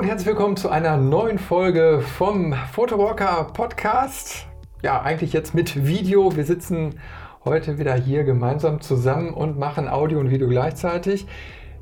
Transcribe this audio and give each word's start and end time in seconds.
Und 0.00 0.06
herzlich 0.06 0.28
willkommen 0.28 0.56
zu 0.56 0.70
einer 0.70 0.96
neuen 0.96 1.38
Folge 1.38 2.00
vom 2.00 2.54
Photowalker 2.72 3.44
Podcast. 3.52 4.46
Ja, 4.82 5.02
eigentlich 5.02 5.34
jetzt 5.34 5.54
mit 5.54 5.86
Video. 5.86 6.34
Wir 6.34 6.46
sitzen 6.46 6.98
heute 7.44 7.78
wieder 7.78 7.92
hier 7.92 8.24
gemeinsam 8.24 8.80
zusammen 8.80 9.34
und 9.34 9.58
machen 9.58 9.90
Audio 9.90 10.18
und 10.18 10.30
Video 10.30 10.48
gleichzeitig. 10.48 11.26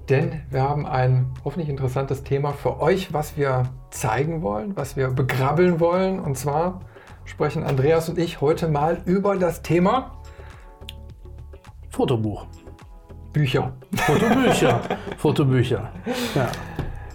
Denn 0.08 0.40
wir 0.50 0.62
haben 0.62 0.84
ein 0.84 1.32
hoffentlich 1.44 1.68
interessantes 1.68 2.24
Thema 2.24 2.54
für 2.54 2.80
euch, 2.80 3.14
was 3.14 3.36
wir 3.36 3.62
zeigen 3.90 4.42
wollen, 4.42 4.76
was 4.76 4.96
wir 4.96 5.10
begrabbeln 5.10 5.78
wollen. 5.78 6.18
Und 6.18 6.36
zwar 6.36 6.80
sprechen 7.24 7.62
Andreas 7.62 8.08
und 8.08 8.18
ich 8.18 8.40
heute 8.40 8.66
mal 8.66 9.00
über 9.04 9.36
das 9.36 9.62
Thema 9.62 10.18
Fotobuch. 11.90 12.46
Bücher. 13.32 13.74
Fotobücher. 13.94 14.80
Fotobücher. 15.18 15.92
Ja. 16.34 16.50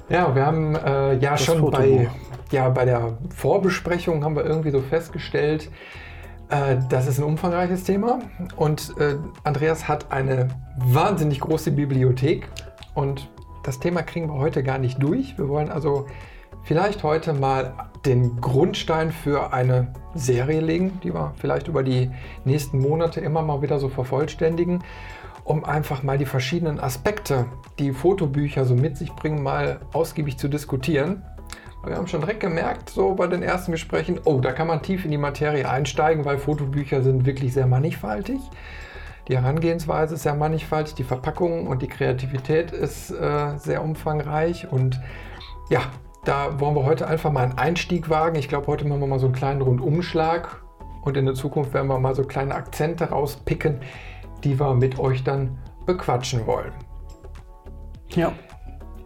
Ja, 0.09 0.35
wir 0.35 0.45
haben 0.45 0.75
äh, 0.75 1.15
ja 1.15 1.31
Das 1.31 1.45
schon 1.45 1.71
bei, 1.71 2.09
ja, 2.51 2.69
bei 2.69 2.85
der 2.85 3.17
Vorbesprechung 3.35 4.23
haben 4.23 4.35
wir 4.35 4.45
irgendwie 4.45 4.71
so 4.71 4.81
festgestellt, 4.81 5.69
äh, 6.49 6.77
das 6.89 7.07
ist 7.07 7.19
ein 7.19 7.23
umfangreiches 7.23 7.83
Thema. 7.83 8.19
Und 8.55 8.93
äh, 8.99 9.15
Andreas 9.43 9.87
hat 9.87 10.11
eine 10.11 10.49
wahnsinnig 10.77 11.39
große 11.39 11.71
Bibliothek. 11.71 12.47
Und 12.93 13.29
das 13.63 13.79
Thema 13.79 14.03
kriegen 14.03 14.27
wir 14.27 14.35
heute 14.35 14.61
gar 14.61 14.77
nicht 14.77 15.01
durch. 15.01 15.37
Wir 15.37 15.47
wollen 15.47 15.71
also 15.71 16.05
vielleicht 16.63 17.03
heute 17.03 17.33
mal 17.33 17.73
den 18.05 18.41
Grundstein 18.41 19.11
für 19.11 19.53
eine 19.53 19.93
Serie 20.13 20.59
legen, 20.59 20.99
die 21.03 21.13
wir 21.13 21.33
vielleicht 21.37 21.69
über 21.69 21.81
die 21.81 22.11
nächsten 22.43 22.79
Monate 22.79 23.21
immer 23.21 23.41
mal 23.41 23.61
wieder 23.61 23.79
so 23.79 23.87
vervollständigen, 23.87 24.83
um 25.43 25.65
einfach 25.65 26.03
mal 26.03 26.17
die 26.17 26.25
verschiedenen 26.25 26.79
Aspekte, 26.79 27.45
die 27.79 27.91
Fotobücher 27.91 28.65
so 28.65 28.75
mit 28.75 28.97
sich 28.97 29.13
bringen, 29.13 29.43
mal 29.43 29.79
ausgiebig 29.91 30.37
zu 30.37 30.47
diskutieren. 30.47 31.23
Wir 31.85 31.97
haben 31.97 32.07
schon 32.07 32.21
direkt 32.21 32.39
gemerkt, 32.39 32.89
so 32.89 33.13
bei 33.13 33.27
den 33.27 33.43
ersten 33.43 33.73
Gesprächen, 33.73 34.19
oh, 34.23 34.39
da 34.39 34.53
kann 34.53 34.67
man 34.67 34.81
tief 34.81 35.03
in 35.03 35.11
die 35.11 35.17
Materie 35.17 35.69
einsteigen, 35.69 36.23
weil 36.23 36.37
Fotobücher 36.37 37.01
sind 37.01 37.25
wirklich 37.25 37.53
sehr 37.53 37.67
mannigfaltig. 37.67 38.39
Die 39.27 39.37
Herangehensweise 39.37 40.15
ist 40.15 40.23
sehr 40.23 40.35
mannigfaltig, 40.35 40.95
die 40.95 41.03
Verpackung 41.03 41.67
und 41.67 41.81
die 41.81 41.87
Kreativität 41.87 42.71
ist 42.71 43.11
äh, 43.11 43.57
sehr 43.57 43.83
umfangreich 43.83 44.71
und 44.71 44.99
ja, 45.69 45.81
da 46.23 46.59
wollen 46.59 46.75
wir 46.75 46.85
heute 46.85 47.07
einfach 47.07 47.31
mal 47.31 47.43
einen 47.43 47.57
Einstieg 47.57 48.09
wagen. 48.09 48.37
Ich 48.37 48.47
glaube, 48.47 48.67
heute 48.67 48.85
machen 48.85 49.01
wir 49.01 49.07
mal 49.07 49.19
so 49.19 49.25
einen 49.25 49.35
kleinen 49.35 49.61
Rundumschlag 49.61 50.61
und 51.01 51.17
in 51.17 51.25
der 51.25 51.35
Zukunft 51.35 51.73
werden 51.73 51.87
wir 51.87 51.99
mal 51.99 52.15
so 52.15 52.23
kleine 52.23 52.55
Akzente 52.55 53.09
rauspicken, 53.09 53.81
die 54.43 54.59
wir 54.59 54.73
mit 54.75 54.99
euch 54.99 55.23
dann 55.23 55.57
bequatschen 55.85 56.45
wollen. 56.45 56.73
ja. 58.15 58.33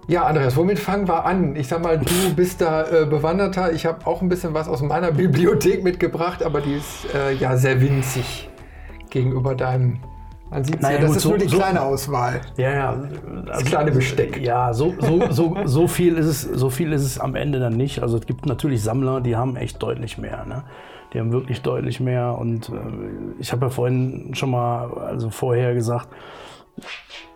Ja, 0.09 0.23
Andreas, 0.23 0.55
womit 0.55 0.79
fangen 0.79 1.05
wir 1.09 1.25
an? 1.25 1.57
Ich 1.57 1.67
sag 1.67 1.83
mal, 1.83 1.99
du 1.99 2.33
bist 2.33 2.61
da 2.61 2.85
äh, 2.87 3.05
bewanderter. 3.05 3.73
Ich 3.73 3.85
habe 3.85 4.07
auch 4.07 4.21
ein 4.21 4.29
bisschen 4.29 4.53
was 4.53 4.69
aus 4.69 4.81
meiner 4.81 5.11
Bibliothek 5.23 5.83
mitgebracht, 5.83 6.43
aber 6.43 6.61
die 6.61 6.75
ist 6.75 7.13
äh, 7.13 7.33
ja 7.33 7.57
sehr 7.57 7.81
winzig 7.81 8.49
gegenüber 9.09 9.53
deinem. 9.53 9.99
Man 10.49 10.63
sieht 10.63 10.81
Naja, 10.81 10.95
ja, 10.95 11.01
das 11.01 11.07
gut, 11.09 11.17
ist 11.17 11.23
so- 11.23 11.29
nur 11.29 11.37
die 11.39 11.47
so- 11.49 11.57
kleine 11.57 11.81
Auswahl. 11.81 12.41
Ja, 12.57 12.71
ja. 12.71 13.03
Das 13.45 13.65
kleine 13.65 13.91
Besteck. 13.91 14.41
Ja, 14.41 14.73
so, 14.73 14.93
so, 14.99 15.21
so, 15.31 15.55
so, 15.65 15.87
viel 15.87 16.15
ist 16.17 16.25
es, 16.25 16.41
so 16.41 16.69
viel 16.69 16.93
ist 16.93 17.03
es 17.03 17.19
am 17.19 17.35
Ende 17.35 17.59
dann 17.59 17.73
nicht. 17.73 18.01
Also 18.01 18.17
es 18.17 18.25
gibt 18.25 18.45
natürlich 18.45 18.81
Sammler, 18.81 19.19
die 19.21 19.35
haben 19.35 19.55
echt 19.57 19.81
deutlich 19.83 20.17
mehr. 20.17 20.45
Ne? 20.45 20.63
Die 21.13 21.19
haben 21.19 21.31
wirklich 21.33 21.61
deutlich 21.63 21.99
mehr. 21.99 22.37
Und 22.39 22.69
äh, 22.69 22.73
ich 23.39 23.51
habe 23.51 23.65
ja 23.65 23.69
vorhin 23.69 24.31
schon 24.35 24.51
mal, 24.51 24.89
also 24.93 25.29
vorher 25.29 25.73
gesagt, 25.73 26.07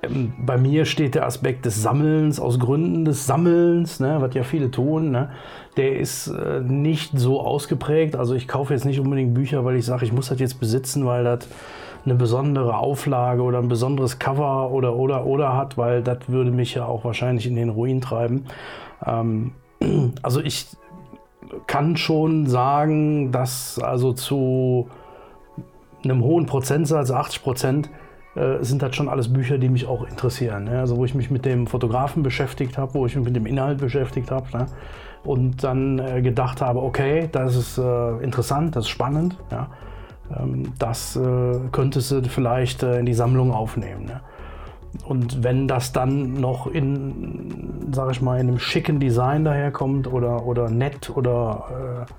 ähm, 0.03 0.33
bei 0.45 0.57
mir 0.57 0.85
steht 0.85 1.15
der 1.15 1.25
Aspekt 1.25 1.65
des 1.65 1.81
Sammelns 1.81 2.39
aus 2.39 2.59
Gründen 2.59 3.05
des 3.05 3.25
Sammelns, 3.25 3.99
ne, 3.99 4.17
was 4.19 4.33
ja 4.35 4.43
viele 4.43 4.71
tun, 4.71 5.11
ne, 5.11 5.31
der 5.77 5.97
ist 5.99 6.27
äh, 6.27 6.59
nicht 6.61 7.11
so 7.17 7.41
ausgeprägt. 7.41 8.15
Also 8.15 8.35
ich 8.35 8.47
kaufe 8.47 8.73
jetzt 8.73 8.85
nicht 8.85 8.99
unbedingt 8.99 9.33
Bücher, 9.33 9.65
weil 9.65 9.75
ich 9.75 9.85
sage, 9.85 10.05
ich 10.05 10.13
muss 10.13 10.29
das 10.29 10.39
jetzt 10.39 10.59
besitzen, 10.59 11.05
weil 11.05 11.23
das 11.23 11.47
eine 12.05 12.15
besondere 12.15 12.77
Auflage 12.77 13.41
oder 13.41 13.59
ein 13.59 13.67
besonderes 13.67 14.19
Cover 14.19 14.71
oder 14.71 14.95
oder 14.95 15.25
oder 15.25 15.55
hat, 15.55 15.77
weil 15.77 16.01
das 16.01 16.17
würde 16.27 16.51
mich 16.51 16.73
ja 16.73 16.85
auch 16.85 17.03
wahrscheinlich 17.03 17.47
in 17.47 17.55
den 17.55 17.69
Ruin 17.69 18.01
treiben. 18.01 18.45
Ähm, 19.05 19.53
also 20.21 20.41
ich 20.41 20.67
kann 21.67 21.97
schon 21.97 22.47
sagen, 22.47 23.31
dass 23.31 23.79
also 23.79 24.13
zu 24.13 24.89
einem 26.03 26.23
hohen 26.23 26.45
Prozentsatz, 26.45 27.11
80 27.11 27.43
Prozent, 27.43 27.89
äh, 28.35 28.63
sind 28.63 28.81
das 28.81 28.95
schon 28.95 29.09
alles 29.09 29.31
Bücher, 29.31 29.57
die 29.57 29.69
mich 29.69 29.85
auch 29.85 30.07
interessieren. 30.07 30.65
Ne? 30.65 30.79
Also 30.79 30.97
wo 30.97 31.05
ich 31.05 31.13
mich 31.13 31.29
mit 31.29 31.45
dem 31.45 31.67
Fotografen 31.67 32.23
beschäftigt 32.23 32.77
habe, 32.77 32.93
wo 32.93 33.05
ich 33.05 33.15
mich 33.15 33.25
mit 33.25 33.35
dem 33.35 33.45
Inhalt 33.45 33.79
beschäftigt 33.79 34.31
habe 34.31 34.57
ne? 34.57 34.65
und 35.23 35.63
dann 35.63 35.99
äh, 35.99 36.21
gedacht 36.21 36.61
habe, 36.61 36.81
okay, 36.81 37.29
das 37.31 37.55
ist 37.55 37.77
äh, 37.77 38.17
interessant, 38.23 38.75
das 38.75 38.85
ist 38.85 38.89
spannend, 38.89 39.37
ja? 39.51 39.67
Ähm, 40.37 40.73
das 40.79 41.15
äh, 41.15 41.59
könntest 41.71 42.11
du 42.11 42.23
vielleicht 42.23 42.83
äh, 42.83 42.99
in 42.99 43.05
die 43.05 43.13
Sammlung 43.13 43.51
aufnehmen. 43.51 44.05
Ne? 44.05 44.21
Und 45.05 45.43
wenn 45.43 45.67
das 45.67 45.93
dann 45.93 46.33
noch 46.33 46.67
in, 46.67 47.89
sag 47.91 48.11
ich 48.11 48.21
mal, 48.21 48.39
in 48.39 48.49
einem 48.49 48.59
schicken 48.59 48.99
Design 48.99 49.45
daherkommt 49.45 50.11
oder, 50.11 50.45
oder 50.45 50.69
nett 50.69 51.09
oder 51.15 52.05
äh, 52.07 52.13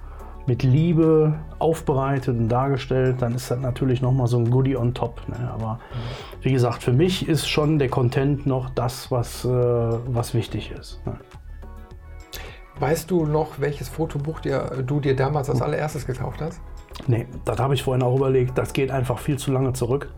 mit 0.46 0.62
Liebe 0.62 1.34
aufbereitet 1.58 2.36
und 2.36 2.48
dargestellt, 2.48 3.20
dann 3.20 3.34
ist 3.34 3.50
das 3.50 3.60
natürlich 3.60 4.02
nochmal 4.02 4.26
so 4.26 4.38
ein 4.38 4.50
Goodie 4.50 4.76
on 4.76 4.94
top. 4.94 5.20
Ne? 5.28 5.50
Aber 5.52 5.78
wie 6.40 6.52
gesagt, 6.52 6.82
für 6.82 6.92
mich 6.92 7.28
ist 7.28 7.48
schon 7.48 7.78
der 7.78 7.88
Content 7.88 8.46
noch 8.46 8.70
das, 8.70 9.10
was, 9.10 9.44
äh, 9.44 9.48
was 9.48 10.34
wichtig 10.34 10.72
ist. 10.72 11.00
Ne? 11.06 11.14
Weißt 12.80 13.10
du 13.10 13.26
noch, 13.26 13.60
welches 13.60 13.88
Fotobuch 13.88 14.40
dir, 14.40 14.82
du 14.84 14.98
dir 14.98 15.14
damals 15.14 15.48
als 15.48 15.62
allererstes 15.62 16.06
gekauft 16.06 16.40
hast? 16.40 16.60
Nee, 17.06 17.26
das 17.44 17.58
habe 17.58 17.74
ich 17.74 17.82
vorhin 17.82 18.02
auch 18.02 18.16
überlegt. 18.16 18.56
Das 18.56 18.72
geht 18.72 18.90
einfach 18.90 19.18
viel 19.18 19.38
zu 19.38 19.52
lange 19.52 19.72
zurück. 19.72 20.10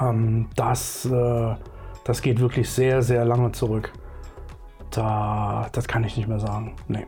Ähm, 0.00 0.48
das, 0.56 1.04
äh, 1.06 1.54
das 2.04 2.22
geht 2.22 2.40
wirklich 2.40 2.70
sehr, 2.70 3.02
sehr 3.02 3.24
lange 3.24 3.52
zurück. 3.52 3.92
Da, 4.90 5.68
das 5.72 5.88
kann 5.88 6.04
ich 6.04 6.16
nicht 6.16 6.28
mehr 6.28 6.40
sagen. 6.40 6.76
Nee. 6.88 7.06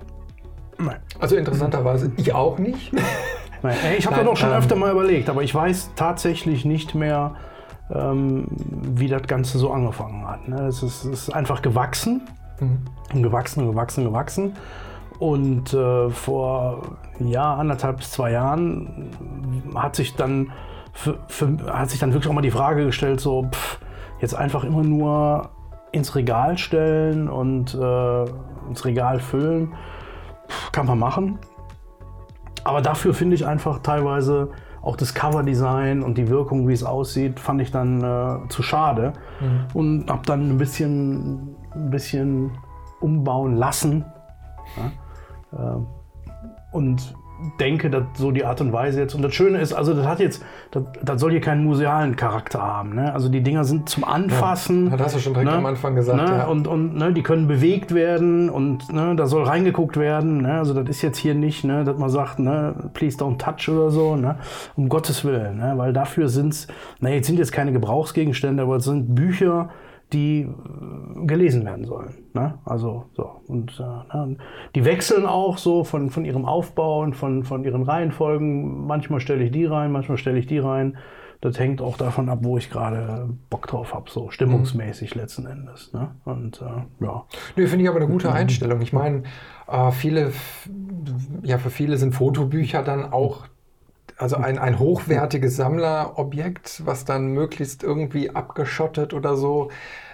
Nee. 0.78 0.91
Also 1.19 1.37
interessanterweise, 1.37 2.12
ich 2.16 2.32
auch 2.32 2.59
nicht. 2.59 2.93
Nee. 3.62 3.72
Ey, 3.84 3.97
Ich 3.97 4.06
habe 4.06 4.16
das 4.16 4.26
auch 4.26 4.37
schon 4.37 4.50
ähm, 4.50 4.56
öfter 4.56 4.76
mal 4.76 4.93
überlegt, 4.93 5.31
aber 5.31 5.43
ich 5.43 5.53
weiß 5.53 5.93
tatsächlich 5.97 6.66
nicht 6.66 6.94
mehr, 6.94 7.34
ähm, 7.91 8.47
wie 8.50 9.09
das 9.09 9.22
Ganze 9.22 9.59
so 9.59 9.72
angefangen 9.72 10.28
hat. 10.28 10.47
Ne? 10.47 10.66
Es, 10.66 10.82
ist, 10.82 11.05
es 11.05 11.22
ist 11.22 11.31
einfach 11.31 11.62
gewachsen. 11.62 12.21
Und 12.60 13.22
gewachsen, 13.22 13.66
gewachsen, 13.66 14.05
gewachsen. 14.05 14.53
Und 15.19 15.72
äh, 15.72 16.10
vor 16.10 16.99
ja, 17.21 17.54
anderthalb 17.54 17.99
bis 17.99 18.10
zwei 18.10 18.32
Jahren 18.32 19.10
hat 19.75 19.97
sich 19.97 20.16
dann 20.16 20.53
für, 20.93 21.19
für, 21.28 21.56
hat 21.72 21.91
sich 21.91 22.00
dann 22.00 22.12
wirklich 22.12 22.31
auch 22.31 22.34
mal 22.34 22.43
die 22.43 22.50
Frage 22.50 22.84
gestellt, 22.84 23.21
so 23.21 23.44
pff, 23.50 23.78
jetzt 24.21 24.34
einfach 24.34 24.65
immer 24.65 24.82
nur 24.82 25.50
ins 25.93 26.15
Regal 26.15 26.59
stellen 26.59 27.28
und 27.28 27.75
äh, 27.75 28.25
ins 28.69 28.84
Regal 28.84 29.21
füllen, 29.21 29.75
pff, 30.49 30.72
kann 30.72 30.87
man 30.87 30.99
machen. 30.99 31.38
Aber 32.65 32.82
dafür 32.82 33.15
finde 33.15 33.37
ich 33.37 33.47
einfach 33.47 33.81
teilweise 33.81 34.50
auch 34.82 34.97
das 34.97 35.15
Coverdesign 35.15 36.03
und 36.03 36.16
die 36.16 36.28
Wirkung, 36.28 36.69
wie 36.69 36.72
es 36.72 36.84
aussieht, 36.84 37.41
fand 37.41 37.60
ich 37.60 37.71
dann 37.72 38.03
äh, 38.03 38.49
zu 38.49 38.62
schade. 38.62 39.12
Und 39.75 40.11
habe 40.11 40.23
dann 40.26 40.50
ein 40.50 40.58
bisschen, 40.58 41.56
ein 41.73 41.91
bisschen 41.91 42.52
umbauen 43.00 43.56
lassen. 43.56 44.05
Ja? 45.52 45.76
Ähm, 45.76 45.87
und 46.76 47.17
denke, 47.61 47.90
dass 47.90 48.05
so 48.14 48.31
die 48.31 48.44
Art 48.44 48.61
und 48.61 48.73
Weise 48.73 49.00
jetzt. 49.00 49.14
Und 49.14 49.23
das 49.23 49.34
Schöne 49.34 49.61
ist, 49.61 49.73
also 49.73 49.93
das 49.93 50.06
hat 50.06 50.20
jetzt, 50.20 50.43
das, 50.70 50.84
das 51.02 51.20
soll 51.20 51.32
hier 51.32 51.40
keinen 51.40 51.64
musealen 51.64 52.17
Charakter 52.17 52.62
haben. 52.62 52.94
Ne? 52.94 53.12
Also 53.12 53.28
die 53.28 53.43
Dinger 53.43 53.64
sind 53.64 53.88
zum 53.88 54.05
Anfassen. 54.05 54.90
das 54.90 55.00
hast 55.00 55.17
du 55.17 55.20
schon 55.20 55.34
direkt 55.34 55.52
am 55.52 55.67
Anfang 55.67 55.94
gesagt, 55.94 56.17
Ne? 56.17 56.38
ja. 56.38 56.46
Und, 56.46 56.67
und 56.67 56.96
ne, 56.96 57.12
die 57.12 57.23
können 57.23 57.46
bewegt 57.46 57.94
werden 57.94 58.49
und 58.49 58.90
ne, 58.93 59.14
da 59.17 59.26
soll 59.26 59.44
reingeguckt 59.44 59.96
werden. 59.99 60.43
Ne? 60.43 60.58
Also 60.58 60.73
das 60.73 60.88
ist 60.88 61.02
jetzt 61.02 61.19
hier 61.19 61.34
nicht, 61.34 61.64
ne, 61.64 61.84
dass 61.84 61.99
man 61.99 62.08
sagt, 62.08 62.38
ne, 62.38 62.75
please 62.94 63.19
don't 63.19 63.38
touch 63.38 63.69
oder 63.69 63.90
so. 63.90 64.17
Ne? 64.17 64.37
Um 64.76 64.88
Gottes 64.88 65.25
Willen. 65.25 65.58
Ne? 65.58 65.75
Weil 65.76 65.93
dafür 65.93 66.29
sind 66.29 66.55
es, 66.55 66.69
na 67.00 67.11
jetzt 67.11 67.26
sind 67.26 67.38
jetzt 67.38 67.52
keine 67.52 67.72
Gebrauchsgegenstände, 67.72 68.62
aber 68.62 68.76
es 68.76 68.84
sind 68.84 69.14
Bücher, 69.14 69.69
die 70.12 70.43
äh, 70.43 71.26
gelesen 71.26 71.64
werden 71.64 71.85
sollen. 71.85 72.14
Ne? 72.32 72.58
Also 72.64 73.06
so. 73.14 73.41
Und 73.47 73.81
äh, 73.81 74.37
die 74.75 74.85
wechseln 74.85 75.26
auch 75.26 75.58
so 75.58 75.85
von, 75.85 76.11
von 76.11 76.25
ihrem 76.25 76.44
Aufbau 76.44 77.00
und 77.00 77.14
von, 77.14 77.43
von 77.44 77.64
ihren 77.64 77.82
Reihenfolgen. 77.82 78.87
Manchmal 78.87 79.20
stelle 79.20 79.44
ich 79.44 79.50
die 79.50 79.64
rein, 79.64 79.91
manchmal 79.91 80.19
stelle 80.19 80.38
ich 80.38 80.47
die 80.47 80.58
rein. 80.58 80.97
Das 81.41 81.58
hängt 81.58 81.82
auch 81.82 81.99
davon 81.99 82.29
ab, 82.29 82.38
wo 82.43 82.56
ich 82.56 82.70
gerade 82.70 83.29
Bock 83.50 83.67
drauf 83.67 83.94
habe, 83.94 84.11
so 84.11 84.31
stimmungsmäßig 84.31 85.14
letzten 85.14 85.47
Endes. 85.47 85.93
Ne? 85.93 86.14
Und 86.25 86.62
äh, 86.62 87.05
ja. 87.05 87.25
Nee, 87.56 87.67
finde 87.67 87.85
ich 87.85 87.91
aber 87.91 88.00
eine 88.00 88.08
gute 88.08 88.32
Einstellung. 88.32 88.81
Ich 88.81 88.93
meine, 88.93 89.25
äh, 89.69 89.91
viele, 89.91 90.32
ja, 91.43 91.58
für 91.58 91.70
viele 91.70 91.99
sind 91.99 92.14
Fotobücher 92.14 92.82
dann 92.82 93.12
auch 93.12 93.47
also 94.17 94.37
ein, 94.37 94.59
ein 94.59 94.79
hochwertiges 94.79 95.57
Sammlerobjekt, 95.57 96.83
was 96.85 97.05
dann 97.05 97.29
möglichst 97.29 97.83
irgendwie 97.83 98.31
abgeschottet 98.31 99.13
oder 99.13 99.37
so 99.37 99.71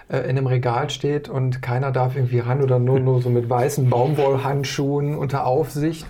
äh, 0.09 0.19
in 0.19 0.31
einem 0.31 0.47
Regal 0.47 0.91
steht 0.91 1.29
und 1.29 1.63
keiner 1.63 1.93
darf 1.93 2.17
irgendwie 2.17 2.41
ran 2.41 2.63
oder 2.63 2.79
nur, 2.79 3.01
nur 3.01 3.23
so 3.23 3.31
mit 3.31 3.49
weißen 3.49 3.89
Baumwollhandschuhen 3.89 5.17
unter 5.17 5.47
Aufsicht. 5.47 6.07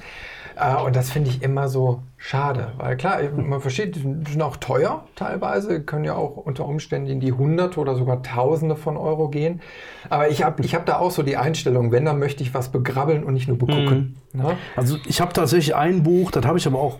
Äh, 0.56 0.76
und 0.82 0.96
das 0.96 1.10
finde 1.10 1.30
ich 1.30 1.42
immer 1.42 1.68
so 1.68 2.02
schade, 2.16 2.72
weil 2.78 2.96
klar, 2.96 3.18
man 3.34 3.60
versteht, 3.60 3.96
die 3.96 4.00
sind 4.00 4.42
auch 4.42 4.56
teuer 4.56 5.04
teilweise, 5.16 5.82
können 5.82 6.04
ja 6.04 6.14
auch 6.14 6.36
unter 6.36 6.66
Umständen 6.66 7.08
in 7.08 7.20
die 7.20 7.32
Hunderte 7.32 7.80
oder 7.80 7.94
sogar 7.94 8.22
Tausende 8.22 8.76
von 8.76 8.96
Euro 8.96 9.28
gehen. 9.28 9.60
Aber 10.08 10.28
ich 10.28 10.42
habe 10.42 10.62
ich 10.62 10.74
hab 10.74 10.86
da 10.86 10.98
auch 10.98 11.10
so 11.10 11.22
die 11.22 11.36
Einstellung, 11.36 11.92
wenn, 11.92 12.04
dann 12.04 12.18
möchte 12.18 12.42
ich 12.42 12.54
was 12.54 12.70
begrabbeln 12.70 13.24
und 13.24 13.34
nicht 13.34 13.48
nur 13.48 13.58
begucken. 13.58 14.16
Mhm. 14.32 14.40
Ne? 14.40 14.56
Also 14.76 14.96
ich 15.06 15.20
habe 15.20 15.32
tatsächlich 15.32 15.74
ein 15.74 16.02
Buch, 16.02 16.30
das 16.30 16.46
habe 16.46 16.58
ich 16.58 16.66
aber 16.66 16.78
auch 16.78 16.98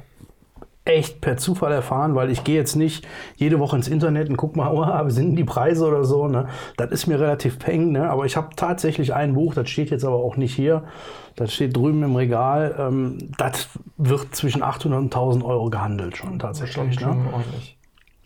echt 0.85 1.21
per 1.21 1.37
Zufall 1.37 1.73
erfahren, 1.73 2.15
weil 2.15 2.31
ich 2.31 2.43
gehe 2.43 2.57
jetzt 2.57 2.75
nicht 2.75 3.07
jede 3.37 3.61
Woche 3.61 3.77
ins 3.77 3.87
Internet 3.87 4.29
und 4.29 4.37
guck 4.37 4.57
mal, 4.57 4.73
oh, 5.05 5.09
sind 5.09 5.37
die 5.37 5.45
Preise 5.45 5.87
oder 5.87 6.05
so. 6.05 6.27
Ne? 6.29 6.49
Das 6.77 6.91
ist 6.91 7.07
mir 7.07 7.21
relativ 7.21 7.59
peng, 7.59 7.93
ne? 7.93 8.11
aber 8.11 8.27
ich 8.27 8.37
habe 8.37 8.51
tatsächlich 8.57 9.15
ein 9.15 9.35
Buch, 9.35 9.55
das 9.55 9.71
steht 9.71 9.91
jetzt 9.91 10.05
aber 10.05 10.17
auch 10.17 10.37
nicht 10.37 10.55
hier, 10.55 10.85
das 11.37 11.53
steht 11.53 11.77
drüben 11.77 12.03
im 12.03 12.17
Regal, 12.17 12.75
ähm, 12.79 13.19
das 13.39 13.69
wird 13.97 14.35
zwischen 14.35 14.63
800 14.63 14.99
und 14.99 15.07
1000 15.07 15.45
Euro 15.45 15.71
gehandelt 15.71 16.17
schon 16.17 16.39
tatsächlich. 16.39 16.99
Schon, 16.99 17.23
ne? 17.23 17.33
ordentlich. 17.33 17.79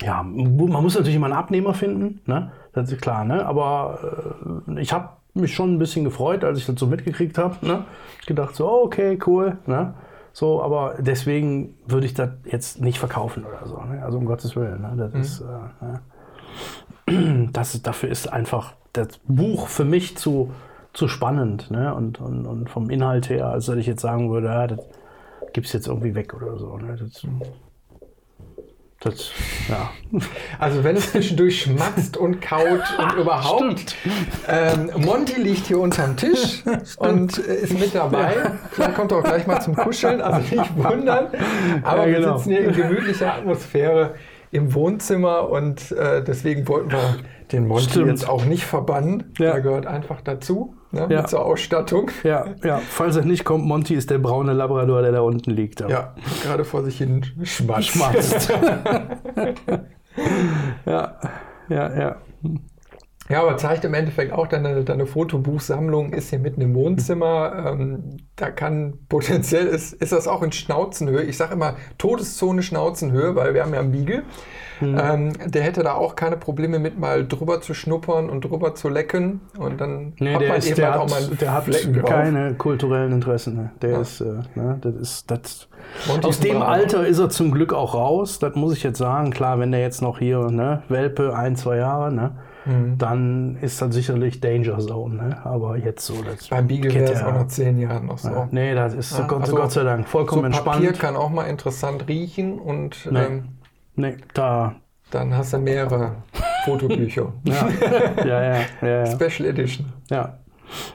Ja, 0.03 0.23
man 0.23 0.83
muss 0.83 0.95
natürlich 0.95 1.17
immer 1.17 1.27
einen 1.27 1.37
Abnehmer 1.37 1.73
finden, 1.73 2.21
ne? 2.27 2.53
das 2.73 2.91
ist 2.91 3.01
klar, 3.01 3.25
ne? 3.25 3.47
aber 3.47 4.61
äh, 4.67 4.81
ich 4.81 4.93
habe 4.93 5.11
mich 5.35 5.55
schon 5.55 5.75
ein 5.75 5.79
bisschen 5.79 6.05
gefreut, 6.05 6.45
als 6.45 6.59
ich 6.59 6.67
das 6.67 6.79
so 6.79 6.87
mitgekriegt 6.87 7.39
habe. 7.39 7.65
Ne? 7.67 7.85
Ich 8.21 8.27
gedacht 8.27 8.55
so, 8.55 8.69
okay, 8.83 9.19
cool. 9.27 9.59
Ne? 9.67 9.95
So, 10.39 10.63
aber 10.63 10.97
deswegen 10.99 11.79
würde 11.87 12.05
ich 12.05 12.13
das 12.13 12.29
jetzt 12.45 12.79
nicht 12.79 12.99
verkaufen 12.99 13.47
oder 13.47 13.67
so. 13.67 13.81
Ne? 13.81 14.05
Also 14.05 14.19
um 14.19 14.27
Gottes 14.27 14.55
Willen. 14.55 14.83
Ne? 14.83 14.93
Das 14.95 15.15
mhm. 15.15 15.21
ist, 15.23 15.43
äh, 17.09 17.47
das, 17.53 17.81
dafür 17.81 18.11
ist 18.11 18.31
einfach 18.31 18.75
das 18.93 19.19
Buch 19.27 19.67
für 19.69 19.87
mich 19.87 20.19
zu, 20.19 20.53
zu 20.93 21.09
spannend. 21.09 21.71
Ne? 21.71 21.95
Und, 21.95 22.21
und, 22.21 22.45
und 22.45 22.69
vom 22.69 22.91
Inhalt 22.91 23.31
her, 23.31 23.47
als 23.47 23.65
dass 23.65 23.77
ich 23.77 23.87
jetzt 23.87 24.03
sagen 24.03 24.31
würde, 24.31 24.49
ja, 24.49 24.67
das 24.67 24.81
gibt 25.55 25.69
es 25.69 25.73
jetzt 25.73 25.89
irgendwie 25.89 26.15
weg 26.15 26.35
oder 26.35 26.59
so. 26.59 26.77
Ne? 26.77 26.97
Das, 26.97 27.27
das, 29.07 29.31
ja. 29.69 29.91
Also 30.59 30.85
wenn 30.85 30.97
es 30.97 31.11
zwischendurch 31.11 31.63
schmatzt 31.63 32.17
und 32.17 32.41
kaut 32.41 32.83
und 32.99 33.13
überhaupt. 33.19 33.97
Ähm, 34.49 34.91
Monty 34.97 35.41
liegt 35.41 35.67
hier 35.67 35.81
unterm 35.81 36.17
Tisch 36.17 36.63
und 36.99 37.39
ist 37.39 37.79
mit 37.79 37.95
dabei. 37.95 38.35
Vielleicht 38.71 38.95
kommt 38.95 39.13
er 39.13 39.19
auch 39.19 39.25
gleich 39.25 39.47
mal 39.47 39.61
zum 39.61 39.75
Kuscheln, 39.77 40.21
also 40.21 40.39
nicht 40.55 40.77
wundern. 40.77 41.29
Aber 41.83 42.07
ja, 42.07 42.19
genau. 42.19 42.33
wir 42.33 42.39
sitzen 42.39 42.51
hier 42.51 42.61
in 42.69 42.73
gemütlicher 42.75 43.35
Atmosphäre 43.35 44.15
im 44.51 44.75
Wohnzimmer 44.75 45.49
und 45.51 45.93
äh, 45.93 46.23
deswegen 46.23 46.67
wollten 46.69 46.93
wir 46.93 47.17
den 47.53 47.67
Monty 47.67 47.91
Stimmt. 47.91 48.09
jetzt 48.09 48.29
auch 48.29 48.45
nicht 48.45 48.65
verbannen. 48.65 49.33
Ja. 49.39 49.53
Der 49.53 49.61
gehört 49.61 49.87
einfach 49.87 50.21
dazu 50.21 50.75
ne, 50.97 51.07
ja. 51.11 51.21
mit 51.21 51.31
zur 51.31 51.45
Ausstattung. 51.45 52.11
Ja, 52.25 52.47
ja. 52.65 52.81
Falls 52.89 53.17
er 53.17 53.25
nicht 53.25 53.45
kommt, 53.45 53.65
Monty 53.65 53.95
ist 53.95 54.11
der 54.11 54.19
braune 54.19 54.53
Labrador, 54.53 55.03
der 55.03 55.13
da 55.13 55.21
unten 55.21 55.51
liegt. 55.51 55.81
Ja, 55.81 55.89
ja 55.89 56.15
gerade 56.43 56.65
vor 56.65 56.85
sich 56.85 56.99
hin 56.99 57.25
schmatzt. 57.43 57.89
schmatzt. 57.89 58.49
ja, 60.87 61.17
ja, 61.69 61.99
ja. 61.99 62.17
Ja, 63.29 63.43
aber 63.43 63.57
zeigt 63.57 63.85
im 63.85 63.95
Endeffekt 63.95 64.33
auch, 64.33 64.47
deine, 64.47 64.85
deine 64.85 65.05
Fotobuchsammlung 65.05 66.13
ist 66.13 66.31
hier 66.31 66.39
mitten 66.39 66.61
im 66.61 66.75
Wohnzimmer. 66.75 67.73
Ähm, 67.73 68.19
da 68.37 68.51
kann 68.51 68.99
potenziell, 69.09 69.67
ist, 69.67 69.95
ist 69.95 70.13
das 70.13 70.29
auch 70.29 70.43
in 70.43 70.53
Schnauzenhöhe. 70.53 71.23
Ich 71.23 71.37
sage 71.37 71.55
immer 71.55 71.77
Todeszone 71.99 72.63
Schnauzenhöhe, 72.63 73.35
weil 73.35 73.55
wir 73.55 73.65
haben 73.65 73.75
ja 73.75 73.81
einen 73.81 73.91
Beagle. 73.91 74.23
Mhm. 74.81 75.01
Ähm, 75.01 75.33
der 75.47 75.63
hätte 75.63 75.83
da 75.83 75.95
auch 75.95 76.17
keine 76.17 76.37
Probleme 76.37 76.79
mit, 76.79 76.99
mal 76.99 77.27
drüber 77.27 77.61
zu 77.61 77.75
schnuppern 77.75 78.29
und 78.29 78.45
drüber 78.45 78.75
zu 78.75 78.89
lecken. 78.89 79.41
Und 79.59 79.81
dann 79.81 80.13
nee, 80.19 80.35
hat 80.35 80.43
man 80.43 80.59
ist, 80.59 80.67
eben 80.71 80.83
halt 80.83 80.95
hat, 80.95 81.01
auch 81.01 81.11
mal 81.11 81.37
Der 81.41 81.53
hat 81.53 81.65
Flecken 81.65 82.03
keine 82.05 82.49
drauf. 82.49 82.59
kulturellen 82.59 83.13
Interessen. 83.13 83.57
Ne? 83.57 83.71
Der 83.83 83.91
ja. 83.91 84.01
ist, 84.01 84.21
äh, 84.21 84.43
ne? 84.55 84.79
das 84.81 84.95
ist, 84.95 85.31
das 85.31 85.69
aus 86.23 86.41
dem 86.41 86.63
Alter 86.63 87.07
ist 87.07 87.19
er 87.19 87.31
zum 87.31 87.53
Glück 87.53 87.73
auch 87.73 87.95
raus. 87.95 88.39
Das 88.39 88.55
muss 88.55 88.75
ich 88.75 88.83
jetzt 88.83 88.99
sagen. 88.99 89.31
Klar, 89.31 89.59
wenn 89.59 89.73
der 89.73 89.81
jetzt 89.81 90.03
noch 90.03 90.19
hier, 90.19 90.51
ne, 90.51 90.83
Welpe, 90.89 91.35
ein, 91.37 91.57
zwei 91.57 91.77
Jahre, 91.77 92.13
ne? 92.13 92.33
Mhm. 92.67 92.99
dann 92.99 93.59
ist 93.61 93.81
das 93.81 93.95
sicherlich 93.95 94.41
Danger 94.41 94.79
Zone. 94.81 95.15
Ne? 95.15 95.37
Aber 95.45 95.77
jetzt 95.77 96.05
so. 96.05 96.15
Das 96.23 96.49
Beim 96.49 96.67
Beagle 96.67 96.93
wäre 96.93 97.13
es 97.13 97.23
auch 97.23 97.33
nach 97.33 97.47
zehn 97.47 97.79
Jahren 97.79 98.07
noch 98.07 98.19
so. 98.19 98.29
Ja. 98.29 98.49
Nee, 98.51 98.75
das 98.75 98.95
ist 98.95 99.17
ja, 99.17 99.27
Gott, 99.27 99.43
also 99.43 99.55
Gott 99.55 99.71
sei 99.71 99.85
Dank 99.85 100.09
vollkommen 100.09 100.43
so 100.43 100.47
entspannt. 100.47 100.83
Papier 100.83 100.93
kann 100.93 101.17
auch 101.17 101.31
mal 101.31 101.45
interessant 101.45 102.09
riechen 102.09 102.59
und 102.59 103.09
nee. 103.11 103.19
Ähm, 103.21 103.45
Nee, 103.97 104.17
da. 104.35 104.77
Dann 105.11 105.35
hast 105.35 105.53
du 105.53 105.59
mehrere 105.59 106.17
Fotobücher. 106.65 107.33
ja. 107.45 107.69
Ja, 108.25 108.43
ja, 108.43 108.61
ja, 108.83 108.89
ja. 108.89 109.07
Special 109.07 109.49
Edition. 109.49 109.93
Ja. 110.11 110.39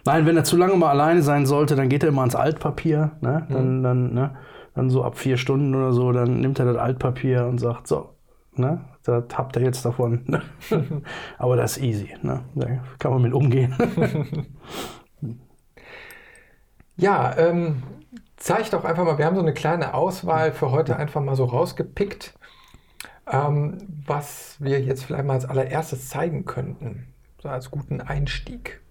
Nein, 0.05 0.25
wenn 0.25 0.37
er 0.37 0.43
zu 0.43 0.57
lange 0.57 0.75
mal 0.75 0.89
alleine 0.89 1.21
sein 1.21 1.45
sollte, 1.45 1.75
dann 1.75 1.89
geht 1.89 2.03
er 2.03 2.09
immer 2.09 2.21
ans 2.21 2.35
Altpapier. 2.35 3.11
Ne? 3.21 3.47
Dann, 3.49 3.77
mhm. 3.77 3.83
dann, 3.83 4.13
ne? 4.13 4.37
dann 4.75 4.89
so 4.89 5.03
ab 5.03 5.17
vier 5.17 5.37
Stunden 5.37 5.73
oder 5.75 5.93
so, 5.93 6.11
dann 6.11 6.39
nimmt 6.39 6.59
er 6.59 6.65
das 6.65 6.77
Altpapier 6.77 7.45
und 7.45 7.59
sagt, 7.59 7.87
so, 7.87 8.09
ne? 8.55 8.81
das 9.03 9.23
habt 9.33 9.55
ihr 9.55 9.63
jetzt 9.63 9.85
davon. 9.85 10.41
Aber 11.37 11.55
das 11.55 11.77
ist 11.77 11.83
easy. 11.83 12.13
Ne? 12.21 12.41
Da 12.55 12.67
kann 12.99 13.11
man 13.11 13.21
mit 13.21 13.33
umgehen. 13.33 13.75
ja, 16.97 17.35
ähm, 17.37 17.83
zeig 18.37 18.69
doch 18.71 18.83
einfach 18.83 19.05
mal, 19.05 19.17
wir 19.17 19.25
haben 19.25 19.35
so 19.35 19.41
eine 19.41 19.53
kleine 19.53 19.93
Auswahl 19.93 20.51
für 20.51 20.71
heute 20.71 20.97
einfach 20.97 21.21
mal 21.21 21.35
so 21.35 21.45
rausgepickt. 21.45 22.33
Ähm, 23.27 23.77
was 24.05 24.55
wir 24.59 24.81
jetzt 24.81 25.05
vielleicht 25.05 25.25
mal 25.25 25.33
als 25.33 25.45
allererstes 25.45 26.09
zeigen 26.09 26.45
könnten, 26.45 27.07
so 27.41 27.49
als 27.49 27.71
guten 27.71 28.01
Einstieg. 28.01 28.81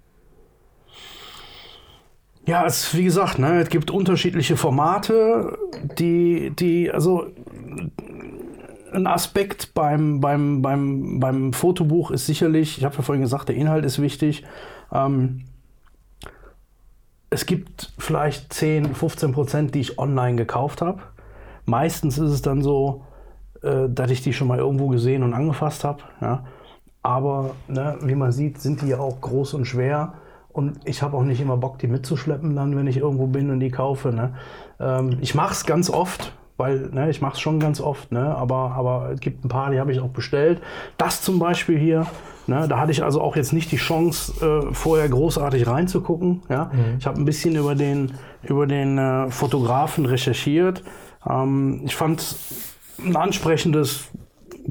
Ja, 2.47 2.65
es, 2.65 2.94
wie 2.97 3.05
gesagt, 3.05 3.38
ne, 3.38 3.61
es 3.61 3.69
gibt 3.69 3.91
unterschiedliche 3.91 4.56
Formate, 4.56 5.59
die, 5.99 6.50
die, 6.50 6.91
also 6.91 7.27
ein 8.93 9.06
Aspekt 9.06 9.75
beim, 9.75 10.21
beim, 10.21 10.62
beim, 10.62 11.21
beim 11.21 11.53
Fotobuch 11.53 12.11
ist 12.11 12.27
sicherlich, 12.27 12.79
ich 12.79 12.85
habe 12.85 12.97
ja 12.97 13.03
vorhin 13.03 13.23
gesagt, 13.23 13.49
der 13.49 13.56
Inhalt 13.56 13.85
ist 13.85 14.00
wichtig. 14.00 14.44
Ähm, 14.93 15.44
es 17.31 17.46
gibt 17.46 17.93
vielleicht 17.99 18.53
10, 18.53 18.94
15 18.94 19.32
Prozent, 19.32 19.75
die 19.75 19.81
ich 19.81 19.99
online 19.99 20.37
gekauft 20.37 20.82
habe. 20.82 21.01
Meistens 21.65 22.19
ist 22.19 22.31
es 22.31 22.43
dann 22.43 22.63
so, 22.63 23.05
äh, 23.62 23.88
dass 23.88 24.10
ich 24.10 24.22
die 24.22 24.32
schon 24.32 24.48
mal 24.48 24.58
irgendwo 24.58 24.88
gesehen 24.88 25.22
und 25.22 25.34
angefasst 25.34 25.84
habe. 25.84 26.02
Ja. 26.20 26.44
Aber 27.02 27.52
ne, 27.69 27.96
wie 28.02 28.14
man 28.14 28.32
sieht, 28.32 28.60
sind 28.60 28.82
die 28.82 28.88
ja 28.88 28.98
auch 28.98 29.20
groß 29.20 29.55
und 29.55 29.64
schwer. 29.64 30.14
Und 30.52 30.81
ich 30.84 31.02
habe 31.02 31.17
auch 31.17 31.22
nicht 31.22 31.40
immer 31.40 31.56
Bock, 31.56 31.79
die 31.79 31.86
mitzuschleppen, 31.86 32.56
dann, 32.56 32.76
wenn 32.76 32.86
ich 32.86 32.96
irgendwo 32.96 33.26
bin 33.26 33.50
und 33.50 33.60
die 33.60 33.70
kaufe. 33.70 34.12
Ne. 34.12 34.34
Ähm, 34.81 35.19
ich 35.20 35.34
mache 35.34 35.52
es 35.52 35.64
ganz 35.64 35.90
oft, 35.90 36.32
weil 36.56 36.90
ne, 36.93 37.08
ich 37.08 37.20
mache 37.20 37.34
es 37.34 37.40
schon 37.40 37.60
ganz 37.60 37.81
oft. 37.81 38.10
Ne, 38.12 38.34
aber, 38.36 38.72
aber 38.72 39.10
es 39.12 39.20
gibt 39.20 39.44
ein 39.44 39.48
paar, 39.48 39.70
die 39.70 39.79
habe 39.79 39.93
ich 39.93 40.00
auch 40.00 40.08
bestellt. 40.08 40.60
Das 40.96 41.22
zum 41.22 41.38
Beispiel 41.38 41.79
hier. 41.79 42.06
Ne, 42.46 42.67
da 42.67 42.81
hatte 42.81 42.90
ich 42.90 43.05
also 43.05 43.20
auch 43.20 43.36
jetzt 43.36 43.52
nicht 43.52 43.70
die 43.70 43.76
Chance, 43.76 44.32
äh, 44.44 44.74
vorher 44.74 45.08
großartig 45.08 45.67
reinzugucken. 45.67 46.43
Ja. 46.48 46.70
Mhm. 46.72 46.96
Ich 46.98 47.06
habe 47.06 47.19
ein 47.19 47.24
bisschen 47.24 47.55
über 47.55 47.74
den, 47.74 48.12
über 48.43 48.67
den 48.67 48.98
äh, 48.98 49.31
Fotografen 49.31 50.05
recherchiert. 50.05 50.82
Ähm, 51.29 51.82
ich 51.84 51.94
fand 51.94 52.20
ein 53.04 53.16
ansprechendes 53.16 54.08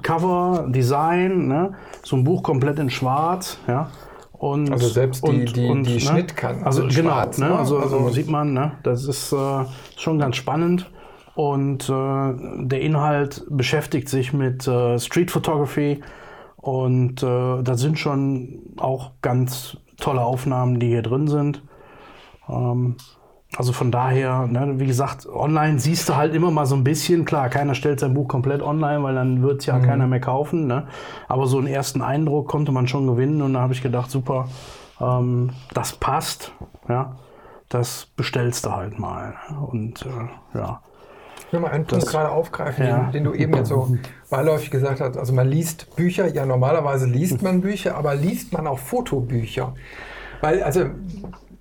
Cover, 0.01 0.67
Design, 0.69 1.47
ne? 1.47 1.73
so 2.03 2.15
ein 2.15 2.23
Buch 2.23 2.43
komplett 2.43 2.79
in 2.79 2.89
Schwarz, 2.89 3.59
ja. 3.67 3.89
Und, 4.33 4.71
also 4.71 4.87
selbst 4.87 5.25
die, 5.25 5.29
und, 5.29 5.55
die, 5.55 5.67
und, 5.67 5.83
die 5.83 5.95
ne? 5.95 5.99
Schnittkanten 5.99 6.63
also 6.63 6.83
genau, 6.87 7.09
schwarz, 7.09 7.37
ne? 7.39 7.57
Also, 7.57 7.77
also, 7.77 7.97
also, 7.97 8.09
sieht 8.09 8.29
man, 8.29 8.53
ne? 8.53 8.71
das 8.83 9.05
ist 9.05 9.33
äh, 9.33 9.65
schon 9.97 10.17
ganz 10.17 10.37
spannend. 10.37 10.89
Und 11.35 11.89
äh, 11.89 12.65
der 12.65 12.81
Inhalt 12.81 13.45
beschäftigt 13.49 14.09
sich 14.09 14.33
mit 14.33 14.67
äh, 14.67 14.97
Street 14.99 15.31
Photography 15.31 16.01
und 16.57 17.23
äh, 17.23 17.63
da 17.63 17.75
sind 17.75 17.97
schon 17.97 18.59
auch 18.77 19.11
ganz 19.21 19.77
tolle 19.97 20.21
Aufnahmen, 20.21 20.79
die 20.79 20.87
hier 20.87 21.01
drin 21.01 21.27
sind. 21.27 21.63
Ähm, 22.49 22.97
also 23.59 23.73
von 23.73 23.91
daher, 23.91 24.47
ne, 24.47 24.75
wie 24.79 24.85
gesagt, 24.85 25.27
online 25.27 25.79
siehst 25.79 26.07
du 26.07 26.15
halt 26.15 26.33
immer 26.33 26.49
mal 26.49 26.65
so 26.65 26.75
ein 26.75 26.85
bisschen. 26.85 27.25
Klar, 27.25 27.49
keiner 27.49 27.75
stellt 27.75 27.99
sein 27.99 28.13
Buch 28.13 28.29
komplett 28.29 28.61
online, 28.61 29.03
weil 29.03 29.15
dann 29.15 29.41
wird 29.41 29.59
es 29.59 29.65
ja 29.65 29.77
mhm. 29.77 29.83
keiner 29.83 30.07
mehr 30.07 30.21
kaufen. 30.21 30.65
Ne? 30.65 30.87
Aber 31.27 31.45
so 31.45 31.57
einen 31.57 31.67
ersten 31.67 32.01
Eindruck 32.01 32.47
konnte 32.47 32.71
man 32.71 32.87
schon 32.87 33.05
gewinnen 33.05 33.41
und 33.41 33.55
da 33.55 33.59
habe 33.59 33.73
ich 33.73 33.83
gedacht, 33.83 34.09
super, 34.11 34.47
ähm, 35.01 35.49
das 35.73 35.91
passt. 35.91 36.53
Ja, 36.87 37.17
das 37.67 38.07
bestellst 38.15 38.65
du 38.65 38.71
halt 38.71 38.97
mal. 38.97 39.33
Und 39.69 40.05
äh, 40.05 40.57
ja. 40.57 40.81
Ich 41.45 41.51
will 41.51 41.59
mal 41.59 41.71
einen 41.71 41.85
Punkt 41.85 42.07
gerade 42.07 42.29
aufgreifen, 42.29 42.87
ja. 42.87 42.99
den, 43.07 43.11
den, 43.11 43.23
du 43.25 43.33
eben 43.33 43.53
jetzt 43.55 43.67
so 43.67 43.93
beiläufig 44.29 44.71
gesagt 44.71 45.01
hast. 45.01 45.17
Also 45.17 45.33
man 45.33 45.49
liest 45.49 45.97
Bücher, 45.97 46.33
ja 46.33 46.45
normalerweise 46.45 47.07
liest 47.07 47.41
man 47.41 47.59
Bücher, 47.59 47.97
aber 47.97 48.15
liest 48.15 48.53
man 48.53 48.67
auch 48.67 48.79
Fotobücher? 48.79 49.73
Weil, 50.39 50.63
also 50.63 50.85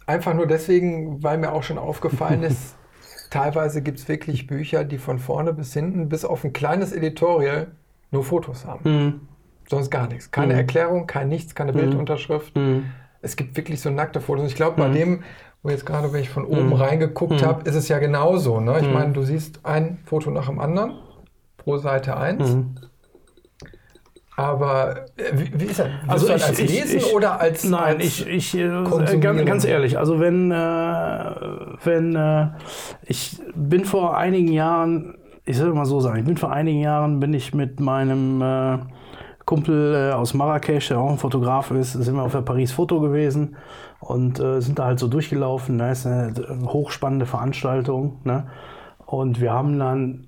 Einfach 0.08 0.32
nur 0.32 0.46
deswegen, 0.46 1.22
weil 1.22 1.36
mir 1.36 1.52
auch 1.52 1.62
schon 1.62 1.76
aufgefallen 1.76 2.42
ist, 2.42 2.76
teilweise 3.30 3.82
gibt 3.82 3.98
es 3.98 4.08
wirklich 4.08 4.46
Bücher, 4.46 4.84
die 4.84 4.96
von 4.96 5.18
vorne 5.18 5.52
bis 5.52 5.74
hinten, 5.74 6.08
bis 6.08 6.24
auf 6.24 6.44
ein 6.44 6.54
kleines 6.54 6.92
Editorial, 6.92 7.72
nur 8.10 8.24
Fotos 8.24 8.64
haben. 8.64 8.80
Mhm. 8.90 9.20
Sonst 9.68 9.90
gar 9.90 10.08
nichts. 10.08 10.30
Keine 10.30 10.54
Mhm. 10.54 10.60
Erklärung, 10.60 11.06
kein 11.06 11.28
nichts, 11.28 11.54
keine 11.54 11.74
Bildunterschrift. 11.74 12.56
Mhm. 12.56 12.86
Es 13.20 13.36
gibt 13.36 13.54
wirklich 13.58 13.82
so 13.82 13.90
nackte 13.90 14.22
Fotos. 14.22 14.46
Ich 14.46 14.54
glaube, 14.54 14.78
bei 14.78 14.88
Mhm. 14.88 14.94
dem, 14.94 15.22
wo 15.62 15.68
jetzt 15.68 15.84
gerade, 15.84 16.10
wenn 16.10 16.22
ich 16.22 16.30
von 16.30 16.46
oben 16.46 16.68
Mhm. 16.68 16.72
reingeguckt 16.72 17.42
Mhm. 17.42 17.46
habe, 17.46 17.68
ist 17.68 17.74
es 17.74 17.88
ja 17.88 17.98
genauso. 17.98 18.60
Ne? 18.60 18.78
Ich 18.80 18.86
Mhm. 18.86 18.94
meine, 18.94 19.12
du 19.12 19.22
siehst 19.24 19.66
ein 19.66 19.98
Foto 20.06 20.30
nach 20.30 20.46
dem 20.46 20.58
anderen 20.58 20.94
pro 21.58 21.76
Seite 21.76 22.16
eins. 22.16 22.56
Aber 24.38 25.06
äh, 25.16 25.32
wie, 25.32 25.60
wie 25.60 25.64
ist 25.64 25.80
das? 25.80 25.88
Also 26.06 26.28
das 26.28 26.42
ich- 26.42 26.48
als 26.48 26.58
ich- 26.60 26.70
Lesen 26.70 26.98
ich- 26.98 27.12
oder 27.12 27.40
als. 27.40 27.64
Nein, 27.64 27.96
als 27.96 28.04
ich, 28.04 28.26
ich 28.26 28.54
äh, 28.56 28.68
ganz, 29.20 29.44
ganz 29.44 29.64
ehrlich, 29.64 29.98
also 29.98 30.20
wenn, 30.20 30.52
äh, 30.52 30.54
wenn 31.84 32.14
äh, 32.14 32.46
ich 33.04 33.40
bin 33.56 33.84
vor 33.84 34.16
einigen 34.16 34.52
Jahren, 34.52 35.16
ich 35.44 35.56
soll 35.56 35.74
mal 35.74 35.86
so 35.86 35.98
sagen, 35.98 36.20
ich 36.20 36.24
bin 36.24 36.36
vor 36.36 36.52
einigen 36.52 36.78
Jahren, 36.80 37.18
bin 37.18 37.34
ich 37.34 37.52
mit 37.52 37.80
meinem 37.80 38.40
äh, 38.40 38.78
Kumpel 39.44 40.12
aus 40.12 40.34
Marrakesch, 40.34 40.88
der 40.88 41.00
auch 41.00 41.10
ein 41.10 41.18
Fotograf 41.18 41.72
ist, 41.72 41.94
sind 41.94 42.14
wir 42.14 42.22
auf 42.22 42.32
der 42.32 42.42
Paris 42.42 42.70
Foto 42.70 43.00
gewesen 43.00 43.56
und 44.00 44.36
sind 44.36 44.78
da 44.78 44.84
halt 44.84 44.98
so 45.00 45.08
durchgelaufen. 45.08 45.78
Da 45.78 45.90
ist 45.90 46.06
eine 46.06 46.32
hochspannende 46.66 47.24
Veranstaltung. 47.26 48.18
Ne? 48.24 48.46
Und 49.06 49.40
wir 49.40 49.52
haben 49.52 49.78
dann 49.78 50.26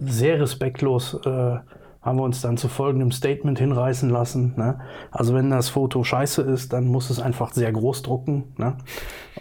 sehr 0.00 0.40
respektlos 0.40 1.14
äh, 1.24 1.58
haben 2.02 2.18
wir 2.18 2.22
uns 2.22 2.40
dann 2.40 2.56
zu 2.56 2.68
folgendem 2.68 3.12
Statement 3.12 3.58
hinreißen 3.58 4.08
lassen. 4.08 4.54
Ne? 4.56 4.78
Also 5.10 5.34
wenn 5.34 5.50
das 5.50 5.68
Foto 5.68 6.02
scheiße 6.02 6.42
ist, 6.42 6.72
dann 6.72 6.86
muss 6.86 7.10
es 7.10 7.20
einfach 7.20 7.52
sehr 7.52 7.70
groß 7.70 8.02
drucken. 8.02 8.54
Ne? 8.56 8.76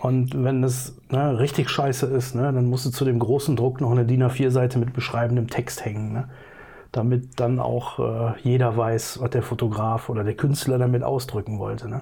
Und 0.01 0.43
wenn 0.43 0.63
es 0.63 0.97
ne, 1.09 1.39
richtig 1.39 1.69
scheiße 1.69 2.05
ist, 2.07 2.35
ne, 2.35 2.51
dann 2.51 2.65
muss 2.65 2.85
es 2.85 2.91
zu 2.91 3.05
dem 3.05 3.19
großen 3.19 3.55
Druck 3.55 3.79
noch 3.79 3.91
eine 3.91 4.05
DIN 4.05 4.23
A4-Seite 4.23 4.77
mit 4.77 4.93
beschreibendem 4.93 5.47
Text 5.47 5.85
hängen. 5.85 6.11
Ne? 6.11 6.29
Damit 6.91 7.39
dann 7.39 7.59
auch 7.59 7.99
äh, 7.99 8.33
jeder 8.41 8.75
weiß, 8.75 9.21
was 9.21 9.29
der 9.29 9.43
Fotograf 9.43 10.09
oder 10.09 10.25
der 10.25 10.35
Künstler 10.35 10.77
damit 10.77 11.03
ausdrücken 11.03 11.59
wollte. 11.59 11.87
Ne? 11.87 12.01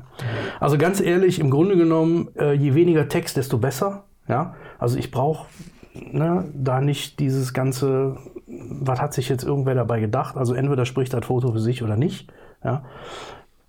Also 0.60 0.80
ganz 0.80 1.02
ehrlich, 1.02 1.40
im 1.40 1.52
Grunde 1.52 1.78
genommen, 1.78 2.30
äh, 2.36 2.54
je 2.54 2.74
weniger 2.74 3.08
Text, 3.08 3.38
desto 3.38 3.60
besser. 3.60 4.06
Ja? 4.28 4.56
Also 4.80 4.98
ich 4.98 5.12
brauche 5.12 5.48
ne, 5.94 6.46
da 6.54 6.82
nicht 6.82 7.20
dieses 7.20 7.54
ganze, 7.54 8.18
was 8.48 9.02
hat 9.02 9.14
sich 9.14 9.30
jetzt 9.30 9.44
irgendwer 9.44 9.76
dabei 9.76 10.00
gedacht? 10.00 10.38
Also 10.38 10.54
entweder 10.54 10.86
spricht 10.86 11.14
das 11.14 11.26
Foto 11.26 11.52
für 11.52 11.60
sich 11.60 11.84
oder 11.84 11.98
nicht. 11.98 12.32
Ja. 12.64 12.84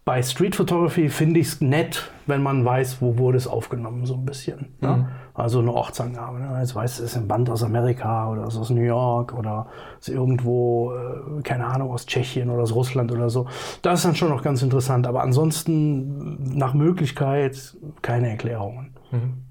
Bei 0.04 0.22
Street 0.22 0.56
Photography 0.56 1.10
finde 1.10 1.38
ich 1.40 1.48
es 1.48 1.60
nett, 1.60 2.10
wenn 2.26 2.42
man 2.42 2.64
weiß, 2.64 3.02
wo 3.02 3.18
wurde 3.18 3.36
es 3.36 3.46
aufgenommen, 3.46 4.06
so 4.06 4.14
ein 4.14 4.24
bisschen. 4.24 4.74
Ja. 4.80 5.08
Also 5.34 5.58
eine 5.58 5.70
Ortsangabe. 5.74 6.38
Ne? 6.38 6.56
Jetzt 6.60 6.74
weiß 6.74 7.00
es 7.00 7.00
ist 7.00 7.16
ein 7.16 7.28
Band 7.28 7.50
aus 7.50 7.62
Amerika 7.62 8.30
oder 8.30 8.46
ist 8.46 8.56
aus 8.56 8.70
New 8.70 8.80
York 8.80 9.34
oder 9.34 9.66
ist 10.00 10.08
irgendwo, 10.08 10.92
äh, 10.94 11.42
keine 11.42 11.66
Ahnung, 11.66 11.90
aus 11.90 12.06
Tschechien 12.06 12.48
oder 12.48 12.62
aus 12.62 12.74
Russland 12.74 13.12
oder 13.12 13.28
so. 13.28 13.48
Das 13.82 13.98
ist 13.98 14.06
dann 14.06 14.14
schon 14.14 14.30
noch 14.30 14.42
ganz 14.42 14.62
interessant. 14.62 15.06
Aber 15.06 15.22
ansonsten 15.22 16.56
nach 16.56 16.72
Möglichkeit 16.72 17.76
keine 18.00 18.30
Erklärungen. 18.30 18.94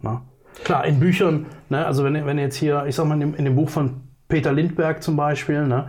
Ne? 0.02 0.22
Klar, 0.64 0.86
in 0.86 1.00
Büchern, 1.00 1.46
ne, 1.70 1.86
also 1.86 2.04
wenn, 2.04 2.26
wenn 2.26 2.40
jetzt 2.40 2.56
hier, 2.56 2.86
ich 2.88 2.96
sag 2.96 3.06
mal, 3.06 3.14
in 3.14 3.20
dem, 3.20 3.36
in 3.36 3.46
dem 3.46 3.56
Buch 3.56 3.70
von 3.70 4.07
Peter 4.28 4.52
Lindbergh 4.52 5.02
zum 5.02 5.16
Beispiel, 5.16 5.68
ne, 5.68 5.88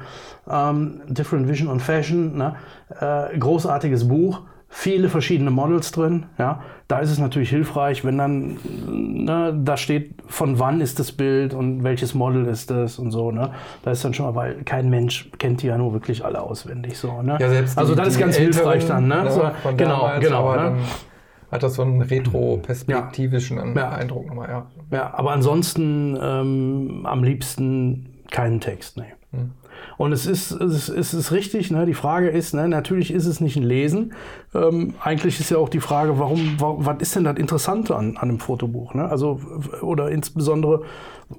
ähm, 0.48 1.00
Different 1.08 1.48
Vision 1.48 1.68
on 1.68 1.80
Fashion, 1.80 2.36
ne, 2.36 2.54
äh, 3.00 3.36
großartiges 3.38 4.06
Buch, 4.08 4.42
viele 4.70 5.08
verschiedene 5.08 5.50
Models 5.50 5.92
drin, 5.92 6.26
ja, 6.38 6.60
da 6.88 6.98
ist 7.00 7.10
es 7.10 7.18
natürlich 7.18 7.50
hilfreich, 7.50 8.04
wenn 8.04 8.18
dann, 8.18 8.58
ne, 8.86 9.58
da 9.64 9.76
steht, 9.76 10.14
von 10.26 10.58
wann 10.58 10.80
ist 10.80 10.98
das 10.98 11.10
Bild 11.12 11.54
und 11.54 11.84
welches 11.84 12.14
Model 12.14 12.46
ist 12.46 12.70
das 12.70 12.98
und 12.98 13.10
so, 13.10 13.30
ne, 13.32 13.50
da 13.82 13.90
ist 13.90 14.04
dann 14.04 14.14
schon 14.14 14.26
mal, 14.26 14.34
weil 14.34 14.62
kein 14.64 14.90
Mensch 14.90 15.30
kennt 15.38 15.62
die 15.62 15.68
ja 15.68 15.78
nur 15.78 15.92
wirklich 15.94 16.24
alle 16.24 16.40
auswendig, 16.42 16.98
so, 16.98 17.22
ne. 17.22 17.38
Ja, 17.40 17.48
selbst 17.48 17.76
die, 17.76 17.80
also 17.80 17.94
das 17.94 18.08
ist 18.08 18.18
ganz 18.18 18.38
Älteren, 18.38 18.54
hilfreich 18.54 18.86
dann, 18.86 19.08
ne, 19.08 19.30
so, 19.30 19.50
von 19.62 19.76
genau, 19.76 20.02
damals, 20.02 20.24
genau, 20.24 20.50
aber 20.50 20.70
ne? 20.70 20.76
hat 21.50 21.62
das 21.62 21.74
so 21.74 21.82
einen 21.82 22.02
retro-perspektivischen 22.02 23.74
Ja. 23.74 23.90
Eindruck 23.90 24.26
nochmal, 24.26 24.48
ja. 24.50 24.66
Ja, 24.90 25.14
aber 25.14 25.32
ansonsten 25.32 26.18
ähm, 26.20 27.00
am 27.04 27.24
liebsten 27.24 28.17
keinen 28.30 28.60
Text, 28.60 28.96
nee. 28.96 29.12
Hm. 29.32 29.52
Und 29.96 30.12
es 30.12 30.26
ist, 30.26 30.50
es 30.50 30.88
ist, 30.88 30.88
es 30.88 31.14
ist 31.14 31.32
richtig, 31.32 31.70
ne? 31.70 31.86
die 31.86 31.94
Frage 31.94 32.28
ist, 32.28 32.54
ne? 32.54 32.68
natürlich 32.68 33.12
ist 33.12 33.26
es 33.26 33.40
nicht 33.40 33.56
ein 33.56 33.62
Lesen. 33.62 34.12
Ähm, 34.54 34.94
eigentlich 35.02 35.38
ist 35.40 35.50
ja 35.50 35.58
auch 35.58 35.68
die 35.68 35.80
Frage, 35.80 36.18
warum, 36.18 36.60
wa 36.60 36.74
was 36.78 36.96
ist 37.00 37.14
denn 37.16 37.24
das 37.24 37.36
Interessante 37.36 37.94
an, 37.96 38.16
an 38.16 38.28
einem 38.28 38.40
Fotobuch? 38.40 38.94
Ne? 38.94 39.08
Also, 39.08 39.40
oder 39.82 40.10
insbesondere, 40.10 40.82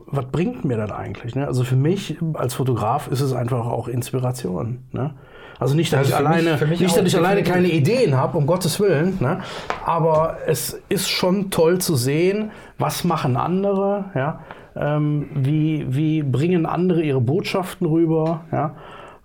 was 0.08 0.26
bringt 0.26 0.66
mir 0.66 0.78
das 0.78 0.92
eigentlich? 0.92 1.36
Ne? 1.36 1.48
Also 1.48 1.64
für 1.64 1.76
mich 1.76 2.18
als 2.34 2.54
Fotograf 2.54 3.08
ist 3.10 3.22
es 3.22 3.34
einfach 3.34 3.66
auch 3.66 3.88
Inspiration. 3.88 4.84
Ne? 4.92 5.16
Also 5.58 5.76
nicht, 5.76 5.92
dass 5.92 6.00
Also 6.00 6.14
ich 6.14 6.20
mich- 6.20 6.28
alleine, 6.28 6.58
für 6.58 6.68
mich 6.68 6.80
nicht, 6.80 6.96
dass 6.96 7.06
ich 7.06 7.18
alleine 7.18 7.44
keine 7.44 7.68
Ideen 7.70 8.16
habe, 8.16 8.38
um 8.38 8.46
Gottes 8.46 8.80
Willen. 8.80 9.18
Ne? 9.20 9.42
Aber 9.86 10.38
es 10.48 10.80
ist 10.90 11.10
schon 11.10 11.50
toll 11.50 11.80
zu 11.80 11.96
sehen, 11.96 12.52
was 12.78 13.04
machen 13.04 13.36
andere, 13.36 14.06
ja? 14.16 14.42
Ähm, 14.80 15.28
wie, 15.36 15.86
wie 15.90 16.24
bringen 16.24 16.66
andere 16.66 17.02
ihre 17.02 17.22
Botschaften 17.22 17.86
rüber. 17.86 18.46
Ja? 18.52 18.76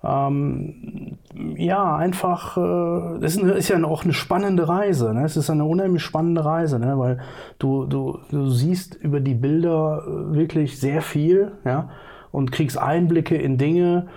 Ähm, 0.02 1.16
ja, 1.56 1.96
einfach, 1.96 2.56
äh, 2.56 3.24
ist, 3.24 3.38
ist 3.38 3.68
ja 3.68 3.82
auch 3.84 4.04
eine 4.04 4.12
spannende 4.12 4.68
Reise. 4.68 5.14
Ne? 5.14 5.24
Es 5.24 5.36
ist 5.36 5.48
eine 5.48 5.64
unheimlich 5.64 6.02
spannende 6.02 6.44
Reise, 6.44 6.78
ne? 6.78 6.98
weil 6.98 7.20
du, 7.58 7.86
du, 7.86 8.18
du 8.30 8.48
siehst 8.50 8.96
über 8.96 9.20
die 9.20 9.34
Bilder 9.34 10.02
äh, 10.06 10.34
wirklich 10.34 10.78
sehr 10.78 11.00
viel 11.00 11.52
ja? 11.64 11.88
und 12.32 12.50
kriegst 12.52 12.76
Einblicke 12.76 13.36
in 13.36 13.56
Dinge, 13.56 14.08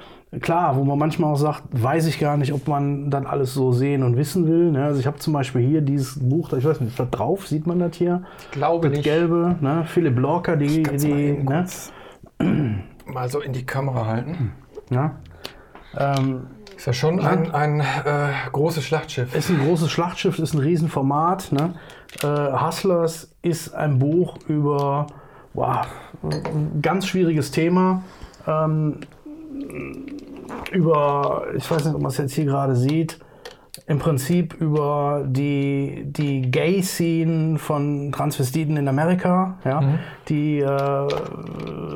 Klar, 0.42 0.76
wo 0.76 0.84
man 0.84 1.00
manchmal 1.00 1.32
auch 1.32 1.38
sagt, 1.38 1.64
weiß 1.72 2.06
ich 2.08 2.20
gar 2.20 2.36
nicht, 2.36 2.52
ob 2.54 2.68
man 2.68 3.10
dann 3.10 3.26
alles 3.26 3.54
so 3.54 3.72
sehen 3.72 4.04
und 4.04 4.18
wissen 4.18 4.46
will. 4.46 4.72
Ne? 4.72 4.84
Also 4.84 5.00
ich 5.00 5.08
habe 5.08 5.18
zum 5.20 5.32
Beispiel 5.32 5.62
hier 5.66 5.82
dieses 5.82 6.20
Buch, 6.20 6.52
ich 6.52 6.66
weiß 6.66 6.82
nicht, 6.82 7.00
das 7.00 7.10
drauf, 7.10 7.48
sieht 7.48 7.66
man 7.66 7.80
das 7.80 7.96
hier? 7.96 8.24
Ich 8.40 8.52
glaube 8.52 8.90
Das 8.90 8.98
nicht. 8.98 9.06
gelbe, 9.06 9.56
ne? 9.62 9.86
Philipp 9.88 10.20
Lorca, 10.20 10.58
die, 10.58 10.82
mal 10.82 10.98
die 10.98 11.12
eben 11.12 11.46
ne? 11.46 11.66
mal 13.06 13.30
so 13.30 13.40
in 13.40 13.54
die 13.54 13.66
Kamera 13.66 14.06
halten. 14.06 14.52
Ja? 14.90 15.16
Ähm, 15.98 16.48
Ist 16.76 16.86
ja 16.88 16.94
schon 16.94 17.22
ein, 17.22 17.52
ein 17.52 17.80
äh, 17.80 17.84
großes 18.52 18.84
Schlachtschiff. 18.84 19.34
ist 19.34 19.50
ein 19.50 19.60
großes 19.60 19.90
Schlachtschiff, 19.90 20.40
ist 20.40 20.54
ein 20.54 20.60
Riesenformat. 20.60 21.54
Ne? 21.54 21.74
Äh, 22.22 22.28
Hustlers 22.28 23.34
ist 23.42 23.74
ein 23.74 23.98
Buch 23.98 24.38
über 24.50 25.08
wow, 25.54 25.88
ein 26.24 26.82
ganz 26.82 27.08
schwieriges 27.08 27.52
Thema. 27.52 28.04
Ähm, 28.46 29.00
über, 30.72 31.48
ich 31.56 31.70
weiß 31.70 31.86
nicht, 31.86 31.96
ob 31.96 32.02
man 32.02 32.12
es 32.12 32.18
jetzt 32.18 32.34
hier 32.34 32.46
gerade 32.46 32.76
sieht, 32.76 33.20
im 33.86 34.00
Prinzip 34.00 34.56
über 34.56 35.24
die, 35.28 36.04
die 36.08 36.42
Gay-Scene 36.50 37.60
von 37.60 38.12
Transvestiten 38.12 38.76
in 38.76 38.88
Amerika, 38.88 39.60
ja, 39.64 40.00
die 40.28 40.60
äh, 40.60 41.08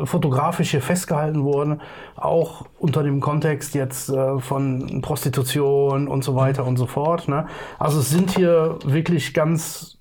fotografisch 0.05 0.71
hier 0.71 0.81
festgehalten 0.81 1.43
wurden, 1.43 1.81
auch 2.15 2.65
unter 2.77 3.03
dem 3.03 3.19
Kontext 3.19 3.73
jetzt 3.73 4.09
äh, 4.09 4.39
von 4.39 5.01
Prostitution 5.01 6.07
und 6.07 6.23
so 6.23 6.35
weiter 6.35 6.65
und 6.65 6.77
so 6.77 6.85
fort. 6.85 7.27
Ne? 7.27 7.47
Also 7.79 7.99
es 7.99 8.09
sind 8.09 8.31
hier 8.37 8.77
wirklich 8.85 9.33
ganz 9.33 9.97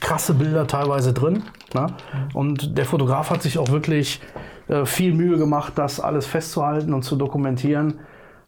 krasse 0.00 0.34
Bilder 0.34 0.66
teilweise 0.66 1.12
drin. 1.12 1.44
Ne? 1.74 1.86
Und 2.32 2.76
der 2.76 2.84
Fotograf 2.84 3.30
hat 3.30 3.42
sich 3.42 3.58
auch 3.58 3.68
wirklich 3.70 4.20
äh, 4.68 4.86
viel 4.86 5.14
Mühe 5.14 5.36
gemacht, 5.36 5.74
das 5.76 6.00
alles 6.00 6.26
festzuhalten 6.26 6.94
und 6.94 7.02
zu 7.02 7.16
dokumentieren. 7.16 8.00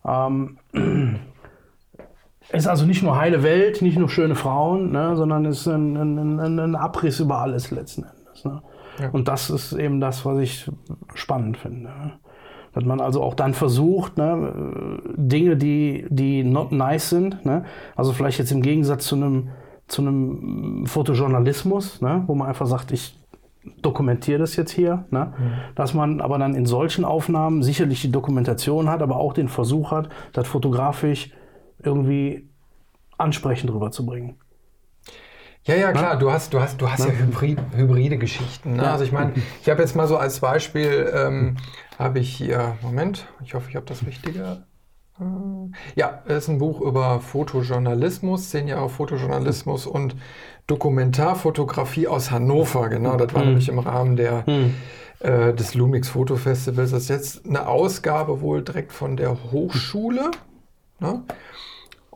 Ähm, 0.07 0.59
ist 2.53 2.69
also 2.69 2.87
nicht 2.87 3.03
nur 3.03 3.19
heile 3.19 3.43
Welt, 3.43 3.83
nicht 3.83 3.99
nur 3.99 4.09
schöne 4.09 4.35
Frauen, 4.35 4.93
ne, 4.93 5.17
sondern 5.17 5.45
ist 5.45 5.67
ein, 5.67 5.97
ein, 5.97 6.39
ein, 6.39 6.59
ein 6.59 6.75
Abriss 6.77 7.21
über 7.21 7.39
alles 7.39 7.71
letzten 7.71 8.05
Endes. 8.05 8.45
Ne? 8.45 8.63
Ja. 9.01 9.11
Und 9.11 9.29
das 9.29 9.51
ist 9.51 9.73
eben 9.73 10.01
das, 10.01 10.25
was 10.25 10.39
ich 10.39 10.71
spannend 11.15 11.57
finde. 11.59 11.83
Ne? 11.83 12.13
Dass 12.73 12.85
man 12.85 13.01
also 13.01 13.23
auch 13.23 13.35
dann 13.35 13.55
versucht, 13.55 14.17
ne, 14.17 15.01
Dinge, 15.17 15.57
die, 15.57 16.07
die 16.09 16.45
not 16.45 16.73
nice 16.73 17.11
sind, 17.11 17.45
ne, 17.45 17.65
also 17.95 18.13
vielleicht 18.13 18.39
jetzt 18.39 18.53
im 18.53 18.63
Gegensatz 18.63 19.07
zu 19.07 19.17
einem, 19.17 19.49
zu 19.89 20.03
einem 20.03 20.87
Fotojournalismus, 20.87 22.01
ne, 22.01 22.25
wo 22.27 22.35
man 22.35 22.49
einfach 22.49 22.67
sagt, 22.67 22.93
ich 22.93 23.19
dokumentiere 23.83 24.39
das 24.39 24.57
jetzt 24.57 24.73
hier, 24.73 25.07
ne? 25.11 25.33
dass 25.75 25.95
man 25.95 26.21
aber 26.21 26.39
dann 26.39 26.55
in 26.55 26.67
solchen 26.67 27.05
Aufnahmen 27.05 27.63
sicherlich 27.63 28.01
die 28.03 28.13
Dokumentation 28.13 28.89
hat, 28.89 29.03
aber 29.03 29.17
auch 29.17 29.33
den 29.33 29.49
Versuch 29.49 29.91
hat, 29.91 30.09
das 30.33 30.47
fotografisch 30.47 31.33
irgendwie 31.83 32.49
ansprechend 33.19 33.73
rüberzubringen. 33.73 34.37
Ja, 35.65 35.75
ja, 35.75 35.91
klar, 35.91 36.17
du 36.17 36.31
hast, 36.31 36.55
du 36.55 36.61
hast, 36.61 36.81
du 36.81 36.89
hast 36.89 37.05
ja 37.05 37.11
Hybrid, 37.11 37.59
hybride 37.75 38.19
Geschichten. 38.19 38.77
Ne? 38.77 38.85
Ja. 38.85 38.93
Also 38.93 39.05
ich 39.05 39.11
meine, 39.11 39.33
ich 39.61 39.69
habe 39.69 39.83
jetzt 39.83 39.97
mal 39.97 40.07
so 40.07 40.17
als 40.17 40.39
Beispiel, 40.39 41.13
ähm, 41.13 41.57
habe 41.99 42.21
ich 42.21 42.37
hier, 42.37 42.77
Moment, 42.83 43.27
ich 43.43 43.55
hoffe, 43.55 43.69
ich 43.69 43.75
habe 43.75 43.85
das 43.85 44.07
Richtige 44.07 44.65
Ja, 45.97 46.23
es 46.27 46.45
ist 46.45 46.49
ein 46.51 46.59
Buch 46.59 46.81
über 46.81 47.21
Fotojournalismus, 47.21 48.51
zehn 48.51 48.69
Jahre 48.69 48.89
Fotojournalismus 48.89 49.87
und 49.87 50.15
Dokumentarfotografie 50.67 52.07
aus 52.09 52.31
Hannover. 52.31 52.89
Genau, 52.89 53.17
das 53.17 53.33
war 53.35 53.43
Mhm. 53.43 53.49
nämlich 53.49 53.69
im 53.69 53.79
Rahmen 53.79 54.17
der, 54.17 54.45
Hm. 54.47 54.75
äh, 55.21 55.53
des 55.55 55.75
Lumix 55.75 56.09
Fotofestivals. 56.09 56.91
Das 56.91 57.03
ist 57.03 57.09
jetzt 57.09 57.47
eine 57.47 57.67
Ausgabe 57.69 58.41
wohl 58.41 58.63
direkt 58.63 58.93
von 58.93 59.17
der 59.17 59.37
Hochschule. 59.53 60.31
Ne? 61.01 61.23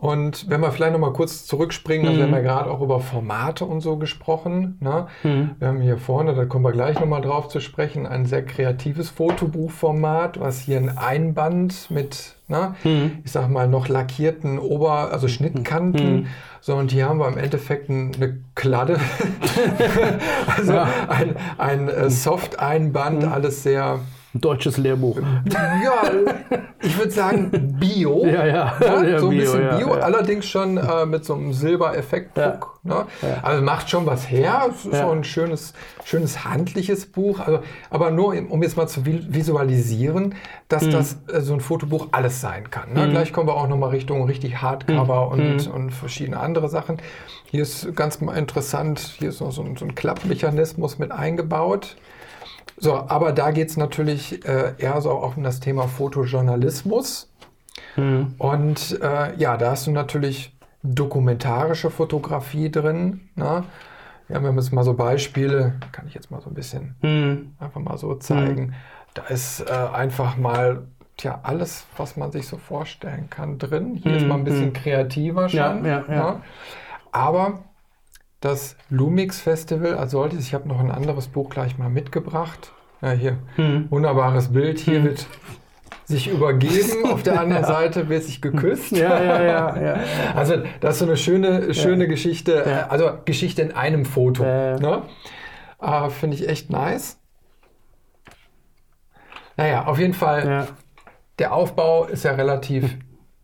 Und 0.01 0.49
wenn 0.49 0.61
wir 0.61 0.71
vielleicht 0.71 0.93
noch 0.93 0.99
mal 0.99 1.13
kurz 1.13 1.45
zurückspringen, 1.45 2.07
also 2.07 2.17
wir 2.17 2.25
haben 2.25 2.33
ja 2.33 2.39
gerade 2.41 2.71
auch 2.71 2.81
über 2.81 2.99
Formate 2.99 3.65
und 3.65 3.81
so 3.81 3.97
gesprochen. 3.97 4.77
Ne? 4.79 5.05
Hm. 5.21 5.51
Wir 5.59 5.67
haben 5.67 5.79
hier 5.79 5.99
vorne, 5.99 6.33
da 6.33 6.45
kommen 6.45 6.65
wir 6.65 6.71
gleich 6.71 6.99
noch 6.99 7.05
mal 7.05 7.21
drauf 7.21 7.49
zu 7.49 7.59
sprechen, 7.59 8.07
ein 8.07 8.25
sehr 8.25 8.43
kreatives 8.43 9.11
Fotobuchformat, 9.11 10.39
was 10.39 10.59
hier 10.61 10.77
ein 10.77 10.97
Einband 10.97 11.91
mit, 11.91 12.33
ne, 12.47 12.73
Hm. 12.81 13.19
ich 13.23 13.31
sag 13.31 13.47
mal, 13.51 13.67
noch 13.67 13.89
lackierten 13.89 14.57
Ober-, 14.57 15.11
also 15.11 15.27
Schnittkanten. 15.27 16.25
So, 16.61 16.75
und 16.75 16.89
hier 16.91 17.07
haben 17.07 17.19
wir 17.19 17.27
im 17.27 17.37
Endeffekt 17.37 17.87
ein- 17.89 18.11
eine 18.15 18.37
Kladde. 18.55 18.99
also 20.57 20.73
Ja. 20.73 20.87
ein, 21.09 21.35
ein 21.59 21.89
äh, 21.89 22.09
Soft-Einband, 22.09 23.23
alles 23.25 23.61
sehr, 23.61 23.99
deutsches 24.33 24.77
Lehrbuch. 24.77 25.19
ja, 25.51 26.01
ich 26.81 26.97
würde 26.97 27.11
sagen 27.11 27.75
Bio. 27.79 28.25
Ja, 28.25 28.45
ja. 28.45 28.73
Ja, 28.79 29.03
Ja, 29.03 29.19
so 29.19 29.25
ein 29.27 29.31
Bio, 29.31 29.39
bisschen 29.41 29.77
Bio, 29.77 29.87
ja. 29.95 30.01
allerdings 30.01 30.45
schon 30.47 30.77
äh, 30.77 31.05
mit 31.05 31.25
so 31.25 31.33
einem 31.35 31.53
Silbereffektdruck. 31.53 32.79
Ne? 32.83 33.05
Also 33.43 33.61
macht 33.61 33.89
schon 33.89 34.05
was 34.05 34.29
her. 34.29 34.67
Es 34.69 34.85
ist 34.85 35.01
auch 35.01 35.11
ein 35.11 35.23
schönes, 35.23 35.73
schönes 36.03 36.43
handliches 36.45 37.05
Buch. 37.05 37.39
Also, 37.39 37.59
aber 37.89 38.09
nur, 38.11 38.33
um 38.49 38.63
jetzt 38.63 38.77
mal 38.77 38.87
zu 38.87 39.01
vi- 39.01 39.25
visualisieren, 39.33 40.23
Mhm. 40.29 40.33
dass 40.69 40.89
das 40.89 41.17
äh, 41.31 41.41
so 41.41 41.53
ein 41.53 41.59
Fotobuch 41.59 42.07
alles 42.11 42.39
sein 42.41 42.69
kann. 42.71 42.93
Ne? 42.93 43.09
Gleich 43.09 43.33
kommen 43.33 43.47
wir 43.49 43.55
auch 43.55 43.67
nochmal 43.67 43.89
Richtung 43.89 44.23
richtig 44.23 44.61
Hardcover 44.61 45.25
Mhm. 45.35 45.41
und, 45.41 45.67
und 45.67 45.91
verschiedene 45.91 46.39
andere 46.39 46.69
Sachen. 46.69 46.97
Hier 47.51 47.61
ist 47.63 47.93
ganz 47.95 48.21
mal 48.21 48.37
interessant, 48.37 48.99
hier 49.19 49.29
ist 49.29 49.41
noch 49.41 49.51
so 49.51 49.61
ein, 49.61 49.75
so 49.75 49.83
ein 49.85 49.93
Klappmechanismus 49.93 50.97
mit 50.99 51.11
eingebaut. 51.11 51.97
So, 52.83 52.95
aber 52.95 53.31
da 53.31 53.51
geht 53.51 53.69
es 53.69 53.77
natürlich 53.77 54.43
äh, 54.43 54.73
eher 54.79 54.99
so 55.01 55.11
auch 55.11 55.37
um 55.37 55.43
das 55.43 55.59
Thema 55.59 55.87
Fotojournalismus. 55.87 57.31
Hm. 57.93 58.33
Und 58.39 58.99
äh, 59.01 59.35
ja, 59.37 59.55
da 59.55 59.71
hast 59.71 59.85
du 59.85 59.91
natürlich 59.91 60.57
dokumentarische 60.81 61.91
Fotografie 61.91 62.71
drin. 62.71 63.29
Ne? 63.35 63.65
Ja, 64.29 64.41
wir 64.41 64.47
haben 64.47 64.57
jetzt 64.57 64.73
mal 64.73 64.83
so 64.83 64.95
Beispiele, 64.95 65.73
kann 65.91 66.07
ich 66.07 66.15
jetzt 66.15 66.31
mal 66.31 66.41
so 66.41 66.49
ein 66.49 66.55
bisschen 66.55 66.95
Hm. 67.01 67.53
einfach 67.59 67.81
mal 67.81 67.99
so 67.99 68.15
zeigen. 68.15 68.73
Da 69.13 69.25
ist 69.25 69.59
äh, 69.59 69.71
einfach 69.71 70.35
mal 70.37 70.87
tja, 71.17 71.39
alles, 71.43 71.85
was 71.97 72.17
man 72.17 72.31
sich 72.31 72.47
so 72.47 72.57
vorstellen 72.57 73.29
kann, 73.29 73.59
drin. 73.59 73.93
Hier 74.01 74.15
ist 74.15 74.25
mal 74.25 74.35
ein 74.39 74.43
bisschen 74.43 74.73
kreativer 74.73 75.49
schon. 75.49 75.81
Mhm, 75.81 75.85
Ja, 75.85 76.03
ja, 76.07 76.13
ja. 76.15 76.31
ne? 76.31 76.41
Aber 77.11 77.59
das 78.41 78.75
Lumix 78.89 79.39
Festival 79.39 79.95
als 79.95 80.11
solches, 80.11 80.45
ich 80.47 80.53
habe 80.53 80.67
noch 80.67 80.79
ein 80.79 80.91
anderes 80.91 81.27
Buch 81.27 81.49
gleich 81.49 81.77
mal 81.77 81.89
mitgebracht. 81.89 82.73
Ja, 83.01 83.11
hier, 83.11 83.37
Hm. 83.55 83.87
wunderbares 83.89 84.51
Bild. 84.51 84.79
Hier 84.79 85.03
wird 85.03 85.25
sich 86.05 86.27
übergeben, 86.27 87.05
auf 87.11 87.23
der 87.23 87.39
anderen 87.39 87.63
Seite 87.65 88.09
wird 88.09 88.23
sich 88.23 88.41
geküsst. 88.41 88.91
Ja, 88.91 89.23
ja, 89.23 89.41
ja, 89.43 89.81
ja. 89.81 89.95
Also 90.35 90.55
das 90.81 90.95
ist 90.95 90.99
so 90.99 91.05
eine 91.05 91.17
schöne, 91.17 91.73
schöne 91.73 92.07
Geschichte, 92.07 92.63
Ja. 92.67 92.87
also 92.87 93.11
Geschichte 93.25 93.61
in 93.61 93.71
einem 93.71 94.05
Foto. 94.05 94.43
Ja. 94.43 94.77
Ne? 94.77 95.01
Äh, 95.81 96.09
Finde 96.09 96.35
ich 96.37 96.47
echt 96.49 96.69
nice. 96.69 97.17
Naja, 99.57 99.85
auf 99.85 99.99
jeden 99.99 100.13
Fall, 100.13 100.47
ja. 100.47 100.67
der 101.39 101.53
Aufbau 101.53 102.05
ist 102.05 102.23
ja 102.23 102.31
relativ 102.31 102.97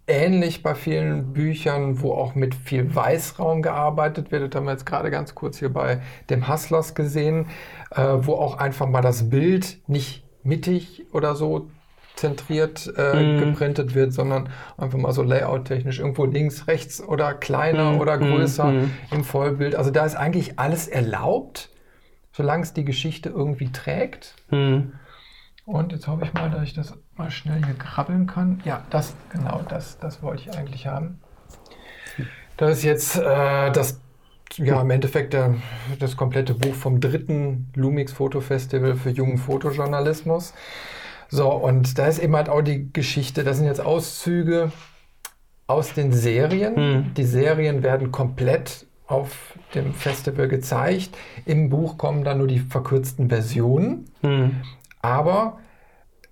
ähnlich 0.08 0.64
bei 0.64 0.74
vielen 0.76 1.34
Büchern, 1.34 2.02
wo 2.02 2.14
auch 2.14 2.34
mit 2.36 2.56
viel 2.56 2.96
Weißraum 2.96 3.62
gearbeitet 3.62 4.32
wird. 4.32 4.54
Das 4.54 4.58
haben 4.60 4.66
wir 4.66 4.72
jetzt 4.72 4.86
gerade 4.86 5.12
ganz 5.12 5.36
kurz 5.36 5.60
hier 5.60 5.72
bei 5.72 6.02
dem 6.30 6.48
Hustlers 6.48 6.96
gesehen, 6.96 7.48
äh, 7.92 8.02
wo 8.02 8.34
auch 8.36 8.58
einfach 8.58 8.88
mal 8.88 9.02
das 9.02 9.30
Bild 9.30 9.80
nicht 9.88 10.24
mittig 10.44 11.06
oder 11.12 11.36
so 11.36 11.70
zentriert 12.16 12.92
äh, 12.98 13.22
Mhm. 13.22 13.40
geprintet 13.40 13.94
wird, 13.94 14.12
sondern 14.12 14.50
einfach 14.78 14.98
mal 14.98 15.12
so 15.12 15.22
layout-technisch 15.22 16.00
irgendwo 16.00 16.26
links, 16.26 16.68
rechts 16.68 17.00
oder 17.04 17.34
kleiner 17.34 17.92
Mhm, 17.92 18.00
oder 18.00 18.18
mhm, 18.18 18.32
größer 18.32 18.66
mhm. 18.72 18.92
im 19.12 19.24
Vollbild. 19.24 19.76
Also 19.76 19.92
da 19.92 20.06
ist 20.06 20.16
eigentlich 20.16 20.58
alles 20.58 20.88
erlaubt, 20.88 21.70
solange 22.32 22.64
es 22.64 22.74
die 22.74 22.86
Geschichte 22.86 23.30
irgendwie 23.30 23.72
trägt. 23.72 24.34
Und 25.68 25.92
jetzt 25.92 26.08
hoffe 26.08 26.24
ich 26.24 26.34
mal, 26.34 26.50
dass 26.50 26.64
ich 26.64 26.74
das 26.74 26.94
mal 27.18 27.30
schnell 27.30 27.62
hier 27.66 27.74
krabbeln 27.74 28.26
kann. 28.26 28.62
Ja, 28.64 28.86
das, 28.90 29.14
genau, 29.34 29.64
das, 29.68 30.00
das 30.00 30.24
wollte 30.24 30.44
ich 30.44 30.58
eigentlich 30.58 30.88
haben. 30.88 31.20
Das 32.56 32.78
ist 32.78 32.84
jetzt 32.86 33.18
äh, 33.18 33.70
das, 33.72 34.00
ja, 34.56 34.80
im 34.80 34.90
Endeffekt 34.90 35.34
der, 35.34 35.56
das 36.00 36.16
komplette 36.16 36.54
Buch 36.54 36.74
vom 36.74 37.02
dritten 37.02 37.70
Lumix 37.76 38.14
Foto 38.14 38.40
Festival 38.40 38.96
für 38.96 39.10
jungen 39.10 39.38
Fotojournalismus. 39.38 40.54
So, 41.28 41.52
und 41.52 42.00
da 42.00 42.08
ist 42.08 42.20
eben 42.20 42.38
halt 42.38 42.48
auch 42.48 42.62
die 42.62 42.90
Geschichte, 42.94 43.44
das 43.44 43.58
sind 43.58 43.66
jetzt 43.66 43.82
Auszüge 43.82 44.72
aus 45.68 45.94
den 45.94 46.14
Serien. 46.14 46.78
Hm. 46.78 47.14
Die 47.14 47.26
Serien 47.26 47.84
werden 47.84 48.14
komplett 48.14 48.88
auf 49.06 49.58
dem 49.76 49.94
Festival 49.94 50.48
gezeigt. 50.48 51.18
Im 51.44 51.70
Buch 51.70 51.98
kommen 51.98 52.24
dann 52.24 52.38
nur 52.38 52.48
die 52.48 52.60
verkürzten 52.60 53.28
Versionen. 53.28 54.06
Hm. 54.22 54.62
Aber 55.08 55.60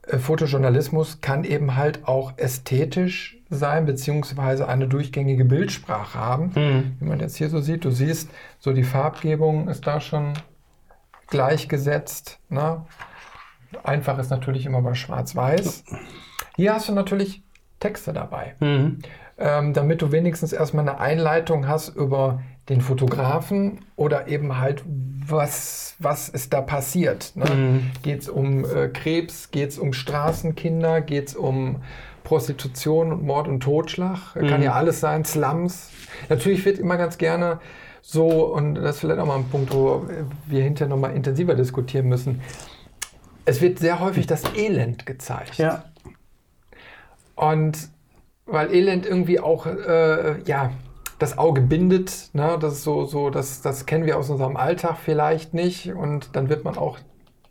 äh, 0.06 0.18
Fotojournalismus 0.18 1.22
kann 1.22 1.46
eben 1.46 1.78
halt 1.78 2.06
auch 2.10 2.34
ästhetisch 2.38 3.38
sein, 3.50 3.86
beziehungsweise 3.86 4.68
eine 4.68 4.90
durchgängige 4.90 5.46
Bildsprache 5.46 6.20
haben. 6.20 6.54
Hm. 6.56 6.98
Wie 7.00 7.06
man 7.06 7.22
jetzt 7.22 7.38
hier 7.38 7.50
so 7.50 7.62
sieht, 7.62 7.86
du 7.86 7.92
siehst, 7.92 8.30
so 8.60 8.74
die 8.74 8.84
Farbgebung 8.84 9.70
ist 9.70 9.88
da 9.88 10.02
schon 10.02 10.34
gleichgesetzt. 11.28 12.40
Ne? 12.50 12.86
Einfach 13.84 14.20
ist 14.20 14.30
natürlich 14.30 14.66
immer 14.66 14.82
bei 14.82 14.94
Schwarz-Weiß. 14.94 15.86
Hier 16.58 16.74
hast 16.74 16.90
du 16.90 16.94
natürlich 16.94 17.45
Texte 17.86 18.14
dabei, 18.14 18.56
Hm. 18.60 18.98
ähm, 19.38 19.74
damit 19.74 20.02
du 20.02 20.12
wenigstens 20.12 20.54
erstmal 20.54 20.88
eine 20.88 21.00
Einleitung 21.00 21.68
hast 21.68 21.90
über 21.96 22.42
den 22.70 22.82
Fotografen 22.82 23.80
oder 23.96 24.28
eben 24.28 24.58
halt, 24.58 24.84
was, 25.28 25.96
was 26.00 26.30
ist 26.30 26.52
da 26.54 26.62
passiert. 26.62 27.34
Ne? 27.36 27.46
Mhm. 27.46 27.92
Geht 28.02 28.22
es 28.24 28.30
um 28.30 28.66
äh, 28.66 28.88
Krebs, 28.88 29.52
geht 29.52 29.70
es 29.70 29.78
um 29.78 29.94
Straßenkinder, 29.94 31.02
geht 31.02 31.28
es 31.28 31.36
um 31.36 31.84
Prostitution 32.24 33.12
und 33.12 33.24
Mord 33.24 33.48
und 33.48 33.60
Totschlag. 33.62 34.34
Kann 34.34 34.64
ja 34.64 34.74
alles 34.74 35.00
sein, 35.00 35.26
Slums. 35.26 35.92
Natürlich 36.28 36.66
wird 36.66 36.80
immer 36.80 36.98
ganz 36.98 37.20
gerne 37.20 37.60
so, 38.02 38.28
und 38.54 38.76
das 38.76 38.96
ist 38.96 39.02
vielleicht 39.02 39.20
auch 39.20 39.28
mal 39.28 39.38
ein 39.38 39.50
Punkt, 39.50 39.72
wo 39.74 40.08
wir 40.48 40.64
hinterher 40.64 40.90
nochmal 40.90 41.16
intensiver 41.16 41.54
diskutieren 41.54 42.08
müssen. 42.08 42.42
Es 43.46 43.62
wird 43.62 43.78
sehr 43.78 44.00
häufig 44.00 44.26
das 44.26 44.42
Elend 44.56 45.06
gezeigt. 45.06 45.58
Ja. 45.58 45.84
Und 47.36 47.90
weil 48.46 48.74
Elend 48.74 49.06
irgendwie 49.06 49.40
auch, 49.40 49.66
äh, 49.66 50.42
ja, 50.44 50.72
das 51.20 51.38
Auge 51.38 51.62
bindet, 51.62 52.30
ne? 52.34 52.58
das 52.60 52.74
ist 52.74 52.84
so, 52.84 53.06
so 53.06 53.30
das, 53.30 53.62
das 53.62 53.86
kennen 53.86 54.06
wir 54.06 54.18
aus 54.18 54.30
unserem 54.30 54.58
Alltag 54.58 54.98
vielleicht 55.04 55.54
nicht 55.54 55.94
und 55.94 56.36
dann 56.36 56.50
wird 56.50 56.66
man 56.66 56.78
auch 56.78 56.98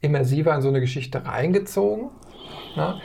immersiver 0.03 0.55
in 0.55 0.61
so 0.61 0.69
eine 0.69 0.81
Geschichte 0.81 1.25
reingezogen. 1.25 2.11
Ne? 2.77 3.01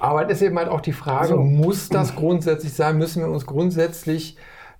Aber 0.00 0.28
es 0.28 0.38
ist 0.38 0.42
eben 0.42 0.58
halt 0.58 0.68
auch 0.68 0.80
die 0.80 0.92
Frage, 0.92 1.28
So. 1.28 1.36
muss 1.36 1.88
das 1.88 2.16
grundsätzlich 2.16 2.72
sein, 2.72 2.98
müssen 2.98 3.22
wir 3.22 3.30
uns 3.30 3.46
grundsätzlich 3.46 4.36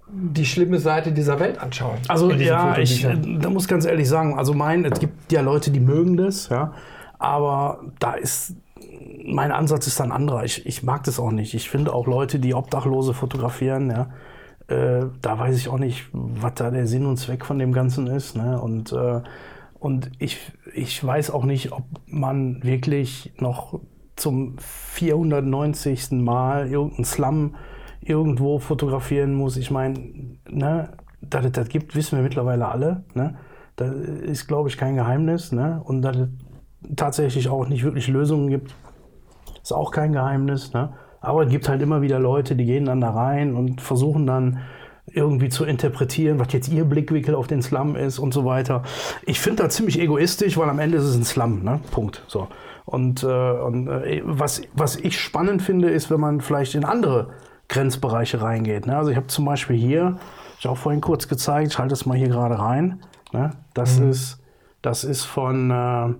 die 0.09 0.45
schlimme 0.45 0.79
Seite 0.79 1.13
dieser 1.13 1.41
Welt 1.41 1.59
anschauen? 1.59 1.99
Also 2.09 2.31
ja, 2.33 2.77
ich 2.77 3.05
äh, 3.05 3.17
da 3.41 3.49
muss 3.49 3.69
ganz 3.69 3.87
ehrlich 3.87 4.09
sagen, 4.09 4.37
also 4.37 4.53
mein, 4.53 4.85
es 4.85 4.99
gibt 4.99 5.33
ja 5.33 5.41
Leute, 5.41 5.71
die 5.71 5.81
mögen 5.81 6.17
das, 6.17 6.49
ja, 6.51 6.75
aber 7.19 7.85
da 8.01 8.15
ist 8.15 8.55
mein 9.25 9.53
Ansatz 9.53 9.87
ist 9.87 10.01
dann 10.01 10.13
anderer. 10.13 10.45
Ich, 10.45 10.67
ich 10.67 10.83
mag 10.83 11.05
das 11.05 11.19
auch 11.19 11.31
nicht. 11.31 11.55
Ich 11.55 11.71
finde 11.71 11.95
auch 11.95 12.07
Leute, 12.07 12.39
die 12.39 12.55
Obdachlose 12.55 13.15
fotografieren, 13.15 13.91
ja, 13.91 14.11
äh, 14.69 15.07
da 15.21 15.39
weiß 15.39 15.57
ich 15.57 15.69
auch 15.69 15.79
nicht, 15.79 16.07
was 16.13 16.55
da 16.55 16.71
der 16.71 16.87
Sinn 16.87 17.07
und 17.07 17.17
Zweck 17.17 17.45
von 17.45 17.59
dem 17.59 17.73
Ganzen 17.73 18.07
ist. 18.07 18.37
Ne? 18.37 18.61
Und, 18.61 18.93
äh, 18.93 19.21
und 19.79 20.11
ich, 20.19 20.53
ich 20.75 21.05
weiß 21.05 21.31
auch 21.31 21.45
nicht, 21.45 21.73
ob 21.73 21.85
man 22.07 22.63
wirklich 22.63 23.33
noch 23.39 23.81
zum 24.17 24.57
490. 24.59 26.13
Mal 26.13 26.69
irgendeinen 26.69 27.05
Slum 27.05 27.55
irgendwo 28.01 28.59
fotografieren 28.59 29.35
muss. 29.35 29.57
Ich 29.57 29.71
meine, 29.71 29.99
ne, 30.49 30.91
dass 31.21 31.45
es 31.45 31.53
das 31.53 31.69
gibt, 31.69 31.95
wissen 31.95 32.17
wir 32.17 32.23
mittlerweile 32.23 32.69
alle. 32.69 33.05
Ne? 33.15 33.37
Das 33.77 33.93
ist, 33.93 34.47
glaube 34.47 34.69
ich, 34.69 34.77
kein 34.77 34.95
Geheimnis. 34.95 35.53
Ne? 35.53 35.81
Und 35.85 36.03
dass 36.03 36.17
es 36.17 36.29
tatsächlich 36.97 37.49
auch 37.49 37.67
nicht 37.69 37.83
wirklich 37.83 38.09
Lösungen 38.09 38.49
gibt, 38.49 38.75
ist 39.65 39.73
auch 39.73 39.91
kein 39.91 40.13
Geheimnis. 40.13 40.73
Ne? 40.73 40.93
Aber 41.21 41.45
es 41.45 41.51
gibt 41.51 41.69
halt 41.69 41.83
immer 41.83 42.03
wieder 42.03 42.19
Leute, 42.19 42.55
die 42.55 42.65
gehen 42.65 42.85
dann 42.85 43.01
da 43.01 43.11
rein 43.11 43.55
und 43.55 43.81
versuchen 43.81 44.27
dann 44.27 44.61
irgendwie 45.07 45.49
zu 45.49 45.65
interpretieren, 45.65 46.39
was 46.39 46.53
jetzt 46.53 46.69
ihr 46.69 46.85
Blickwinkel 46.85 47.35
auf 47.35 47.47
den 47.47 47.63
Slum 47.63 47.97
ist 47.97 48.19
und 48.19 48.33
so 48.33 48.45
weiter. 48.45 48.83
Ich 49.25 49.41
finde 49.41 49.65
das 49.65 49.75
ziemlich 49.75 50.01
egoistisch, 50.01 50.57
weil 50.57 50.69
am 50.69 50.79
Ende 50.79 50.99
ist 50.99 51.05
es 51.05 51.17
ein 51.17 51.25
Slum, 51.25 51.63
ne? 51.63 51.81
Punkt. 51.91 52.23
So. 52.27 52.49
Und, 52.85 53.23
äh, 53.23 53.27
und 53.27 53.89
äh, 53.89 54.23
was, 54.25 54.63
was 54.75 54.97
ich 54.97 55.19
spannend 55.19 55.63
finde, 55.63 55.91
ist, 55.91 56.11
wenn 56.11 56.21
man 56.21 56.41
vielleicht 56.41 56.75
in 56.75 56.85
andere 56.85 57.31
Grenzbereiche 57.69 58.43
reingeht. 58.43 58.87
Ne? 58.87 58.97
Also 58.97 59.11
ich 59.11 59.17
habe 59.17 59.27
zum 59.27 59.45
Beispiel 59.45 59.77
hier, 59.77 60.19
ich 60.59 60.69
auch 60.69 60.77
vorhin 60.77 61.01
kurz 61.01 61.29
gezeigt, 61.29 61.73
ich 61.73 61.79
halte 61.79 61.95
es 61.95 62.05
mal 62.05 62.17
hier 62.17 62.29
gerade 62.29 62.59
rein. 62.59 63.01
Ne? 63.33 63.53
Das, 63.73 63.99
mhm. 63.99 64.11
ist, 64.11 64.39
das 64.83 65.05
ist 65.05 65.25
von, 65.25 65.71
äh, 65.71 66.15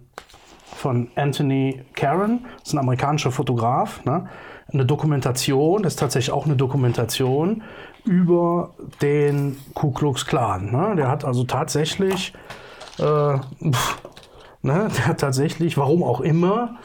von 0.75 1.09
Anthony 1.15 1.83
Karen, 1.95 2.45
das 2.59 2.69
ist 2.69 2.75
ein 2.75 2.79
amerikanischer 2.79 3.31
Fotograf. 3.31 4.05
Ne? 4.05 4.29
Eine 4.73 4.85
Dokumentation, 4.85 5.83
das 5.83 5.95
ist 5.95 6.01
tatsächlich 6.01 6.33
auch 6.33 6.47
eine 6.47 6.57
Dokumentation 6.57 7.63
über 8.05 8.75
den 9.01 9.57
Ku 9.75 9.93
Klux 9.93 10.27
Klan. 10.27 10.71
Ne? 10.71 10.95
Der 10.97 11.09
hat 11.09 11.25
also 11.25 11.45
tatsächlich, 11.45 12.33
äh, 12.99 13.39
pff, 13.71 13.99
ne? 14.63 14.89
der 14.97 15.07
hat 15.07 15.21
tatsächlich, 15.21 15.77
warum 15.79 16.03
auch 16.03 16.21
immer, 16.21 16.77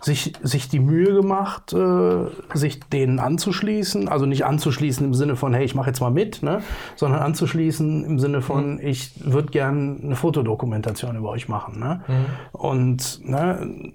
sich, 0.00 0.32
sich 0.42 0.68
die 0.68 0.80
Mühe 0.80 1.14
gemacht, 1.14 1.72
äh, 1.72 2.26
sich 2.54 2.80
denen 2.80 3.18
anzuschließen. 3.18 4.08
Also 4.08 4.26
nicht 4.26 4.44
anzuschließen 4.44 5.06
im 5.06 5.14
Sinne 5.14 5.36
von, 5.36 5.54
hey, 5.54 5.64
ich 5.64 5.74
mache 5.74 5.88
jetzt 5.88 6.00
mal 6.00 6.10
mit, 6.10 6.42
ne? 6.42 6.62
sondern 6.96 7.20
anzuschließen 7.20 8.04
im 8.04 8.18
Sinne 8.18 8.42
von, 8.42 8.74
mhm. 8.74 8.80
ich 8.80 9.12
würde 9.24 9.48
gerne 9.48 9.96
eine 10.02 10.16
Fotodokumentation 10.16 11.16
über 11.16 11.30
euch 11.30 11.48
machen. 11.48 11.78
Ne? 11.78 12.00
Mhm. 12.06 12.58
Und 12.58 13.20
ne, 13.28 13.92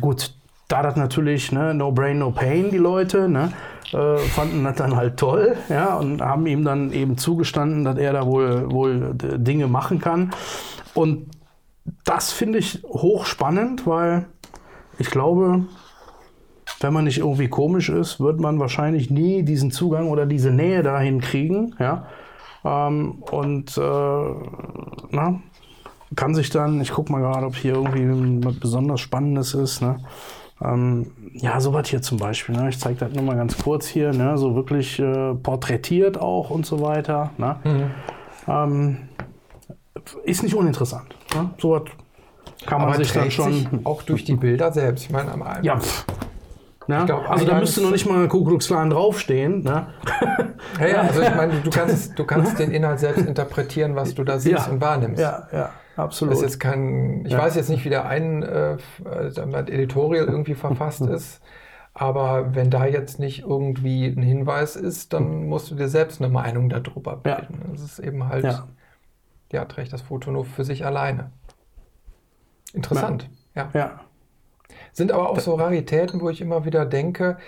gut, 0.00 0.34
da 0.68 0.82
das 0.82 0.96
natürlich 0.96 1.52
ne, 1.52 1.74
no 1.74 1.92
brain, 1.92 2.18
no 2.18 2.30
pain, 2.30 2.70
die 2.70 2.78
Leute, 2.78 3.28
ne, 3.28 3.52
äh, 3.92 4.18
fanden 4.18 4.64
das 4.64 4.76
dann 4.76 4.96
halt 4.96 5.16
toll 5.16 5.56
ja, 5.68 5.94
und 5.96 6.20
haben 6.20 6.46
ihm 6.46 6.64
dann 6.64 6.92
eben 6.92 7.16
zugestanden, 7.16 7.84
dass 7.84 7.98
er 7.98 8.12
da 8.12 8.26
wohl, 8.26 8.70
wohl 8.70 9.14
Dinge 9.14 9.68
machen 9.68 10.00
kann. 10.00 10.32
Und 10.94 11.30
das 12.04 12.32
finde 12.32 12.58
ich 12.58 12.82
hochspannend, 12.84 13.86
weil 13.86 14.26
ich 14.98 15.10
glaube, 15.10 15.64
wenn 16.80 16.92
man 16.92 17.04
nicht 17.04 17.18
irgendwie 17.18 17.48
komisch 17.48 17.88
ist, 17.88 18.20
wird 18.20 18.40
man 18.40 18.58
wahrscheinlich 18.58 19.10
nie 19.10 19.42
diesen 19.42 19.70
Zugang 19.70 20.08
oder 20.08 20.26
diese 20.26 20.50
Nähe 20.50 20.82
dahin 20.82 21.20
kriegen. 21.20 21.74
Ja? 21.78 22.06
Ähm, 22.64 23.22
und 23.30 23.76
äh, 23.78 24.34
na, 25.10 25.40
kann 26.14 26.34
sich 26.34 26.50
dann, 26.50 26.80
ich 26.80 26.92
gucke 26.92 27.12
mal 27.12 27.20
gerade, 27.20 27.46
ob 27.46 27.56
hier 27.56 27.74
irgendwie 27.74 28.44
was 28.44 28.58
besonders 28.58 29.00
Spannendes 29.00 29.54
ist. 29.54 29.80
Ne? 29.80 29.98
Ähm, 30.62 31.10
ja, 31.32 31.60
sowas 31.60 31.88
hier 31.88 32.02
zum 32.02 32.18
Beispiel. 32.18 32.56
Ne? 32.56 32.68
Ich 32.68 32.78
zeige 32.78 32.98
das 32.98 33.12
nur 33.12 33.22
mal 33.22 33.36
ganz 33.36 33.56
kurz 33.62 33.86
hier. 33.86 34.12
Ne? 34.12 34.36
So 34.38 34.54
wirklich 34.54 34.98
äh, 34.98 35.34
porträtiert 35.34 36.18
auch 36.18 36.50
und 36.50 36.66
so 36.66 36.80
weiter. 36.80 37.30
Ne? 37.38 37.56
Mhm. 37.64 37.90
Ähm, 38.48 38.98
ist 40.24 40.42
nicht 40.42 40.54
uninteressant. 40.54 41.14
Ne? 41.34 41.50
Sowas 41.58 41.82
kann 42.64 42.80
man 42.80 42.90
Aber 42.90 42.98
sich 42.98 43.12
dann 43.12 43.30
schon. 43.30 43.52
Sich 43.52 43.68
auch 43.84 44.02
durch 44.02 44.24
die 44.24 44.34
Bilder 44.34 44.72
selbst. 44.72 45.04
Ich 45.04 45.10
meine, 45.10 45.32
am 45.32 45.42
einen. 45.42 45.64
Ja. 45.64 45.78
Ja, 46.88 47.04
glaub, 47.04 47.28
also 47.28 47.44
da 47.44 47.58
müsste 47.58 47.82
noch 47.82 47.90
nicht 47.90 48.06
mal 48.06 48.28
Ku 48.28 48.44
Klux 48.44 48.68
Klan 48.68 48.90
draufstehen. 48.90 49.62
Ne? 49.62 49.88
Ja, 50.80 50.86
ja, 50.86 51.00
also 51.02 51.22
ich 51.22 51.34
meine, 51.34 51.54
du 51.62 51.70
kannst, 51.70 52.18
du 52.18 52.24
kannst 52.24 52.58
den 52.58 52.70
Inhalt 52.70 52.98
selbst 52.98 53.24
interpretieren, 53.24 53.96
was 53.96 54.14
du 54.14 54.24
da 54.24 54.38
siehst 54.38 54.66
ja, 54.66 54.72
und 54.72 54.80
wahrnimmst. 54.80 55.20
Ja, 55.20 55.48
ja, 55.52 55.70
absolut. 55.96 56.32
Das 56.32 56.40
ist 56.40 56.44
jetzt 56.44 56.60
kein, 56.60 57.24
ich 57.24 57.32
ja. 57.32 57.38
weiß 57.38 57.56
jetzt 57.56 57.70
nicht, 57.70 57.84
wie 57.84 57.88
der 57.88 58.06
ein 58.06 58.42
äh, 58.42 58.76
Editorial 59.04 60.26
irgendwie 60.26 60.54
verfasst 60.54 61.00
ist, 61.06 61.40
aber 61.94 62.54
wenn 62.54 62.70
da 62.70 62.84
jetzt 62.84 63.18
nicht 63.18 63.44
irgendwie 63.44 64.06
ein 64.06 64.22
Hinweis 64.22 64.76
ist, 64.76 65.12
dann 65.12 65.46
musst 65.46 65.70
du 65.70 65.76
dir 65.76 65.88
selbst 65.88 66.20
eine 66.20 66.30
Meinung 66.30 66.68
darüber 66.68 67.16
bilden. 67.16 67.70
Das 67.72 67.80
ist 67.80 67.98
eben 68.00 68.28
halt, 68.28 68.44
ja, 68.44 68.66
ja 69.50 69.64
trägt 69.64 69.92
das 69.92 70.02
Foto 70.02 70.30
nur 70.30 70.44
für 70.44 70.64
sich 70.64 70.84
alleine. 70.84 71.30
Interessant, 72.76 73.28
ja. 73.54 73.70
ja. 73.74 74.00
Sind 74.92 75.12
aber 75.12 75.30
auch 75.30 75.40
so 75.40 75.54
Raritäten, 75.54 76.20
wo 76.20 76.30
ich 76.30 76.40
immer 76.40 76.64
wieder 76.64 76.86
denke, 76.86 77.38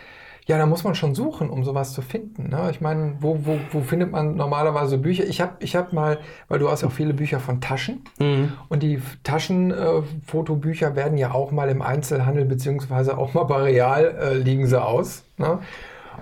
ja, 0.49 0.57
da 0.57 0.65
muss 0.65 0.83
man 0.83 0.95
schon 0.95 1.15
suchen, 1.15 1.51
um 1.51 1.63
sowas 1.63 1.93
zu 1.93 2.01
finden. 2.01 2.49
Ne? 2.49 2.69
Ich 2.71 2.81
meine, 2.81 3.17
wo, 3.21 3.39
wo, 3.45 3.61
wo 3.71 3.81
findet 3.83 4.11
man 4.11 4.35
normalerweise 4.35 4.97
Bücher? 4.97 5.25
Ich 5.25 5.43
habe 5.43 5.53
ich 5.59 5.77
hab 5.77 5.93
mal, 5.93 6.19
weil 6.49 6.59
du 6.59 6.71
hast 6.71 6.81
ja 6.81 6.89
auch 6.89 6.93
viele 6.93 7.13
Bücher 7.13 7.39
von 7.39 7.61
Taschen 7.61 8.03
mhm. 8.19 8.55
und 8.71 8.83
die 8.83 9.03
Taschenfotobücher 9.25 10.93
äh, 10.93 10.97
werden 10.97 11.19
ja 11.19 11.33
auch 11.33 11.51
mal 11.51 11.69
im 11.69 11.83
Einzelhandel 11.83 12.47
beziehungsweise 12.47 13.19
auch 13.19 13.35
mal 13.35 13.45
bei 13.45 13.63
Real 13.63 14.17
äh, 14.19 14.35
liegen 14.39 14.67
sie 14.67 14.83
aus. 14.83 15.25
Ne? 15.37 15.59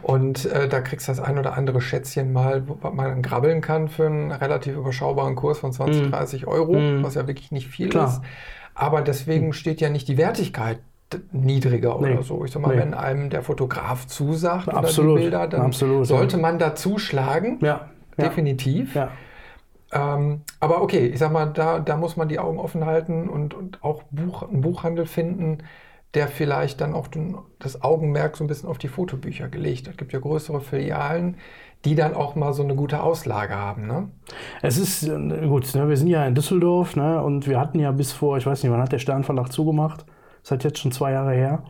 Und 0.02 0.46
äh, 0.46 0.68
da 0.68 0.80
kriegst 0.80 1.08
du 1.08 1.12
das 1.12 1.20
ein 1.20 1.38
oder 1.38 1.54
andere 1.54 1.80
Schätzchen 1.80 2.32
mal, 2.32 2.64
was 2.66 2.92
man 2.92 3.06
dann 3.06 3.22
grabbeln 3.22 3.60
kann 3.60 3.88
für 3.88 4.06
einen 4.06 4.30
relativ 4.30 4.76
überschaubaren 4.76 5.34
Kurs 5.34 5.58
von 5.58 5.72
20, 5.72 6.06
mhm. 6.06 6.10
30 6.10 6.46
Euro, 6.46 6.74
mhm. 6.74 7.02
was 7.02 7.14
ja 7.14 7.26
wirklich 7.26 7.50
nicht 7.50 7.68
viel 7.68 7.88
Klar. 7.88 8.08
ist. 8.08 8.20
Aber 8.74 9.02
deswegen 9.02 9.52
steht 9.52 9.80
ja 9.80 9.88
nicht 9.88 10.06
die 10.08 10.18
Wertigkeit 10.18 10.78
niedriger 11.32 11.98
nee. 12.00 12.12
oder 12.12 12.22
so. 12.22 12.44
Ich 12.44 12.50
sag 12.50 12.62
mal, 12.62 12.74
nee. 12.74 12.82
wenn 12.82 12.94
einem 12.94 13.30
der 13.30 13.42
Fotograf 13.42 14.06
zusagt 14.06 14.68
Absolut. 14.68 15.12
oder 15.12 15.18
die 15.18 15.24
Bilder, 15.24 15.46
dann 15.48 15.62
Absolut, 15.62 16.06
sollte 16.06 16.36
ja. 16.36 16.42
man 16.42 16.58
dazu 16.58 16.98
schlagen. 16.98 17.58
Ja. 17.62 17.88
Definitiv. 18.18 18.94
Ja. 18.94 19.10
Ähm, 19.92 20.42
aber 20.58 20.82
okay, 20.82 21.06
ich 21.06 21.18
sag 21.18 21.32
mal, 21.32 21.46
da, 21.46 21.78
da 21.78 21.96
muss 21.96 22.16
man 22.16 22.28
die 22.28 22.38
Augen 22.38 22.58
offen 22.58 22.84
halten 22.86 23.28
und, 23.28 23.54
und 23.54 23.82
auch 23.84 24.02
Buch, 24.10 24.42
einen 24.42 24.60
Buchhandel 24.60 25.06
finden, 25.06 25.58
der 26.16 26.28
vielleicht 26.28 26.80
dann 26.80 26.94
auch 26.94 27.06
den, 27.06 27.36
das 27.58 27.82
Augenmerk 27.82 28.36
so 28.36 28.42
ein 28.42 28.46
bisschen 28.46 28.68
auf 28.68 28.78
die 28.78 28.88
Fotobücher 28.88 29.48
gelegt 29.48 29.86
hat. 29.86 29.92
Es 29.92 29.98
gibt 29.98 30.12
ja 30.12 30.18
größere 30.18 30.60
Filialen, 30.60 31.36
die 31.84 31.94
dann 31.94 32.14
auch 32.14 32.34
mal 32.34 32.52
so 32.52 32.62
eine 32.62 32.74
gute 32.74 33.02
Auslage 33.02 33.54
haben. 33.54 33.86
Ne? 33.86 34.08
Es 34.62 34.78
ist 34.78 35.04
äh, 35.04 35.46
gut, 35.46 35.72
ne, 35.74 35.88
wir 35.88 35.96
sind 35.96 36.08
ja 36.08 36.26
in 36.26 36.34
Düsseldorf 36.34 36.96
ne, 36.96 37.22
und 37.22 37.46
wir 37.46 37.60
hatten 37.60 37.78
ja 37.78 37.92
bis 37.92 38.12
vor, 38.12 38.38
ich 38.38 38.46
weiß 38.46 38.62
nicht, 38.62 38.72
wann 38.72 38.80
hat 38.80 38.92
der 38.92 38.98
Sternverlag 38.98 39.52
zugemacht? 39.52 40.04
Das 40.42 40.52
hat 40.52 40.64
jetzt 40.64 40.78
schon 40.78 40.90
zwei 40.90 41.12
Jahre 41.12 41.32
her. 41.32 41.62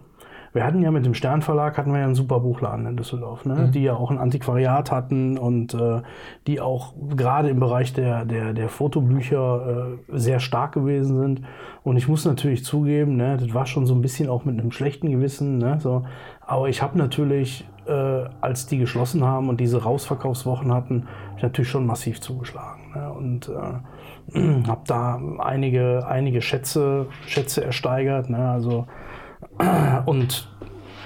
Wir 0.57 0.65
hatten 0.65 0.81
ja 0.81 0.91
mit 0.91 1.05
dem 1.05 1.13
Sternverlag 1.13 1.77
hatten 1.77 1.93
wir 1.93 1.99
ja 1.99 2.07
einen 2.07 2.15
super 2.15 2.41
Buchladen 2.41 2.87
in 2.87 2.97
Düsseldorf, 2.97 3.45
ne? 3.45 3.55
Mhm. 3.55 3.73
die 3.73 3.83
ja 3.83 3.95
auch 3.95 4.11
ein 4.11 4.17
Antiquariat 4.17 4.91
hatten 4.91 5.37
und 5.37 5.75
äh, 5.75 6.01
die 6.47 6.63
auch 6.63 6.95
gerade 7.15 7.51
im 7.51 7.61
Bereich 7.61 7.93
der, 7.93 8.25
der, 8.25 8.55
der 8.55 8.71
Fotobücher 8.71 9.99
äh, 10.11 10.19
sehr 10.19 10.41
stark 10.41 10.73
gewesen 10.73 11.19
sind. 11.19 11.43
Und 11.83 11.99
ich 11.99 12.09
muss 12.09 12.25
natürlich 12.25 12.65
zugeben, 12.65 13.17
ne, 13.17 13.37
das 13.37 13.53
war 13.53 13.67
schon 13.67 13.85
so 13.85 13.95
ein 13.95 14.01
bisschen 14.01 14.31
auch 14.31 14.47
mit 14.47 14.59
einem 14.59 14.73
schlechten 14.73 15.11
Gewissen. 15.11 15.59
Ne, 15.59 15.79
so. 15.79 16.05
Aber 16.41 16.71
ich 16.71 16.81
habe 16.81 16.97
natürlich 16.97 17.69
äh, 17.87 18.25
als 18.41 18.67
die 18.67 18.79
geschlossen 18.79 19.25
haben 19.25 19.51
und 19.51 19.61
diese 19.61 19.83
Rausverkaufswochen 19.83 20.73
hatten, 20.73 21.07
ich 21.37 21.43
natürlich 21.43 21.71
schon 21.71 21.85
massiv 21.85 22.21
zugeschlagen. 22.23 22.93
Ne? 22.95 23.13
Und 23.13 23.51
äh, 24.35 24.65
habe 24.67 24.83
da 24.87 25.21
einige, 25.39 26.07
einige 26.07 26.41
Schätze, 26.41 27.09
Schätze 27.27 27.63
ersteigert. 27.63 28.31
Ne? 28.31 28.49
Also, 28.49 28.87
und 30.07 30.49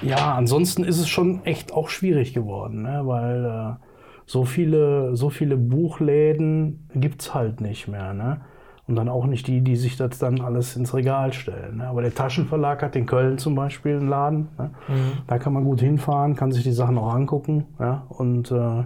ja, 0.02 0.34
ansonsten 0.34 0.84
ist 0.84 0.98
es 0.98 1.08
schon 1.08 1.44
echt 1.44 1.72
auch 1.72 1.88
schwierig 1.88 2.32
geworden, 2.32 2.82
ne? 2.82 3.02
weil 3.04 3.44
äh, 3.44 3.84
so, 4.26 4.44
viele, 4.44 5.14
so 5.16 5.28
viele 5.28 5.56
Buchläden 5.56 6.88
gibt 6.94 7.22
es 7.22 7.34
halt 7.34 7.60
nicht 7.60 7.88
mehr. 7.88 8.14
Ne? 8.14 8.40
Und 8.86 8.96
dann 8.96 9.08
auch 9.08 9.26
nicht 9.26 9.46
die, 9.46 9.60
die 9.60 9.76
sich 9.76 9.96
das 9.96 10.18
dann 10.18 10.40
alles 10.40 10.76
ins 10.76 10.94
Regal 10.94 11.32
stellen. 11.32 11.78
Ne? 11.78 11.88
Aber 11.88 12.02
der 12.02 12.14
Taschenverlag 12.14 12.82
hat 12.82 12.96
in 12.96 13.06
Köln 13.06 13.38
zum 13.38 13.54
Beispiel 13.54 13.96
einen 13.96 14.08
Laden. 14.08 14.48
Ne? 14.58 14.70
Mhm. 14.88 15.12
Da 15.26 15.38
kann 15.38 15.52
man 15.52 15.64
gut 15.64 15.80
hinfahren, 15.80 16.34
kann 16.34 16.50
sich 16.50 16.62
die 16.62 16.72
Sachen 16.72 16.96
auch 16.96 17.12
angucken. 17.12 17.66
Ja? 17.78 18.06
Und, 18.08 18.50
äh, 18.50 18.84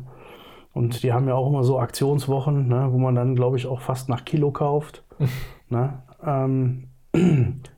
und 0.72 1.02
die 1.02 1.12
haben 1.12 1.28
ja 1.28 1.34
auch 1.34 1.48
immer 1.48 1.62
so 1.62 1.78
Aktionswochen, 1.78 2.66
ne? 2.66 2.88
wo 2.90 2.98
man 2.98 3.14
dann, 3.14 3.36
glaube 3.36 3.56
ich, 3.56 3.66
auch 3.66 3.80
fast 3.80 4.08
nach 4.08 4.24
Kilo 4.24 4.50
kauft. 4.50 5.04
ne? 5.68 6.02
ähm, 6.26 6.88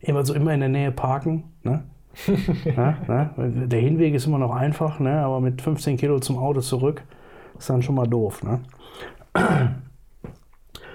immer 0.00 0.24
so 0.24 0.34
immer 0.34 0.54
in 0.54 0.60
der 0.60 0.68
Nähe 0.68 0.92
parken. 0.92 1.44
Ne? 1.62 1.84
ja, 2.76 2.96
ne? 3.06 3.30
Der 3.68 3.80
Hinweg 3.80 4.14
ist 4.14 4.26
immer 4.26 4.38
noch 4.38 4.54
einfach, 4.54 4.98
ne? 4.98 5.18
aber 5.20 5.40
mit 5.40 5.60
15 5.60 5.96
Kilo 5.96 6.18
zum 6.18 6.38
Auto 6.38 6.60
zurück 6.60 7.02
ist 7.58 7.68
dann 7.70 7.82
schon 7.82 7.94
mal 7.94 8.06
doof. 8.06 8.42
Ne? 8.42 8.60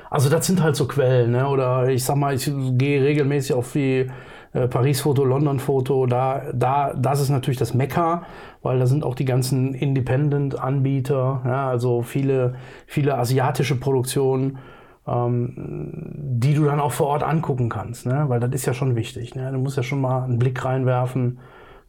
Also 0.09 0.29
das 0.29 0.47
sind 0.47 0.61
halt 0.61 0.75
so 0.75 0.87
Quellen, 0.87 1.31
ne? 1.31 1.47
oder 1.47 1.87
ich 1.89 2.03
sag 2.03 2.17
mal, 2.17 2.33
ich 2.33 2.51
gehe 2.77 3.03
regelmäßig 3.03 3.55
auf 3.55 3.71
die 3.71 4.09
äh, 4.53 4.67
Paris-Foto, 4.67 5.23
London-Foto, 5.23 6.05
da, 6.05 6.51
da, 6.53 6.93
das 6.93 7.21
ist 7.21 7.29
natürlich 7.29 7.57
das 7.59 7.73
Mekka, 7.73 8.23
weil 8.61 8.79
da 8.79 8.85
sind 8.85 9.05
auch 9.05 9.15
die 9.15 9.25
ganzen 9.25 9.73
Independent-Anbieter, 9.73 11.41
ja? 11.45 11.69
also 11.69 12.01
viele, 12.01 12.55
viele 12.87 13.17
asiatische 13.17 13.79
Produktionen, 13.79 14.57
ähm, 15.07 15.53
die 16.13 16.53
du 16.53 16.65
dann 16.65 16.79
auch 16.79 16.91
vor 16.91 17.07
Ort 17.07 17.23
angucken 17.23 17.69
kannst, 17.69 18.05
ne? 18.05 18.25
weil 18.27 18.39
das 18.39 18.51
ist 18.51 18.65
ja 18.65 18.73
schon 18.73 18.95
wichtig. 18.95 19.35
Ne? 19.35 19.51
Du 19.51 19.57
musst 19.57 19.77
ja 19.77 19.83
schon 19.83 20.01
mal 20.01 20.23
einen 20.23 20.39
Blick 20.39 20.63
reinwerfen. 20.63 21.39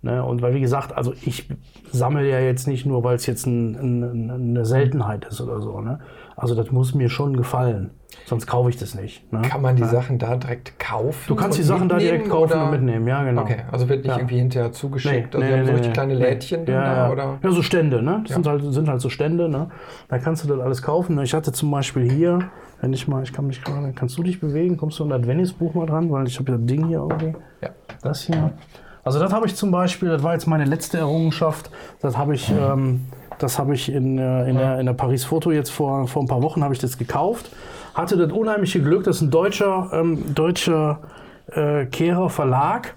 Ne? 0.00 0.24
Und 0.24 0.42
weil, 0.42 0.54
wie 0.54 0.60
gesagt, 0.60 0.96
also 0.96 1.12
ich 1.22 1.48
sammle 1.90 2.28
ja 2.28 2.40
jetzt 2.40 2.66
nicht 2.66 2.86
nur, 2.86 3.04
weil 3.04 3.16
es 3.16 3.26
jetzt 3.26 3.46
ein, 3.46 4.02
ein, 4.02 4.30
eine 4.30 4.64
Seltenheit 4.64 5.24
ist 5.26 5.40
oder 5.40 5.60
so. 5.60 5.80
Ne? 5.80 6.00
Also 6.36 6.54
das 6.54 6.70
muss 6.70 6.94
mir 6.94 7.08
schon 7.10 7.36
gefallen. 7.36 7.90
Sonst 8.26 8.46
kaufe 8.46 8.68
ich 8.70 8.76
das 8.76 8.94
nicht. 8.94 9.30
Ne? 9.32 9.42
Kann 9.42 9.62
man 9.62 9.74
die 9.76 9.84
Sachen 9.84 10.18
da 10.18 10.36
direkt 10.36 10.78
kaufen? 10.78 11.18
Du 11.28 11.34
kannst 11.34 11.58
die 11.58 11.62
Sachen 11.62 11.88
da 11.88 11.98
direkt 11.98 12.28
kaufen 12.28 12.52
oder? 12.52 12.64
und 12.64 12.70
mitnehmen, 12.72 13.06
ja 13.06 13.22
genau. 13.24 13.42
Okay, 13.42 13.58
also 13.70 13.88
wird 13.88 14.00
nicht 14.04 14.08
Ja. 14.12 14.18
irgendwie 14.18 14.38
hinterher 14.38 14.72
zugeschickt. 14.72 15.34
also 15.34 15.38
Nee, 15.38 15.50
wir 15.50 15.56
haben 15.58 15.60
nee, 15.60 15.66
so 15.66 15.72
nee, 15.72 15.76
richtig 15.78 15.88
nee. 15.88 15.92
kleine 15.94 16.14
Nee. 16.14 16.20
Lädchen 16.20 16.66
ja, 16.66 16.84
da, 16.84 16.94
ja. 17.06 17.10
oder? 17.10 17.38
Ja, 17.42 17.50
so 17.50 17.62
Stände, 17.62 18.02
ne? 18.02 18.20
Das 18.22 18.30
Ja. 18.30 18.34
sind, 18.36 18.46
halt, 18.46 18.62
sind 18.72 18.88
halt 18.88 19.00
so 19.00 19.08
Stände, 19.08 19.48
ne? 19.48 19.70
Da 20.08 20.18
kannst 20.18 20.44
du 20.44 20.48
das 20.48 20.60
alles 20.60 20.82
kaufen. 20.82 21.18
Ich 21.22 21.32
hatte 21.34 21.52
zum 21.52 21.70
Beispiel 21.70 22.10
hier, 22.10 22.50
wenn 22.80 22.92
ich 22.92 23.08
mal, 23.08 23.22
ich 23.22 23.32
kann 23.32 23.46
mich 23.46 23.62
gerade, 23.64 23.92
kannst 23.92 24.16
du 24.18 24.22
dich 24.22 24.40
bewegen? 24.40 24.76
Kommst 24.76 24.98
du 24.98 25.04
an 25.04 25.10
das 25.10 25.26
Venice-Buch 25.26 25.74
mal 25.74 25.86
dran? 25.86 26.10
Weil 26.10 26.26
ich 26.26 26.38
habe 26.38 26.52
ja 26.52 26.58
das 26.58 26.66
Ding 26.66 26.86
hier 26.86 26.98
irgendwie. 26.98 27.34
Ja. 27.62 27.70
Das 28.02 28.22
hier. 28.22 28.52
Also 29.04 29.18
das 29.18 29.32
habe 29.32 29.46
ich 29.46 29.56
zum 29.56 29.70
Beispiel, 29.72 30.10
das 30.10 30.22
war 30.22 30.32
jetzt 30.34 30.46
meine 30.46 30.64
letzte 30.64 30.98
Errungenschaft. 30.98 31.70
Das 32.00 32.16
habe 32.16 32.34
ich, 32.34 32.50
ähm, 32.50 33.06
das 33.42 33.58
habe 33.58 33.74
ich 33.74 33.92
in, 33.92 34.18
äh, 34.18 34.48
in, 34.48 34.56
der, 34.56 34.78
in 34.80 34.86
der 34.86 34.92
Paris 34.92 35.24
Foto 35.24 35.50
jetzt 35.50 35.70
vor, 35.70 36.06
vor 36.06 36.22
ein 36.22 36.28
paar 36.28 36.42
Wochen 36.42 36.62
habe 36.62 36.74
ich 36.74 36.80
das 36.80 36.98
gekauft. 36.98 37.50
Hatte 37.94 38.16
das 38.16 38.32
unheimliche 38.32 38.80
Glück, 38.82 39.04
das 39.04 39.16
ist 39.16 39.22
ein 39.22 39.30
deutscher, 39.30 39.90
ähm, 39.92 40.34
deutscher 40.34 41.00
äh, 41.50 41.86
Kehrer 41.86 42.30
Verlag. 42.30 42.96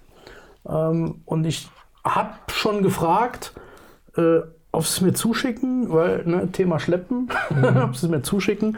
Ähm, 0.68 1.22
und 1.26 1.46
ich 1.46 1.68
habe 2.04 2.30
schon 2.48 2.84
gefragt, 2.84 3.54
äh, 4.18 4.40
ob 4.72 4.84
sie 4.86 4.98
es 4.98 5.02
mir 5.02 5.14
zuschicken, 5.14 5.92
weil 5.92 6.24
ne, 6.26 6.52
Thema 6.52 6.80
Schleppen, 6.80 7.30
ob 7.84 7.96
sie 7.96 8.06
es 8.06 8.12
mir 8.12 8.22
zuschicken. 8.22 8.78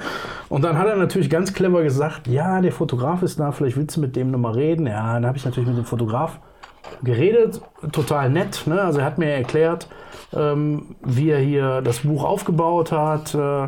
Und 0.50 0.64
dann 0.64 0.78
hat 0.78 0.88
er 0.88 0.96
natürlich 0.96 1.30
ganz 1.30 1.54
clever 1.54 1.84
gesagt, 1.84 2.28
ja, 2.28 2.62
der 2.62 2.72
Fotograf 2.72 3.24
ist 3.24 3.40
da, 3.40 3.52
vielleicht 3.52 3.78
willst 3.78 3.98
du 3.98 4.02
mit 4.02 4.16
dem 4.16 4.32
nochmal 4.32 4.54
reden. 4.54 4.88
Ja, 4.88 5.14
dann 5.14 5.26
habe 5.26 5.38
ich 5.38 5.46
natürlich 5.46 5.68
mit 5.68 5.78
dem 5.78 5.86
Fotograf 5.86 6.40
geredet, 7.04 7.62
total 7.92 8.30
nett. 8.30 8.64
Ne? 8.66 8.82
Also 8.82 9.00
er 9.00 9.06
hat 9.06 9.18
mir 9.18 9.30
erklärt, 9.30 9.88
ähm, 10.36 10.96
wie 11.04 11.30
er 11.30 11.40
hier 11.40 11.82
das 11.82 12.00
Buch 12.00 12.24
aufgebaut 12.24 12.92
hat. 12.92 13.34
Äh, 13.34 13.68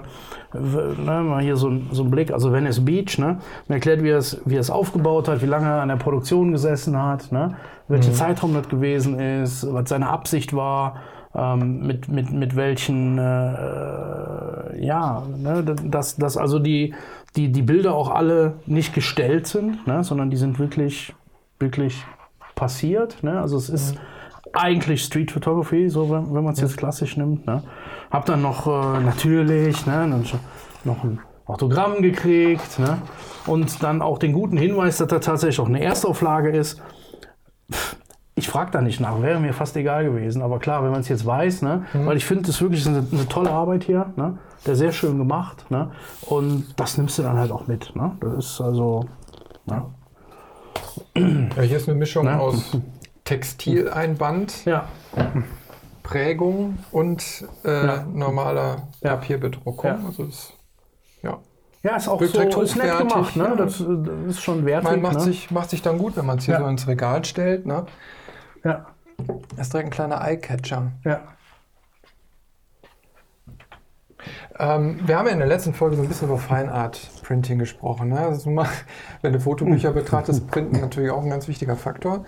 ne, 0.57 1.21
mal 1.23 1.41
hier 1.41 1.55
so, 1.55 1.69
ein- 1.69 1.87
so 1.91 2.03
ein 2.03 2.11
Blick, 2.11 2.31
also 2.31 2.51
Venice 2.51 2.83
Beach. 2.83 3.17
Ne? 3.17 3.37
Und 3.67 3.73
erklärt, 3.73 4.03
wie 4.03 4.09
er 4.09 4.17
es 4.17 4.41
wie 4.45 4.55
es 4.57 4.69
aufgebaut 4.69 5.27
hat, 5.27 5.41
wie 5.41 5.45
lange 5.47 5.67
er 5.67 5.81
an 5.81 5.89
der 5.89 5.95
Produktion 5.97 6.51
gesessen 6.51 7.01
hat, 7.01 7.31
ne? 7.31 7.55
welcher 7.87 8.11
Zeitraum 8.13 8.53
das 8.53 8.67
gewesen 8.69 9.19
ist, 9.19 9.65
was 9.71 9.89
seine 9.89 10.09
Absicht 10.09 10.53
war. 10.55 10.97
Ähm, 11.35 11.85
mit, 11.85 12.07
mit, 12.07 12.31
mit 12.31 12.55
welchen, 12.55 13.19
äh, 13.19 14.83
ja, 14.83 15.21
ne, 15.37 15.63
dass, 15.63 16.15
dass 16.17 16.37
also 16.37 16.57
die, 16.57 16.95
die, 17.35 17.51
die 17.51 17.61
Bilder 17.61 17.93
auch 17.93 18.09
alle 18.09 18.53
nicht 18.65 18.95
gestellt 18.95 19.45
sind, 19.45 19.85
ne, 19.87 20.03
sondern 20.03 20.31
die 20.31 20.37
sind 20.37 20.57
wirklich, 20.57 21.13
wirklich 21.59 22.03
passiert. 22.59 23.23
Ne? 23.23 23.39
Also 23.39 23.57
es 23.57 23.69
ist 23.69 23.95
eigentlich 24.53 25.03
Street 25.03 25.31
Photography, 25.31 25.89
so 25.89 26.09
wenn, 26.11 26.33
wenn 26.33 26.43
man 26.43 26.53
es 26.53 26.59
jetzt 26.59 26.77
klassisch 26.77 27.15
nimmt. 27.17 27.47
Ne? 27.47 27.63
Hab 28.11 28.25
dann 28.25 28.41
noch 28.41 28.67
äh, 28.67 28.99
natürlich 28.99 29.85
ne, 29.85 30.23
noch 30.83 31.03
ein 31.03 31.19
Autogramm 31.45 32.01
gekriegt 32.01 32.77
ne? 32.77 33.01
und 33.47 33.81
dann 33.81 34.01
auch 34.01 34.17
den 34.17 34.33
guten 34.33 34.57
Hinweis, 34.57 34.97
dass 34.97 35.07
da 35.07 35.19
tatsächlich 35.19 35.59
auch 35.59 35.67
eine 35.67 35.81
Erstauflage 35.81 36.49
ist. 36.49 36.81
Ich 38.35 38.47
frage 38.47 38.71
da 38.71 38.81
nicht 38.81 38.99
nach, 38.99 39.21
wäre 39.21 39.39
mir 39.39 39.53
fast 39.53 39.75
egal 39.77 40.03
gewesen. 40.03 40.41
Aber 40.41 40.59
klar, 40.59 40.83
wenn 40.83 40.91
man 40.91 41.01
es 41.01 41.09
jetzt 41.09 41.25
weiß, 41.25 41.61
ne, 41.61 41.85
weil 41.93 42.15
ich 42.15 42.25
finde, 42.25 42.43
das 42.43 42.55
ist 42.55 42.61
wirklich 42.61 42.87
eine, 42.87 43.05
eine 43.11 43.27
tolle 43.27 43.51
Arbeit 43.51 43.83
hier, 43.83 44.13
ne, 44.15 44.37
der 44.65 44.75
sehr 44.75 44.93
schön 44.93 45.17
gemacht. 45.17 45.65
Ne, 45.69 45.91
und 46.21 46.73
das 46.77 46.97
nimmst 46.97 47.19
du 47.19 47.23
dann 47.23 47.37
halt 47.37 47.51
auch 47.51 47.67
mit. 47.67 47.93
Ne? 47.97 48.15
Das 48.21 48.45
ist 48.45 48.61
also. 48.61 49.05
Ne? 49.65 49.83
Ja, 51.15 51.61
hier 51.63 51.77
ist 51.77 51.89
eine 51.89 51.97
Mischung 51.97 52.25
Ne? 52.25 52.39
aus 52.39 52.77
Textileinband, 53.25 54.65
Ja, 54.65 54.87
Prägung 56.03 56.77
und 56.91 57.45
äh, 57.65 57.85
Ja. 57.85 58.03
normaler 58.11 58.87
Ja. 59.01 59.15
Papierbedruckung. 59.15 59.89
Ja. 59.89 59.99
Also 60.05 60.23
das, 60.25 60.53
ja. 61.21 61.37
ja 61.83 61.95
ist 61.95 62.07
auch 62.07 62.19
Wirkt 62.19 62.33
so 62.33 62.39
direkt 62.39 62.57
ist 62.57 62.75
nett 62.77 62.97
gemacht. 62.97 63.35
Ne? 63.35 63.43
ja. 63.43 63.55
Das, 63.55 63.77
das 63.77 64.35
ist 64.35 64.41
schon 64.41 64.65
wertig. 64.65 64.89
Man 64.89 65.01
macht, 65.01 65.15
ne? 65.17 65.21
sich, 65.21 65.51
macht 65.51 65.69
sich 65.69 65.81
dann 65.81 65.97
gut, 65.97 66.15
wenn 66.17 66.25
man 66.25 66.37
es 66.39 66.45
hier 66.45 66.55
Ja. 66.55 66.61
so 66.61 66.67
ins 66.67 66.87
Regal 66.87 67.23
stellt. 67.25 67.65
Ne? 67.65 67.85
Ja, 68.63 68.87
Das 69.55 69.67
ist 69.67 69.73
direkt 69.73 69.89
ein 69.89 69.91
kleiner 69.91 70.21
Eyecatcher. 70.21 70.91
ja. 71.05 71.21
Ähm, 74.59 74.99
wir 75.05 75.17
haben 75.17 75.25
ja 75.25 75.31
in 75.31 75.39
der 75.39 75.47
letzten 75.47 75.73
Folge 75.73 75.95
so 75.95 76.01
ein 76.01 76.09
bisschen 76.09 76.27
über 76.27 76.37
Fine 76.37 76.71
Art 76.71 76.99
Printing 77.23 77.59
gesprochen. 77.59 78.09
Ne? 78.09 78.19
Also 78.19 78.51
wenn 79.21 79.33
du 79.33 79.39
Fotobücher 79.39 79.91
betrachtest, 79.93 80.47
Printen 80.47 80.81
natürlich 80.81 81.11
auch 81.11 81.23
ein 81.23 81.29
ganz 81.29 81.47
wichtiger 81.47 81.77
Faktor. 81.77 82.25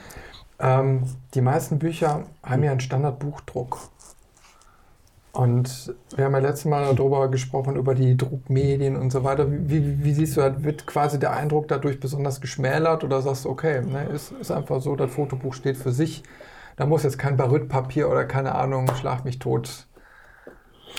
Ähm, 0.59 1.03
die 1.33 1.41
meisten 1.41 1.77
Bücher 1.77 2.23
haben 2.41 2.63
ja 2.63 2.71
einen 2.71 2.79
Standardbuchdruck. 2.79 3.79
Und 5.33 5.93
wir 6.15 6.25
haben 6.25 6.33
ja 6.33 6.39
letztes 6.39 6.65
Mal 6.65 6.93
darüber 6.93 7.29
gesprochen, 7.29 7.75
über 7.75 7.95
die 7.95 8.17
Druckmedien 8.17 8.95
und 8.97 9.11
so 9.11 9.23
weiter. 9.23 9.49
Wie, 9.51 9.69
wie, 9.69 10.03
wie 10.03 10.13
siehst 10.13 10.35
du 10.35 10.41
das? 10.41 10.63
Wird 10.63 10.85
quasi 10.85 11.19
der 11.19 11.31
Eindruck 11.31 11.67
dadurch 11.67 11.99
besonders 11.99 12.41
geschmälert 12.41 13.03
oder 13.03 13.21
sagst 13.21 13.45
du, 13.45 13.49
okay, 13.49 13.81
ne, 13.81 14.05
ist, 14.05 14.31
ist 14.33 14.51
einfach 14.51 14.81
so, 14.81 14.95
das 14.95 15.11
Fotobuch 15.11 15.53
steht 15.53 15.77
für 15.77 15.91
sich. 15.91 16.23
Da 16.75 16.85
muss 16.85 17.03
jetzt 17.03 17.17
kein 17.17 17.37
Barytpapier 17.37 18.09
oder 18.09 18.25
keine 18.25 18.55
Ahnung, 18.55 18.89
schlag 18.95 19.23
mich 19.23 19.39
tot 19.39 19.87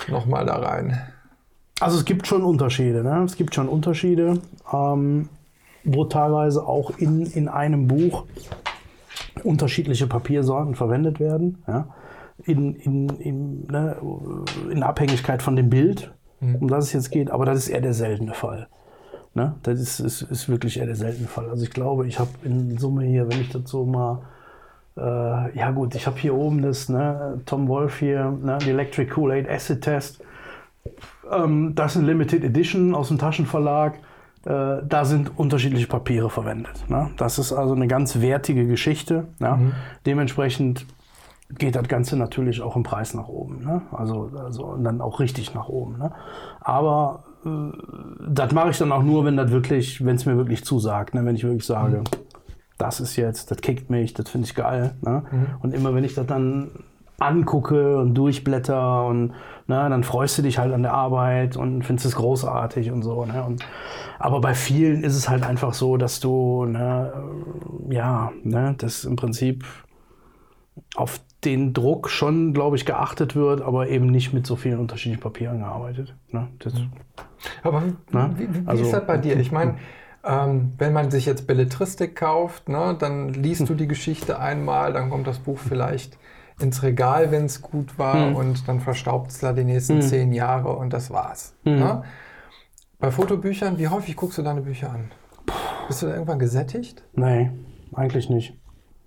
nochmal 0.09 0.47
da 0.47 0.57
rein. 0.57 1.01
Also 1.83 1.99
es 1.99 2.05
gibt 2.05 2.29
schon 2.29 2.45
Unterschiede. 2.45 3.03
Ne? 3.03 3.25
Es 3.25 3.37
gibt 3.37 3.55
schon 3.55 3.69
Unterschiede, 3.69 4.39
ähm, 4.73 5.29
wo 5.83 6.05
teilweise 6.05 6.65
auch 6.65 6.97
in, 6.99 7.27
in 7.27 7.49
einem 7.49 7.89
Buch 7.89 8.25
unterschiedliche 9.43 10.07
Papiersorten 10.07 10.77
verwendet 10.77 11.19
werden. 11.19 11.63
Ja? 11.67 11.89
In, 12.45 12.77
in, 12.77 13.09
in, 13.09 13.67
ne, 13.67 13.97
in 14.71 14.85
Abhängigkeit 14.85 15.43
von 15.43 15.57
dem 15.57 15.71
Bild, 15.71 16.13
um 16.41 16.69
das 16.69 16.87
es 16.87 16.93
jetzt 16.93 17.11
geht. 17.11 17.31
Aber 17.31 17.45
das 17.47 17.59
ist 17.59 17.69
eher 17.69 17.81
der 17.81 17.95
seltene 17.95 18.35
Fall. 18.35 18.69
Ne? 19.35 19.57
Das 19.65 19.81
ist, 19.81 19.99
ist, 19.99 20.23
ist 20.23 20.49
wirklich 20.49 20.79
eher 20.79 20.87
der 20.87 20.97
seltene 20.97 21.27
Fall. 21.27 21.51
Also 21.51 21.65
ich 21.65 21.71
glaube, 21.71 22.07
ich 22.07 22.21
habe 22.21 22.31
in 22.45 22.79
Summe 22.79 23.05
hier, 23.05 23.29
wenn 23.29 23.41
ich 23.41 23.51
das 23.51 23.63
so 23.67 23.85
mal 23.85 24.23
äh, 24.97 25.59
ja 25.59 25.71
gut, 25.73 25.95
ich 25.95 26.07
habe 26.07 26.19
hier 26.19 26.35
oben 26.35 26.63
das, 26.63 26.89
ne, 26.89 27.41
Tom 27.47 27.67
Wolf 27.67 27.99
hier, 27.99 28.31
ne, 28.31 28.59
die 28.65 28.71
Electric 28.71 29.11
Kool-Aid 29.11 29.49
Acid 29.49 29.81
Test. 29.81 30.23
Ähm, 31.33 31.75
das 31.75 31.93
ist 31.93 31.99
eine 31.99 32.09
Limited 32.09 32.45
Edition 32.45 32.95
aus 32.95 33.09
dem 33.09 33.19
Taschenverlag. 33.19 33.99
Äh, 34.45 34.83
da 34.87 35.05
sind 35.05 35.39
unterschiedliche 35.39 35.87
Papiere 35.87 36.31
verwendet. 36.31 36.85
Ne? 36.89 37.11
Das 37.17 37.39
ist 37.39 37.53
also 37.53 37.75
eine 37.75 37.87
ganz 37.87 38.21
wertige 38.21 38.67
Geschichte. 38.67 39.29
Ja? 39.41 39.59
Dementsprechend 40.05 40.87
geht 41.59 41.77
das 41.77 41.87
Ganze 41.89 42.17
natürlich 42.17 42.61
auch 42.61 42.77
im 42.77 42.83
Preis 42.83 43.15
nach 43.15 43.29
oben. 43.29 43.65
Ne? 43.65 43.83
Also, 43.93 44.31
also 44.37 44.77
dann 44.77 45.01
auch 45.01 45.21
richtig 45.21 45.55
nach 45.55 45.69
oben. 45.69 45.99
Ne? 45.99 46.13
Aber 46.61 47.25
äh, 47.45 47.49
das 48.29 48.53
mache 48.53 48.71
ich 48.71 48.79
dann 48.79 48.93
auch 48.93 49.03
nur, 49.03 49.25
wenn 49.25 49.37
das 49.37 49.51
wirklich, 49.51 50.05
wenn 50.05 50.17
es 50.17 50.27
mir 50.27 50.37
wirklich 50.37 50.65
zusagt. 50.65 51.15
Ne? 51.15 51.25
Wenn 51.25 51.37
ich 51.37 51.45
wirklich 51.45 51.67
sage, 51.67 52.03
das 52.79 53.01
ist 53.01 53.17
jetzt, 53.17 53.51
das 53.51 53.59
kickt 53.59 53.91
mich, 53.91 54.15
das 54.15 54.29
finde 54.29 54.47
ich 54.47 54.55
geil. 54.55 54.95
Ne? 55.03 55.23
Und 55.61 55.73
immer 55.73 55.95
wenn 55.95 56.05
ich 56.05 56.15
das 56.15 56.27
dann 56.27 56.71
angucke 57.23 57.99
und 57.99 58.15
durchblätter 58.15 59.07
und 59.07 59.29
ne, 59.67 59.89
dann 59.89 60.05
freust 60.05 60.39
du 60.39 60.43
dich 60.43 60.59
halt 60.59 60.73
an 60.73 60.83
der 60.83 60.93
Arbeit 60.95 61.57
und 61.57 61.83
findest 61.83 62.07
es 62.07 62.17
großartig 62.17 62.91
und 62.91 63.03
so. 63.03 63.25
Ne? 63.25 63.43
Und, 63.45 63.65
aber 64.19 64.41
bei 64.41 64.55
vielen 64.55 65.05
ist 65.05 65.17
es 65.17 65.29
halt 65.29 65.45
einfach 65.45 65.75
so, 65.75 65.97
dass 65.97 66.21
du, 66.21 66.65
ne, 66.67 67.13
ja, 67.91 68.33
ne, 68.43 68.75
das 68.79 69.05
im 69.05 69.17
Prinzip 69.17 69.65
auf 70.97 71.21
den 71.45 71.73
Druck 71.73 72.09
schon, 72.09 72.53
glaube 72.55 72.77
ich, 72.77 72.87
geachtet 72.87 73.35
wird, 73.35 73.63
aber 73.63 73.89
eben 73.89 74.07
nicht 74.07 74.33
mit 74.33 74.47
so 74.47 74.57
vielen 74.57 74.79
unterschiedlichen 74.79 75.21
Papieren 75.23 75.59
gearbeitet. 75.59 76.15
Ne? 76.31 76.49
Das, 76.61 76.75
Aber 77.63 77.85
wie, 77.85 77.93
Na? 78.11 78.31
wie, 78.37 78.49
wie, 78.55 78.65
wie 78.65 78.69
Also- 78.69 78.85
ist 78.85 78.93
das 78.93 79.07
bei 79.07 79.19
dir? 79.19 79.37
Ich 79.39 79.51
meine, 79.51 79.77
ähm, 80.25 80.73
wenn 80.79 80.93
man 80.93 81.11
sich 81.11 81.27
jetzt 81.27 81.47
Belletristik 81.49 82.15
kauft, 82.15 82.69
ne, 82.69 82.97
dann 82.99 83.31
liest 83.31 83.69
du 83.69 83.75
die 83.75 83.89
Geschichte 83.89 84.39
einmal, 84.39 84.93
dann 84.93 85.11
kommt 85.11 85.27
das 85.27 85.41
Buch 85.41 85.59
vielleicht 85.59 86.17
ins 86.61 86.83
Regal, 86.83 87.31
wenn 87.31 87.45
es 87.47 87.63
gut 87.63 87.99
war, 87.99 88.29
Hm. 88.29 88.37
und 88.37 88.69
dann 88.69 88.81
verstaubt 88.81 89.31
es 89.31 89.39
da 89.41 89.53
die 89.53 89.65
nächsten 89.65 90.03
zehn 90.03 90.33
Jahre 90.33 90.77
und 90.77 90.93
das 90.93 91.11
war's. 91.11 91.55
Hm. 91.65 91.79
Ne? 91.79 92.03
Bei 92.99 93.11
Fotobüchern, 93.11 93.79
wie 93.79 93.89
häufig 93.89 94.15
guckst 94.17 94.39
du 94.39 94.43
deine 94.43 94.61
Bücher 94.61 94.91
an? 94.91 95.11
Bist 95.89 96.03
du 96.03 96.07
da 96.07 96.13
irgendwann 96.13 96.39
gesättigt? 96.39 97.03
nee, 97.15 97.51
eigentlich 97.95 98.31
nicht. 98.31 98.55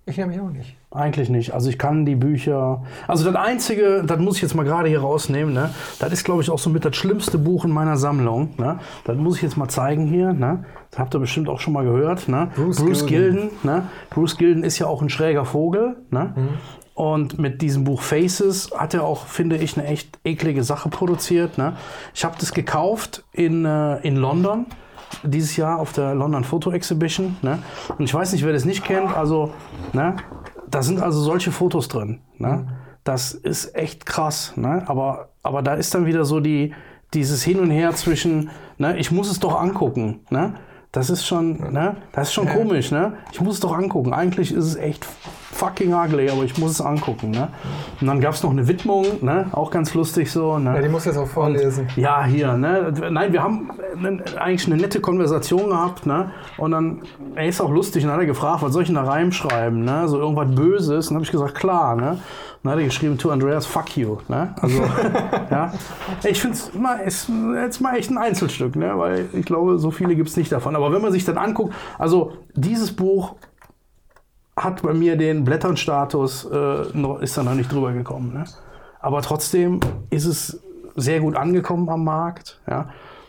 Ich 0.08 0.18
nämlich 0.18 0.38
auch 0.40 0.50
nicht. 0.50 0.76
Eigentlich 0.92 1.30
nicht. 1.30 1.52
Also 1.52 1.68
ich 1.68 1.78
kann 1.80 2.06
die 2.06 2.14
Bücher. 2.14 2.84
Also 3.08 3.24
das 3.24 3.34
Einzige, 3.34 4.04
das 4.06 4.20
muss 4.20 4.36
ich 4.36 4.42
jetzt 4.42 4.54
mal 4.54 4.62
gerade 4.62 4.88
hier 4.88 5.00
rausnehmen, 5.00 5.52
ne? 5.52 5.70
Das 5.98 6.12
ist, 6.12 6.22
glaube 6.22 6.42
ich, 6.42 6.50
auch 6.50 6.60
so 6.60 6.70
mit 6.70 6.84
das 6.84 6.94
schlimmste 6.94 7.38
Buch 7.38 7.64
in 7.64 7.72
meiner 7.72 7.96
Sammlung. 7.96 8.50
Ne? 8.56 8.78
Das 9.04 9.16
muss 9.16 9.34
ich 9.36 9.42
jetzt 9.42 9.56
mal 9.56 9.66
zeigen 9.68 10.06
hier. 10.06 10.32
Ne? 10.32 10.64
Das 10.92 11.00
habt 11.00 11.12
ihr 11.16 11.18
bestimmt 11.18 11.48
auch 11.48 11.58
schon 11.58 11.72
mal 11.72 11.82
gehört. 11.84 12.28
Ne? 12.28 12.52
Bruce 12.54 13.04
Gilden. 13.06 13.06
Gilden. 13.06 13.50
ne? 13.64 13.88
Bruce 14.10 14.36
Gilden 14.38 14.62
ist 14.62 14.78
ja 14.78 14.86
auch 14.86 15.02
ein 15.02 15.08
schräger 15.08 15.44
Vogel. 15.44 15.96
Ne? 16.10 16.34
Und 16.96 17.38
mit 17.38 17.60
diesem 17.60 17.84
Buch 17.84 18.00
Faces 18.00 18.70
hat 18.74 18.94
er 18.94 19.04
auch, 19.04 19.26
finde 19.26 19.58
ich, 19.58 19.78
eine 19.78 19.86
echt 19.86 20.18
eklige 20.24 20.64
Sache 20.64 20.88
produziert. 20.88 21.58
Ne? 21.58 21.76
Ich 22.14 22.24
habe 22.24 22.36
das 22.40 22.54
gekauft 22.54 23.22
in, 23.32 23.66
äh, 23.66 23.98
in 23.98 24.16
London 24.16 24.64
dieses 25.22 25.56
Jahr 25.56 25.78
auf 25.78 25.92
der 25.92 26.14
London 26.14 26.42
Photo 26.42 26.72
Exhibition. 26.72 27.36
Ne? 27.42 27.58
Und 27.98 28.06
ich 28.06 28.14
weiß 28.14 28.32
nicht, 28.32 28.46
wer 28.46 28.54
das 28.54 28.64
nicht 28.64 28.82
kennt. 28.82 29.14
Also, 29.14 29.52
ne? 29.92 30.16
da 30.70 30.82
sind 30.82 31.02
also 31.02 31.20
solche 31.20 31.52
Fotos 31.52 31.88
drin. 31.88 32.20
Ne? 32.38 32.66
Das 33.04 33.34
ist 33.34 33.76
echt 33.76 34.06
krass. 34.06 34.54
Ne? 34.56 34.82
Aber, 34.86 35.28
aber 35.42 35.60
da 35.60 35.74
ist 35.74 35.94
dann 35.94 36.06
wieder 36.06 36.24
so 36.24 36.40
die, 36.40 36.72
dieses 37.12 37.42
Hin 37.42 37.60
und 37.60 37.70
Her 37.70 37.94
zwischen, 37.94 38.48
ne, 38.78 38.98
ich 38.98 39.10
muss 39.10 39.30
es 39.30 39.38
doch 39.38 39.60
angucken, 39.60 40.20
ne? 40.30 40.54
Das 40.92 41.10
ist 41.10 41.26
schon, 41.26 41.72
ne? 41.72 41.96
Das 42.12 42.28
ist 42.28 42.34
schon 42.34 42.48
komisch, 42.48 42.90
ne? 42.90 43.14
Ich 43.32 43.40
muss 43.40 43.54
es 43.54 43.60
doch 43.60 43.76
angucken. 43.76 44.14
Eigentlich 44.14 44.52
ist 44.52 44.64
es 44.64 44.76
echt 44.76 45.04
fucking 45.04 45.92
ugly, 45.94 46.30
aber 46.30 46.44
ich 46.44 46.58
muss 46.58 46.72
es 46.72 46.80
angucken, 46.80 47.30
ne? 47.30 47.48
Und 48.00 48.06
dann 48.06 48.20
gab 48.20 48.34
es 48.34 48.42
noch 48.42 48.50
eine 48.50 48.66
Widmung, 48.68 49.04
ne? 49.20 49.46
Auch 49.52 49.70
ganz 49.70 49.94
lustig 49.94 50.30
so, 50.30 50.58
ne? 50.58 50.74
Ja, 50.74 50.82
die 50.82 50.88
muss 50.88 51.04
jetzt 51.04 51.16
auch 51.18 51.26
vorlesen. 51.26 51.86
Und, 51.88 51.96
ja, 51.96 52.24
hier, 52.24 52.54
ne? 52.54 52.92
Nein, 53.10 53.32
wir 53.32 53.42
haben 53.42 53.70
ne, 53.96 54.22
eigentlich 54.38 54.66
eine 54.66 54.80
nette 54.80 55.00
Konversation 55.00 55.68
gehabt, 55.70 56.06
ne? 56.06 56.30
Und 56.58 56.70
dann, 56.70 57.02
er 57.34 57.46
ist 57.46 57.60
auch 57.60 57.70
lustig, 57.70 58.04
und 58.04 58.08
dann 58.08 58.16
hat 58.16 58.22
er 58.22 58.26
gefragt, 58.26 58.62
was 58.62 58.72
soll 58.72 58.82
ich 58.82 58.88
denn 58.88 58.96
da 58.96 59.04
reinschreiben, 59.04 59.84
ne? 59.84 60.08
So 60.08 60.18
irgendwas 60.18 60.54
Böses. 60.54 61.08
Und 61.08 61.14
dann 61.14 61.16
habe 61.16 61.24
ich 61.24 61.32
gesagt, 61.32 61.54
klar, 61.54 61.96
ne? 61.96 62.18
Dann 62.66 62.74
hat 62.74 62.80
er 62.80 62.86
geschrieben, 62.86 63.16
to 63.18 63.30
Andreas, 63.30 63.66
fuck 63.66 63.96
you. 63.96 64.18
Ne? 64.28 64.54
Also, 64.60 64.82
ja. 65.50 65.72
Ich 66.24 66.40
finde 66.40 66.56
es 66.56 66.68
ist 67.06 67.30
jetzt 67.54 67.80
mal 67.80 67.96
echt 67.96 68.10
ein 68.10 68.18
Einzelstück, 68.18 68.76
ne? 68.76 68.98
weil 68.98 69.28
ich 69.32 69.46
glaube, 69.46 69.78
so 69.78 69.90
viele 69.90 70.16
gibt 70.16 70.28
es 70.28 70.36
nicht 70.36 70.50
davon. 70.50 70.74
Aber 70.76 70.92
wenn 70.92 71.02
man 71.02 71.12
sich 71.12 71.24
dann 71.24 71.38
anguckt, 71.38 71.74
also 71.98 72.32
dieses 72.54 72.94
Buch 72.94 73.36
hat 74.56 74.82
bei 74.82 74.94
mir 74.94 75.16
den 75.16 75.44
Blätternstatus, 75.44 76.46
äh, 76.46 76.84
noch, 76.94 77.20
ist 77.20 77.36
da 77.36 77.42
noch 77.42 77.54
nicht 77.54 77.70
drüber 77.70 77.92
gekommen. 77.92 78.32
Ne? 78.32 78.44
Aber 79.00 79.22
trotzdem 79.22 79.80
ist 80.10 80.24
es 80.24 80.60
sehr 80.96 81.20
gut 81.20 81.36
angekommen 81.36 81.88
am 81.88 82.04
Markt. 82.04 82.60
Ja? 82.68 82.88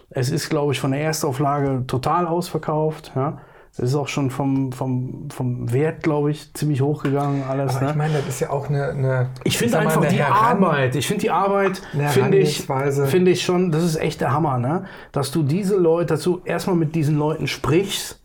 Es 0.10 0.30
ist, 0.30 0.50
glaube 0.50 0.72
ich, 0.72 0.80
von 0.80 0.92
der 0.92 1.02
Erstauflage 1.02 1.84
total 1.86 2.26
ausverkauft. 2.28 3.12
Ja? 3.16 3.40
Das 3.78 3.90
ist 3.90 3.96
auch 3.96 4.08
schon 4.08 4.32
vom, 4.32 4.72
vom, 4.72 5.30
vom 5.30 5.72
Wert, 5.72 6.02
glaube 6.02 6.32
ich, 6.32 6.52
ziemlich 6.54 6.82
hochgegangen 6.82 7.44
alles. 7.44 7.76
Aber 7.76 7.86
ne? 7.86 7.92
ich 7.92 7.98
meine, 7.98 8.14
das 8.16 8.28
ist 8.28 8.40
ja 8.40 8.50
auch 8.50 8.70
eine. 8.70 8.90
eine 8.90 9.30
ich 9.44 9.58
finde 9.58 9.76
mal, 9.76 9.82
einfach 9.82 10.02
eine 10.02 10.10
die 10.10 10.18
Heran- 10.24 10.64
Arbeit, 10.64 10.96
ich 10.96 11.08
finde 11.08 11.22
die 11.22 11.30
Arbeit, 11.30 11.82
finde 12.10 12.38
ich, 12.40 12.66
finde 13.06 13.32
ich 13.32 13.44
schon, 13.44 13.72
das 13.72 13.84
ist 13.84 13.98
echt 13.98 14.22
der 14.22 14.34
Hammer, 14.34 14.58
ne? 14.58 14.86
Dass 15.12 15.32
du 15.32 15.44
diese 15.44 15.78
Leute, 15.78 16.08
dass 16.08 16.24
du 16.24 16.42
erstmal 16.44 16.76
mit 16.76 16.96
diesen 16.96 17.20
Leuten 17.20 17.46
sprichst, 17.46 18.20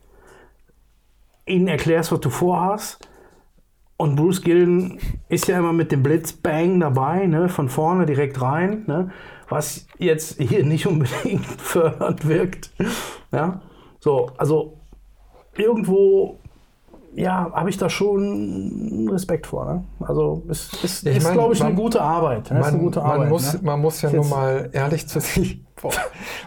ihnen 1.45 1.67
erklärst, 1.67 2.11
was 2.11 2.19
du 2.19 2.29
vorhast. 2.31 3.07
Und 3.95 4.15
Bruce 4.15 4.41
Gilden 4.41 4.97
ist 5.29 5.47
ja 5.47 5.59
immer 5.59 5.71
mit 5.71 5.91
dem 5.91 6.01
Blitzbang 6.01 6.79
dabei, 6.79 7.27
ne? 7.27 7.47
Von 7.47 7.69
vorne 7.69 8.07
direkt 8.07 8.41
rein, 8.41 8.85
ne? 8.87 9.11
Was 9.49 9.85
jetzt 9.99 10.41
hier 10.41 10.65
nicht 10.65 10.87
unbedingt 10.87 11.45
fördernd 11.61 12.27
wirkt. 12.27 12.71
Ja. 13.31 13.61
So, 13.99 14.31
also 14.37 14.79
irgendwo 15.57 16.39
ja, 17.15 17.51
habe 17.53 17.69
ich 17.69 17.77
da 17.77 17.89
schon 17.91 19.07
Respekt 19.11 19.45
vor. 19.45 19.65
Ne? 19.71 19.83
Also 19.99 20.41
es 20.49 20.73
ist, 20.83 21.05
Ich 21.05 21.17
ist 21.17 21.23
mein, 21.25 21.33
glaube 21.33 21.53
ich, 21.53 21.61
eine 21.61 21.71
man- 21.73 21.79
gute 21.83 22.01
Arbeit. 22.01 22.49
Ne? 22.49 22.59
ist 22.59 22.65
eine 22.65 22.77
Man, 22.77 22.85
gute 22.85 22.99
man, 23.01 23.11
Arbeit. 23.11 23.29
muss, 23.29 23.53
ne? 23.53 23.59
man 23.61 23.81
muss 23.81 24.01
ja 24.01 24.09
nun 24.11 24.29
mal 24.29 24.69
ehrlich 24.73 25.07
zu 25.07 25.19
sich, 25.19 25.63
boah, 25.81 25.91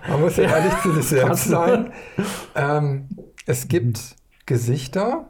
man 0.09 0.21
muss 0.23 0.37
ja 0.37 0.45
ehrlich 0.45 0.73
zu 0.83 0.93
sich 0.93 1.05
selbst 1.09 1.45
sein. 1.45 1.93
Ähm, 2.57 3.09
es 3.47 3.69
gibt 3.69 4.17
Gesichter, 4.47 5.29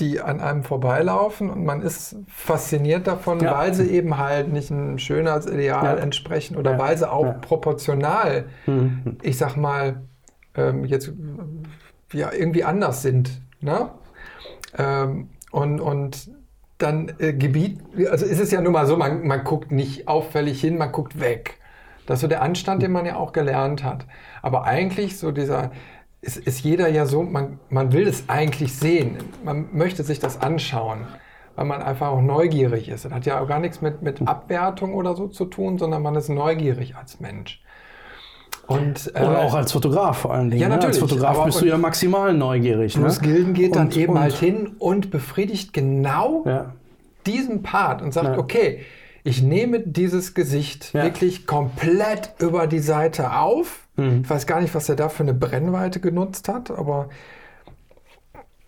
die 0.00 0.20
an 0.20 0.40
einem 0.42 0.64
vorbeilaufen 0.64 1.48
und 1.48 1.64
man 1.64 1.80
ist 1.80 2.16
fasziniert 2.28 3.06
davon, 3.06 3.40
Ja. 3.40 3.56
weil 3.56 3.72
sie 3.72 3.88
eben 3.90 4.18
halt 4.18 4.52
nicht 4.52 4.70
einem 4.70 4.98
Schönheitsideal 4.98 5.84
Ja. 5.84 5.94
entsprechen 5.94 6.56
oder 6.58 6.72
Ja. 6.72 6.78
weil 6.78 6.98
sie 6.98 7.10
auch 7.10 7.40
proportional, 7.40 8.44
Mhm. 8.66 9.16
ich 9.22 9.38
sag 9.38 9.56
mal, 9.56 10.02
ähm, 10.56 10.84
jetzt 10.84 11.10
ja, 12.12 12.32
irgendwie 12.32 12.64
anders 12.64 13.02
sind. 13.02 13.40
Ne? 13.60 13.90
Ähm, 14.78 15.28
und, 15.50 15.80
und 15.80 16.30
dann 16.78 17.12
äh, 17.18 17.32
Gebiet, 17.32 17.80
also 18.10 18.26
ist 18.26 18.40
es 18.40 18.50
ja 18.50 18.60
nun 18.60 18.72
mal 18.72 18.86
so, 18.86 18.96
man, 18.96 19.26
man 19.26 19.44
guckt 19.44 19.70
nicht 19.70 20.08
auffällig 20.08 20.60
hin, 20.60 20.78
man 20.78 20.92
guckt 20.92 21.20
weg. 21.20 21.58
Das 22.06 22.18
ist 22.18 22.22
so 22.22 22.28
der 22.28 22.42
Anstand, 22.42 22.82
den 22.82 22.90
man 22.90 23.06
ja 23.06 23.16
auch 23.16 23.32
gelernt 23.32 23.84
hat. 23.84 24.06
Aber 24.42 24.64
eigentlich 24.64 25.18
so 25.18 25.30
dieser, 25.30 25.70
ist, 26.20 26.36
ist 26.36 26.60
jeder 26.60 26.88
ja 26.88 27.06
so, 27.06 27.22
man, 27.22 27.60
man 27.68 27.92
will 27.92 28.06
es 28.08 28.28
eigentlich 28.28 28.74
sehen. 28.74 29.18
Man 29.44 29.68
möchte 29.72 30.02
sich 30.02 30.18
das 30.18 30.40
anschauen, 30.40 31.06
weil 31.54 31.66
man 31.66 31.82
einfach 31.82 32.08
auch 32.08 32.20
neugierig 32.20 32.88
ist. 32.88 33.04
Das 33.04 33.12
hat 33.12 33.26
ja 33.26 33.40
auch 33.40 33.46
gar 33.46 33.60
nichts 33.60 33.80
mit, 33.80 34.02
mit 34.02 34.26
Abwertung 34.26 34.94
oder 34.94 35.14
so 35.14 35.28
zu 35.28 35.44
tun, 35.44 35.78
sondern 35.78 36.02
man 36.02 36.16
ist 36.16 36.28
neugierig 36.28 36.96
als 36.96 37.20
Mensch. 37.20 37.62
Und, 38.72 39.12
äh, 39.14 39.18
Oder 39.20 39.38
auch 39.40 39.54
als 39.54 39.72
Fotograf 39.72 40.18
vor 40.18 40.32
allen 40.34 40.50
Dingen. 40.50 40.60
Ja, 40.62 40.68
ne? 40.68 40.74
Als 40.74 40.84
natürlich, 40.84 41.00
Fotograf 41.00 41.36
aber- 41.36 41.46
bist 41.46 41.60
du 41.60 41.66
ja 41.66 41.78
maximal 41.78 42.32
neugierig. 42.34 42.94
Bruce 42.94 43.20
ne? 43.20 43.28
Gilden 43.28 43.54
geht 43.54 43.76
dann 43.76 43.86
Und- 43.86 43.96
eben 43.96 44.12
und- 44.14 44.20
halt 44.20 44.34
hin 44.34 44.72
und 44.78 45.10
befriedigt 45.10 45.72
genau 45.72 46.44
Ja. 46.46 46.72
diesen 47.26 47.62
Part 47.62 48.02
und 48.02 48.12
sagt, 48.12 48.28
Ja. 48.36 48.38
okay, 48.38 48.80
ich 49.24 49.42
nehme 49.42 49.80
dieses 49.80 50.34
Gesicht 50.34 50.92
Ja. 50.94 51.04
wirklich 51.04 51.46
komplett 51.46 52.32
über 52.40 52.66
die 52.66 52.80
Seite 52.80 53.34
auf. 53.36 53.86
Mhm. 53.96 54.22
Ich 54.24 54.30
weiß 54.30 54.46
gar 54.46 54.60
nicht, 54.60 54.74
was 54.74 54.88
er 54.88 54.96
da 54.96 55.08
für 55.08 55.22
eine 55.22 55.34
Brennweite 55.34 56.00
genutzt 56.00 56.48
hat, 56.48 56.70
aber 56.70 57.08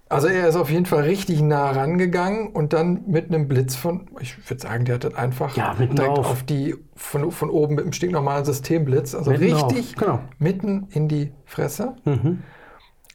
also 0.08 0.28
er 0.28 0.48
ist 0.48 0.56
auf 0.56 0.70
jeden 0.70 0.86
Fall 0.86 1.02
richtig 1.04 1.40
nah 1.42 1.70
rangegangen 1.70 2.48
und 2.48 2.72
dann 2.72 3.04
mit 3.08 3.28
einem 3.28 3.48
Blitz 3.48 3.74
von, 3.74 4.08
ich 4.20 4.48
würde 4.48 4.60
sagen, 4.62 4.84
der 4.84 4.96
hat 4.96 5.04
das 5.04 5.14
einfach 5.14 5.56
Ja, 5.56 5.74
direkt 5.74 5.98
drauf. 5.98 6.26
auf 6.30 6.42
die, 6.44 6.76
von, 6.94 7.30
von 7.32 7.50
oben 7.50 7.74
mit 7.76 7.84
dem 7.84 7.92
stinknormalen 7.92 8.44
Systemblitz, 8.44 9.14
also 9.14 9.30
Mitten 9.30 9.54
richtig 9.54 9.96
genau. 9.96 10.20
mitten 10.38 10.88
in 10.90 11.08
die 11.08 11.32
Fresse. 11.46 11.96
Mhm. 12.04 12.42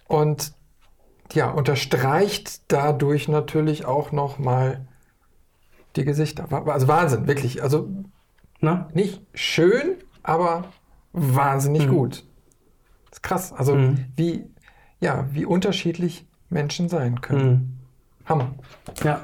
Und 0.07 0.53
ja, 1.33 1.51
unterstreicht 1.51 2.63
dadurch 2.71 3.27
natürlich 3.27 3.85
auch 3.85 4.11
nochmal 4.11 4.87
die 5.95 6.05
Gesichter. 6.05 6.47
Also 6.67 6.87
Wahnsinn, 6.87 7.27
wirklich. 7.27 7.61
Also 7.63 7.89
Na? 8.61 8.89
nicht 8.93 9.21
schön, 9.33 9.95
aber 10.23 10.65
wahnsinnig 11.13 11.87
gut. 11.87 12.25
Das 13.09 13.19
ist 13.19 13.23
krass. 13.23 13.53
Also 13.53 13.75
Mhm. 13.75 14.05
wie, 14.15 14.45
ja, 14.99 15.27
wie 15.31 15.45
unterschiedlich 15.45 16.27
Menschen 16.49 16.89
sein 16.89 17.21
können. 17.21 17.49
Mhm. 17.49 17.79
Hammer. 18.25 18.47
Ja. 19.03 19.19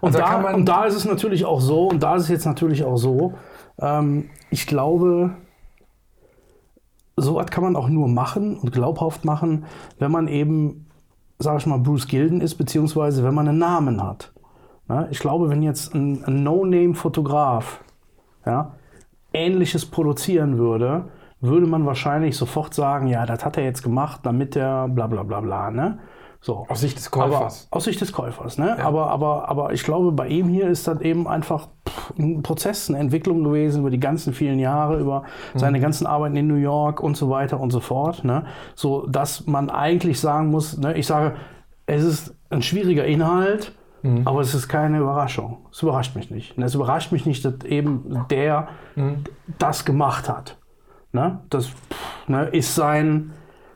Und, 0.00 0.14
Also 0.14 0.18
da 0.18 0.54
und 0.54 0.66
da 0.66 0.84
ist 0.84 0.94
es 0.94 1.04
natürlich 1.04 1.44
auch 1.44 1.60
so, 1.60 1.88
und 1.88 2.02
da 2.02 2.16
ist 2.16 2.24
es 2.24 2.28
jetzt 2.28 2.46
natürlich 2.46 2.84
auch 2.84 2.96
so, 2.96 3.34
ähm, 3.80 4.30
ich 4.50 4.66
glaube, 4.66 5.36
sowas 7.16 7.46
kann 7.46 7.64
man 7.64 7.76
auch 7.76 7.88
nur 7.88 8.08
machen 8.08 8.56
und 8.56 8.72
glaubhaft 8.72 9.24
machen, 9.24 9.64
wenn 9.98 10.10
man 10.10 10.28
eben, 10.28 10.86
sag 11.38 11.58
ich 11.58 11.66
mal, 11.66 11.78
Bruce 11.78 12.08
Gilden 12.08 12.40
ist, 12.40 12.56
beziehungsweise 12.56 13.24
wenn 13.24 13.34
man 13.34 13.48
einen 13.48 13.58
Namen 13.58 14.02
hat. 14.02 14.32
Ja, 14.88 15.08
ich 15.10 15.18
glaube, 15.18 15.48
wenn 15.48 15.62
jetzt 15.62 15.94
ein, 15.94 16.24
ein 16.24 16.42
No-Name-Fotograf 16.42 17.80
ja, 18.44 18.74
Ähnliches 19.32 19.86
produzieren 19.86 20.58
würde, 20.58 21.06
würde 21.40 21.66
man 21.66 21.86
wahrscheinlich 21.86 22.36
sofort 22.36 22.74
sagen, 22.74 23.08
ja, 23.08 23.26
das 23.26 23.44
hat 23.44 23.56
er 23.56 23.64
jetzt 23.64 23.82
gemacht, 23.82 24.20
damit 24.24 24.56
er 24.56 24.88
bla 24.88 25.06
bla 25.06 25.22
bla 25.22 25.40
bla. 25.40 25.70
Ne? 25.70 25.98
So. 26.40 26.66
Aus 26.68 26.80
Sicht 26.80 26.96
des 26.96 27.12
Aber, 27.12 27.28
Käufers. 27.28 27.68
aus 27.70 27.84
Sicht 27.84 28.00
des 28.00 28.12
Käufers, 28.12 28.56
ne? 28.58 28.78
Aber, 28.84 29.10
aber, 29.10 29.48
aber 29.48 29.72
ich 29.72 29.82
glaube, 29.82 30.12
bei 30.12 30.28
ihm 30.28 30.48
hier 30.48 30.68
ist 30.68 30.86
das 30.86 31.00
eben 31.00 31.26
einfach 31.26 31.68
ein 32.18 32.42
Prozess, 32.42 32.88
eine 32.88 32.98
Entwicklung 32.98 33.42
gewesen 33.42 33.80
über 33.80 33.90
die 33.90 33.98
ganzen 33.98 34.32
vielen 34.32 34.58
Jahre, 34.58 34.98
über 35.00 35.24
seine 35.54 35.80
ganzen 35.80 36.06
Arbeiten 36.06 36.36
in 36.36 36.46
New 36.46 36.54
York 36.54 37.00
und 37.00 37.16
so 37.16 37.30
weiter 37.30 37.58
und 37.58 37.70
so 37.70 37.80
fort. 37.80 38.24
Ne? 38.24 38.44
So 38.74 39.06
dass 39.06 39.46
man 39.46 39.70
eigentlich 39.70 40.20
sagen 40.20 40.48
muss, 40.48 40.78
ne? 40.78 40.94
ich 40.94 41.06
sage, 41.06 41.34
es 41.86 42.04
ist 42.04 42.34
ein 42.50 42.62
schwieriger 42.62 43.04
Inhalt, 43.04 43.72
aber 44.24 44.40
es 44.40 44.54
ist 44.54 44.68
keine 44.68 45.00
Überraschung. 45.00 45.66
Es 45.72 45.82
überrascht 45.82 46.14
mich 46.14 46.30
nicht. 46.30 46.56
Es 46.58 46.76
überrascht 46.76 47.10
mich 47.10 47.26
nicht, 47.26 47.44
dass 47.44 47.64
eben 47.64 48.24
der 48.30 48.68
das 49.58 49.84
gemacht 49.84 50.28
hat. 50.28 50.58
Ne? 51.16 51.40
Das 51.48 51.68
pff, 51.68 52.28
ne, 52.28 52.44
ist 52.48 52.74
sein, 52.74 53.32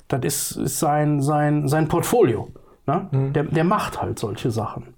das 0.09 0.21
ist, 0.25 0.51
ist 0.57 0.79
sein, 0.79 1.23
sein, 1.23 1.69
sein 1.69 1.89
Portfolio. 1.89 2.49
Ne? 2.87 3.09
Der, 3.35 3.45
der 3.45 3.65
macht 3.65 4.03
halt 4.03 4.19
solche 4.19 4.51
Sachen. 4.51 4.95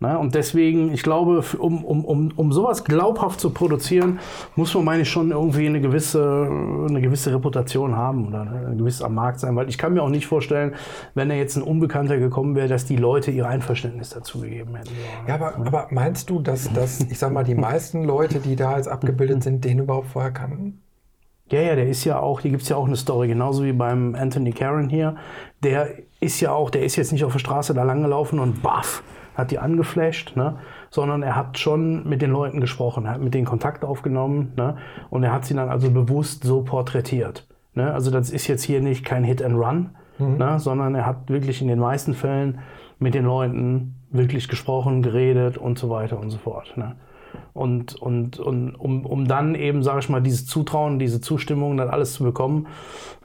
Ne? 0.00 0.18
Und 0.18 0.34
deswegen, 0.34 0.92
ich 0.92 1.04
glaube, 1.04 1.44
um, 1.58 1.84
um, 1.84 2.04
um, 2.04 2.32
um 2.34 2.52
sowas 2.52 2.82
glaubhaft 2.82 3.38
zu 3.38 3.50
produzieren, 3.50 4.18
muss 4.56 4.74
man, 4.74 4.84
meine 4.84 5.02
ich, 5.02 5.10
schon 5.10 5.30
irgendwie 5.30 5.66
eine 5.66 5.80
gewisse, 5.80 6.48
eine 6.88 7.00
gewisse 7.00 7.32
Reputation 7.32 7.96
haben 7.96 8.26
oder 8.26 8.40
eine 8.40 8.76
gewisse 8.76 9.04
am 9.04 9.14
Markt 9.14 9.38
sein. 9.38 9.54
Weil 9.54 9.68
ich 9.68 9.78
kann 9.78 9.94
mir 9.94 10.02
auch 10.02 10.08
nicht 10.08 10.26
vorstellen, 10.26 10.74
wenn 11.14 11.28
da 11.28 11.36
jetzt 11.36 11.56
ein 11.56 11.62
Unbekannter 11.62 12.18
gekommen 12.18 12.56
wäre, 12.56 12.66
dass 12.66 12.84
die 12.84 12.96
Leute 12.96 13.30
ihr 13.30 13.46
Einverständnis 13.46 14.10
dazu 14.10 14.40
gegeben 14.40 14.74
hätten. 14.74 14.90
Ne? 14.90 15.28
Ja, 15.28 15.34
aber, 15.36 15.56
aber 15.56 15.86
meinst 15.90 16.30
du, 16.30 16.40
dass, 16.40 16.70
dass, 16.72 17.00
ich 17.00 17.18
sag 17.20 17.32
mal, 17.32 17.44
die 17.44 17.54
meisten 17.54 18.02
Leute, 18.02 18.40
die 18.40 18.56
da 18.56 18.76
jetzt 18.76 18.88
abgebildet 18.88 19.42
sind, 19.44 19.64
den 19.64 19.78
überhaupt 19.78 20.08
vorher 20.08 20.32
kannten? 20.32 20.82
Ja, 21.48 21.60
ja, 21.60 21.76
der 21.76 21.88
ist 21.88 22.04
ja 22.04 22.18
auch, 22.18 22.40
hier 22.40 22.50
gibt 22.50 22.64
es 22.64 22.68
ja 22.68 22.76
auch 22.76 22.86
eine 22.86 22.96
Story, 22.96 23.28
genauso 23.28 23.64
wie 23.64 23.72
beim 23.72 24.16
Anthony 24.16 24.50
Karen 24.50 24.88
hier. 24.88 25.16
Der 25.62 25.90
ist 26.20 26.40
ja 26.40 26.52
auch, 26.52 26.70
der 26.70 26.84
ist 26.84 26.96
jetzt 26.96 27.12
nicht 27.12 27.24
auf 27.24 27.32
der 27.32 27.38
Straße 27.38 27.72
da 27.72 27.84
langgelaufen 27.84 28.40
und 28.40 28.62
baff, 28.62 29.04
hat 29.36 29.52
die 29.52 29.60
angeflasht, 29.60 30.34
ne? 30.34 30.56
sondern 30.90 31.22
er 31.22 31.36
hat 31.36 31.58
schon 31.58 32.08
mit 32.08 32.20
den 32.20 32.32
Leuten 32.32 32.60
gesprochen, 32.60 33.08
hat 33.08 33.20
mit 33.20 33.32
denen 33.32 33.44
Kontakt 33.44 33.84
aufgenommen 33.84 34.54
ne? 34.56 34.76
und 35.08 35.22
er 35.22 35.32
hat 35.32 35.44
sie 35.44 35.54
dann 35.54 35.68
also 35.68 35.90
bewusst 35.90 36.42
so 36.42 36.62
porträtiert. 36.62 37.46
Ne? 37.74 37.92
Also 37.92 38.10
das 38.10 38.30
ist 38.30 38.48
jetzt 38.48 38.64
hier 38.64 38.80
nicht 38.80 39.04
kein 39.04 39.22
Hit 39.22 39.40
and 39.40 39.56
Run, 39.56 39.90
ne? 40.18 40.58
sondern 40.58 40.96
er 40.96 41.06
hat 41.06 41.28
wirklich 41.28 41.62
in 41.62 41.68
den 41.68 41.78
meisten 41.78 42.14
Fällen 42.14 42.58
mit 42.98 43.14
den 43.14 43.24
Leuten 43.24 43.94
wirklich 44.10 44.48
gesprochen, 44.48 45.02
geredet 45.02 45.58
und 45.58 45.78
so 45.78 45.90
weiter 45.90 46.18
und 46.18 46.30
so 46.30 46.38
fort. 46.38 46.76
Ne? 46.76 46.96
Und, 47.56 47.94
und, 47.94 48.38
und 48.38 48.74
um, 48.74 49.06
um 49.06 49.26
dann 49.26 49.54
eben, 49.54 49.82
sage 49.82 50.00
ich 50.00 50.08
mal, 50.08 50.20
dieses 50.20 50.46
Zutrauen, 50.46 50.98
diese 50.98 51.20
Zustimmung, 51.22 51.76
dann 51.76 51.88
alles 51.88 52.12
zu 52.12 52.22
bekommen, 52.22 52.66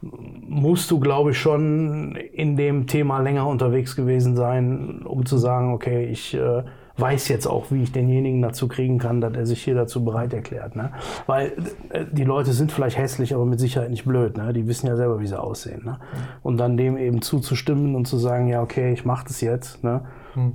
musst 0.01 0.89
du, 0.89 0.99
glaube 0.99 1.31
ich, 1.31 1.37
schon 1.37 2.15
in 2.15 2.55
dem 2.55 2.87
Thema 2.87 3.19
länger 3.19 3.47
unterwegs 3.47 3.95
gewesen 3.95 4.35
sein, 4.35 5.01
um 5.03 5.25
zu 5.25 5.37
sagen, 5.37 5.73
okay, 5.73 6.05
ich 6.05 6.33
äh, 6.33 6.63
weiß 6.97 7.27
jetzt 7.27 7.45
auch, 7.45 7.71
wie 7.71 7.83
ich 7.83 7.91
denjenigen 7.91 8.41
dazu 8.41 8.67
kriegen 8.67 8.99
kann, 8.99 9.21
dass 9.21 9.33
er 9.33 9.45
sich 9.45 9.63
hier 9.63 9.75
dazu 9.75 10.05
bereit 10.05 10.33
erklärt. 10.33 10.75
Ne? 10.75 10.91
Weil 11.25 11.53
äh, 11.89 12.05
die 12.11 12.23
Leute 12.23 12.53
sind 12.53 12.71
vielleicht 12.71 12.97
hässlich, 12.97 13.33
aber 13.33 13.45
mit 13.45 13.59
Sicherheit 13.59 13.89
nicht 13.89 14.05
blöd. 14.05 14.37
Ne? 14.37 14.53
Die 14.53 14.67
wissen 14.67 14.87
ja 14.87 14.95
selber, 14.95 15.19
wie 15.19 15.27
sie 15.27 15.39
aussehen. 15.39 15.83
Ne? 15.83 15.99
Und 16.43 16.57
dann 16.57 16.77
dem 16.77 16.97
eben 16.97 17.21
zuzustimmen 17.21 17.95
und 17.95 18.07
zu 18.07 18.17
sagen, 18.17 18.47
ja, 18.47 18.61
okay, 18.61 18.93
ich 18.93 19.03
mache 19.03 19.25
das 19.27 19.41
jetzt. 19.41 19.83
Ne? 19.83 20.01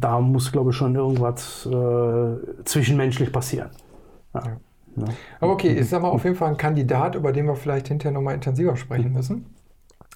Da 0.00 0.20
muss, 0.20 0.52
glaube 0.52 0.70
ich, 0.70 0.76
schon 0.76 0.94
irgendwas 0.94 1.66
äh, 1.66 2.64
zwischenmenschlich 2.64 3.32
passieren. 3.32 3.70
Ja. 4.34 4.42
Ja. 4.96 5.04
Aber 5.40 5.52
okay, 5.52 5.72
ist 5.72 5.92
aber 5.92 6.10
auf 6.10 6.24
jeden 6.24 6.36
Fall 6.36 6.48
ein 6.48 6.56
Kandidat, 6.56 7.14
über 7.14 7.32
den 7.32 7.46
wir 7.46 7.54
vielleicht 7.54 7.88
hinterher 7.88 8.12
nochmal 8.12 8.34
intensiver 8.34 8.76
sprechen 8.76 9.12
müssen. 9.12 9.54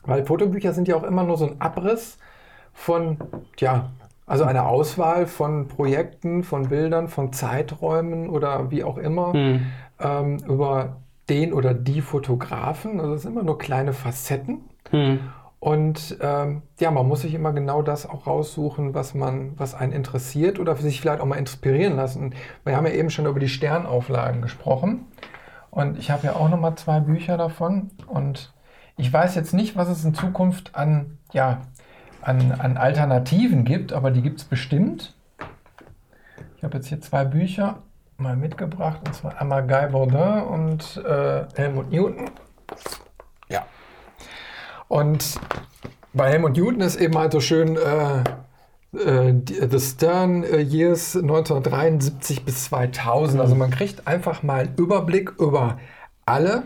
Weil 0.04 0.24
Fotobücher 0.24 0.72
sind 0.72 0.88
ja 0.88 0.96
auch 0.96 1.02
immer 1.02 1.22
nur 1.22 1.36
so 1.36 1.46
ein 1.46 1.60
Abriss 1.60 2.16
von, 2.72 3.18
ja, 3.58 3.90
also 4.26 4.44
eine 4.44 4.66
Auswahl 4.66 5.26
von 5.26 5.68
Projekten, 5.68 6.44
von 6.44 6.68
Bildern, 6.68 7.08
von 7.08 7.32
Zeiträumen 7.32 8.30
oder 8.30 8.70
wie 8.70 8.84
auch 8.84 8.96
immer 8.96 9.34
mhm. 9.34 9.66
ähm, 9.98 10.38
über 10.48 10.96
den 11.28 11.52
oder 11.52 11.74
die 11.74 12.00
Fotografen. 12.00 13.00
Also 13.00 13.14
es 13.14 13.22
sind 13.22 13.32
immer 13.32 13.42
nur 13.42 13.58
kleine 13.58 13.92
Facetten. 13.92 14.60
Mhm. 14.92 15.20
Und 15.60 16.16
ähm, 16.22 16.62
ja, 16.78 16.90
man 16.90 17.06
muss 17.06 17.20
sich 17.20 17.34
immer 17.34 17.52
genau 17.52 17.82
das 17.82 18.08
auch 18.08 18.26
raussuchen, 18.26 18.94
was 18.94 19.14
man, 19.14 19.58
was 19.58 19.74
einen 19.74 19.92
interessiert 19.92 20.58
oder 20.58 20.74
sich 20.76 21.00
vielleicht 21.00 21.20
auch 21.20 21.26
mal 21.26 21.36
inspirieren 21.36 21.96
lassen. 21.96 22.34
Wir 22.64 22.76
haben 22.76 22.86
ja 22.86 22.92
eben 22.92 23.10
schon 23.10 23.26
über 23.26 23.38
die 23.38 23.48
Sternauflagen 23.48 24.40
gesprochen. 24.40 25.06
Und 25.70 25.98
ich 25.98 26.10
habe 26.10 26.26
ja 26.26 26.32
auch 26.34 26.48
noch 26.48 26.58
mal 26.58 26.76
zwei 26.76 27.00
Bücher 27.00 27.36
davon. 27.36 27.90
Und 28.06 28.54
ich 28.96 29.12
weiß 29.12 29.34
jetzt 29.34 29.52
nicht, 29.52 29.76
was 29.76 29.88
es 29.88 30.02
in 30.02 30.14
Zukunft 30.14 30.74
an, 30.74 31.18
ja, 31.32 31.60
an, 32.22 32.52
an 32.52 32.78
Alternativen 32.78 33.64
gibt, 33.64 33.92
aber 33.92 34.10
die 34.10 34.22
gibt 34.22 34.40
es 34.40 34.44
bestimmt. 34.44 35.14
Ich 36.56 36.64
habe 36.64 36.78
jetzt 36.78 36.88
hier 36.88 37.00
zwei 37.00 37.24
Bücher 37.24 37.82
mal 38.16 38.36
mitgebracht, 38.36 39.00
und 39.06 39.14
zwar 39.14 39.40
einmal 39.40 39.66
Guy 39.66 39.88
Baudin 39.88 40.42
und 40.42 40.96
äh, 41.04 41.44
Helmut 41.54 41.90
Newton. 41.90 42.30
Ja. 43.48 43.64
Und 44.90 45.38
bei 46.12 46.30
Helmut 46.30 46.56
Newton 46.56 46.80
ist 46.80 46.96
eben 46.96 47.16
halt 47.16 47.30
so 47.30 47.40
schön 47.40 47.76
äh, 47.76 48.24
äh, 48.98 49.34
The 49.70 49.78
Stern 49.78 50.42
Years 50.42 51.14
1973 51.14 52.44
bis 52.44 52.64
2000. 52.64 53.40
Also 53.40 53.54
man 53.54 53.70
kriegt 53.70 54.08
einfach 54.08 54.42
mal 54.42 54.62
einen 54.64 54.74
Überblick 54.74 55.30
über 55.38 55.78
alle 56.26 56.64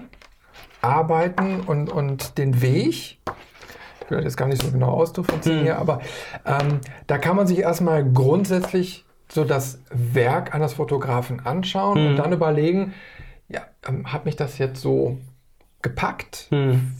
Arbeiten 0.80 1.60
und, 1.60 1.92
und 1.92 2.38
den 2.38 2.62
Weg. 2.62 2.88
Ich 2.88 3.18
will 4.08 4.16
das 4.16 4.24
jetzt 4.24 4.36
gar 4.38 4.48
nicht 4.48 4.62
so 4.62 4.70
genau 4.70 4.92
ausdifferenzieren 4.92 5.58
hm. 5.58 5.64
hier, 5.64 5.78
aber 5.78 6.00
ähm, 6.46 6.80
da 7.06 7.18
kann 7.18 7.36
man 7.36 7.46
sich 7.46 7.58
erstmal 7.58 8.10
grundsätzlich 8.10 9.04
so 9.28 9.44
das 9.44 9.80
Werk 9.90 10.54
eines 10.54 10.72
Fotografen 10.72 11.44
anschauen 11.44 11.98
hm. 11.98 12.06
und 12.06 12.16
dann 12.16 12.32
überlegen, 12.32 12.94
ja, 13.48 13.60
ähm, 13.86 14.10
hat 14.10 14.24
mich 14.24 14.36
das 14.36 14.56
jetzt 14.56 14.80
so 14.80 15.18
gepackt? 15.82 16.46
Hm 16.48 16.94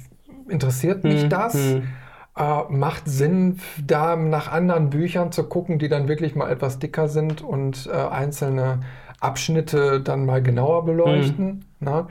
interessiert 0.49 1.05
mich 1.05 1.22
hm, 1.22 1.28
das? 1.30 1.55
Hm. 1.55 1.88
Äh, 2.36 2.62
macht 2.68 3.05
Sinn, 3.07 3.61
da 3.84 4.16
nach 4.16 4.51
anderen 4.51 4.90
Büchern 4.90 5.30
zu 5.30 5.45
gucken, 5.45 5.78
die 5.78 5.88
dann 5.88 6.09
wirklich 6.09 6.34
mal 6.34 6.51
etwas 6.51 6.78
dicker 6.78 7.09
sind 7.09 7.42
und 7.42 7.86
äh, 7.86 7.92
einzelne 7.92 8.80
Abschnitte 9.20 10.01
dann 10.01 10.26
mal 10.26 10.42
genauer 10.42 10.84
beleuchten. 10.84 11.47
Hm. 11.47 11.62
Ne? 11.80 12.07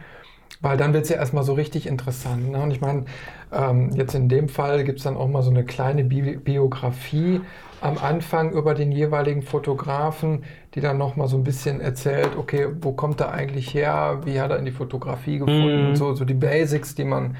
Weil 0.62 0.78
dann 0.78 0.94
wird 0.94 1.04
es 1.04 1.10
ja 1.10 1.18
erstmal 1.18 1.44
so 1.44 1.54
richtig 1.54 1.88
interessant. 1.88 2.52
Ne? 2.52 2.62
Und 2.62 2.72
ich 2.72 2.80
meine, 2.80 3.04
ähm, 3.52 3.92
jetzt 3.96 4.16
in 4.16 4.30
dem 4.30 4.48
Fall 4.48 4.86
gibt 4.86 5.00
es 5.00 5.04
dann 5.04 5.18
auch 5.18 5.28
mal 5.28 5.42
so 5.42 5.50
eine 5.50 5.66
kleine 5.66 6.06
Bi 6.06 6.38
Biografie 6.38 7.42
am 7.82 7.98
Anfang 7.98 8.54
über 8.54 8.74
den 8.74 8.94
jeweiligen 8.94 9.42
Fotografen, 9.42 10.44
die 10.74 10.80
dann 10.80 10.98
nochmal 10.98 11.28
so 11.28 11.36
ein 11.36 11.44
bisschen 11.44 11.82
erzählt, 11.82 12.38
okay, 12.38 12.68
wo 12.80 12.94
kommt 12.94 13.20
er 13.20 13.34
eigentlich 13.34 13.74
her, 13.74 14.22
wie 14.24 14.40
hat 14.40 14.52
er 14.52 14.58
in 14.58 14.64
die 14.64 14.72
Fotografie 14.72 15.40
gefunden, 15.40 15.90
mhm. 15.90 15.96
so, 15.98 16.16
so 16.16 16.24
die 16.24 16.34
Basics, 16.34 16.96
die 16.96 17.04
man 17.04 17.36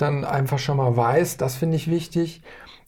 dann 0.00 0.24
einfach 0.24 0.58
schon 0.58 0.76
mal 0.76 0.96
weiß, 0.96 1.36
das 1.36 1.56
finde 1.56 1.76
ich 1.76 1.90
wichtig. 1.90 2.42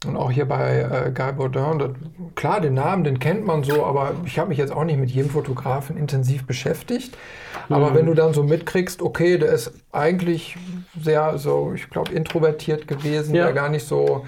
Und 0.07 0.17
auch 0.17 0.31
hier 0.31 0.47
bei 0.47 0.81
äh, 0.81 1.13
Guy 1.13 1.33
Baudin, 1.33 1.79
das, 1.79 1.91
klar, 2.35 2.61
den 2.61 2.75
Namen, 2.75 3.05
den 3.05 3.19
kennt 3.21 3.47
man 3.47 3.63
so, 3.63 3.85
aber 3.85 4.15
ich 4.25 4.39
habe 4.39 4.49
mich 4.49 4.59
jetzt 4.59 4.73
auch 4.73 4.85
nicht 4.85 4.99
mit 4.99 5.11
jedem 5.11 5.31
Fotografen 5.31 5.97
intensiv 5.97 6.45
beschäftigt. 6.47 7.17
Aber 7.69 7.91
mhm. 7.91 7.95
wenn 7.95 8.07
du 8.07 8.15
dann 8.15 8.33
so 8.33 8.43
mitkriegst, 8.43 9.01
okay, 9.01 9.39
der 9.39 9.53
ist 9.53 9.73
eigentlich 9.93 10.57
sehr 11.01 11.39
so, 11.39 11.73
ich 11.75 11.89
glaube, 11.89 12.13
introvertiert 12.13 12.89
gewesen, 12.89 13.35
ja. 13.35 13.45
der 13.45 13.53
gar 13.53 13.69
nicht 13.69 13.87
so 13.87 14.25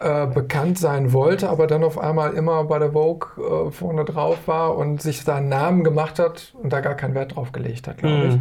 äh, 0.00 0.26
bekannt 0.26 0.78
sein 0.78 1.12
wollte, 1.12 1.48
aber 1.48 1.66
dann 1.66 1.82
auf 1.82 1.98
einmal 1.98 2.34
immer 2.34 2.62
bei 2.64 2.78
der 2.78 2.92
Vogue 2.92 3.28
äh, 3.38 3.70
vorne 3.72 4.04
drauf 4.04 4.38
war 4.46 4.76
und 4.76 5.02
sich 5.02 5.22
seinen 5.22 5.48
Namen 5.48 5.82
gemacht 5.82 6.20
hat 6.20 6.54
und 6.62 6.72
da 6.72 6.80
gar 6.80 6.94
keinen 6.94 7.14
Wert 7.16 7.34
drauf 7.34 7.50
gelegt 7.50 7.88
hat, 7.88 7.98
glaube 7.98 8.14
mhm. 8.14 8.30
ich. 8.30 8.40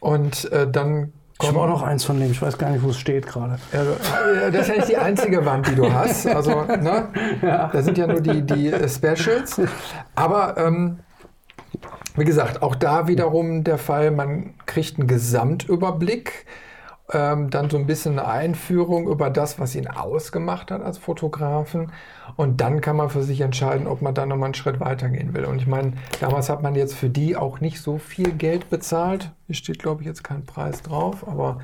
Und 0.00 0.52
äh, 0.52 0.70
dann 0.70 1.14
ich 1.40 1.48
habe 1.48 1.60
auch 1.60 1.68
noch 1.68 1.82
eins 1.82 2.04
von 2.04 2.18
dem, 2.18 2.30
ich 2.30 2.40
weiß 2.40 2.58
gar 2.58 2.70
nicht, 2.70 2.82
wo 2.82 2.90
es 2.90 2.98
steht 2.98 3.26
gerade. 3.26 3.58
Ja, 3.72 4.50
das 4.50 4.62
ist 4.62 4.68
ja 4.68 4.74
nicht 4.76 4.88
die 4.88 4.96
einzige 4.96 5.44
Wand, 5.44 5.66
die 5.68 5.74
du 5.74 5.92
hast. 5.92 6.26
Also, 6.26 6.62
ne? 6.62 7.08
Ja. 7.42 7.68
Da 7.72 7.82
sind 7.82 7.98
ja 7.98 8.06
nur 8.06 8.20
die, 8.20 8.42
die 8.42 8.72
Specials. 8.88 9.60
Aber 10.14 10.56
ähm, 10.56 11.00
wie 12.16 12.24
gesagt, 12.24 12.62
auch 12.62 12.74
da 12.74 13.08
wiederum 13.08 13.64
der 13.64 13.78
Fall, 13.78 14.10
man 14.10 14.54
kriegt 14.66 14.98
einen 14.98 15.08
Gesamtüberblick 15.08 16.46
ähm, 17.12 17.50
dann 17.50 17.70
so 17.70 17.76
ein 17.76 17.86
bisschen 17.86 18.18
eine 18.18 18.28
Einführung 18.28 19.08
über 19.08 19.30
das, 19.30 19.58
was 19.58 19.74
ihn 19.74 19.88
ausgemacht 19.88 20.70
hat 20.70 20.82
als 20.82 20.98
Fotografen. 20.98 21.92
Und 22.40 22.62
dann 22.62 22.80
kann 22.80 22.96
man 22.96 23.10
für 23.10 23.22
sich 23.22 23.42
entscheiden, 23.42 23.86
ob 23.86 24.00
man 24.00 24.14
da 24.14 24.24
nochmal 24.24 24.46
einen 24.46 24.54
Schritt 24.54 24.80
weitergehen 24.80 25.34
will. 25.34 25.44
Und 25.44 25.60
ich 25.60 25.66
meine, 25.66 25.92
damals 26.20 26.48
hat 26.48 26.62
man 26.62 26.74
jetzt 26.74 26.94
für 26.94 27.10
die 27.10 27.36
auch 27.36 27.60
nicht 27.60 27.82
so 27.82 27.98
viel 27.98 28.32
Geld 28.32 28.70
bezahlt. 28.70 29.30
Hier 29.44 29.54
steht, 29.54 29.78
glaube 29.78 30.00
ich, 30.00 30.06
jetzt 30.06 30.24
kein 30.24 30.46
Preis 30.46 30.80
drauf, 30.80 31.28
aber 31.28 31.58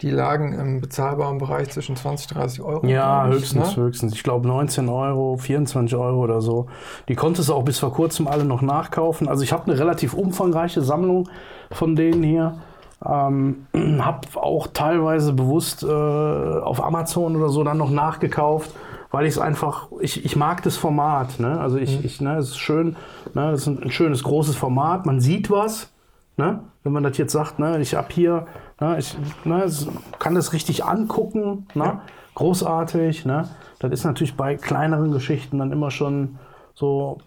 die 0.00 0.10
lagen 0.10 0.52
im 0.52 0.80
bezahlbaren 0.80 1.38
Bereich 1.38 1.70
zwischen 1.70 1.96
20, 1.96 2.28
30 2.28 2.62
Euro. 2.62 2.86
Ja, 2.86 3.26
ich, 3.26 3.34
höchstens, 3.34 3.76
ne? 3.76 3.82
höchstens. 3.82 4.12
Ich 4.14 4.22
glaube 4.22 4.46
19 4.46 4.88
Euro, 4.88 5.38
24 5.38 5.98
Euro 5.98 6.20
oder 6.20 6.40
so. 6.40 6.68
Die 7.08 7.16
konntest 7.16 7.48
du 7.48 7.54
auch 7.54 7.64
bis 7.64 7.80
vor 7.80 7.92
kurzem 7.92 8.28
alle 8.28 8.44
noch 8.44 8.62
nachkaufen. 8.62 9.26
Also 9.26 9.42
ich 9.42 9.52
habe 9.52 9.72
eine 9.72 9.80
relativ 9.80 10.14
umfangreiche 10.14 10.82
Sammlung 10.82 11.28
von 11.72 11.96
denen 11.96 12.22
hier. 12.22 12.60
Ähm, 13.04 13.66
habe 13.98 14.20
auch 14.36 14.68
teilweise 14.68 15.32
bewusst 15.32 15.82
äh, 15.82 15.88
auf 15.88 16.80
Amazon 16.80 17.34
oder 17.34 17.48
so 17.48 17.64
dann 17.64 17.78
noch 17.78 17.90
nachgekauft, 17.90 18.70
weil 19.12 19.26
ich 19.26 19.34
es 19.34 19.38
einfach, 19.38 19.88
ich, 20.00 20.24
ich 20.24 20.34
mag 20.34 20.62
das 20.62 20.76
Format. 20.76 21.38
Ne? 21.38 21.60
Also 21.60 21.76
ich, 21.76 21.98
mhm. 21.98 22.04
ich 22.04 22.20
ne, 22.20 22.36
es 22.38 22.48
ist 22.48 22.58
schön, 22.58 22.96
ne, 23.34 23.50
es 23.50 23.60
ist 23.60 23.66
ein, 23.68 23.82
ein, 23.84 23.90
schönes 23.92 24.24
großes 24.24 24.56
Format, 24.56 25.06
man 25.06 25.20
sieht 25.20 25.50
was. 25.50 25.92
Ne? 26.38 26.60
Wenn 26.82 26.92
man 26.92 27.02
das 27.04 27.18
jetzt 27.18 27.32
sagt, 27.32 27.58
ne, 27.58 27.78
ich 27.80 27.94
habe 27.94 28.08
hier, 28.10 28.46
ne, 28.80 28.98
ich 28.98 29.16
ne, 29.44 29.70
kann 30.18 30.34
das 30.34 30.54
richtig 30.54 30.84
angucken, 30.84 31.68
ne? 31.74 31.84
Ja. 31.84 32.02
großartig. 32.34 33.26
Ne? 33.26 33.48
Das 33.78 33.92
ist 33.92 34.04
natürlich 34.04 34.34
bei 34.34 34.56
kleineren 34.56 35.12
Geschichten 35.12 35.58
dann 35.58 35.72
immer 35.72 35.90
schon 35.90 36.38
so 36.74 37.18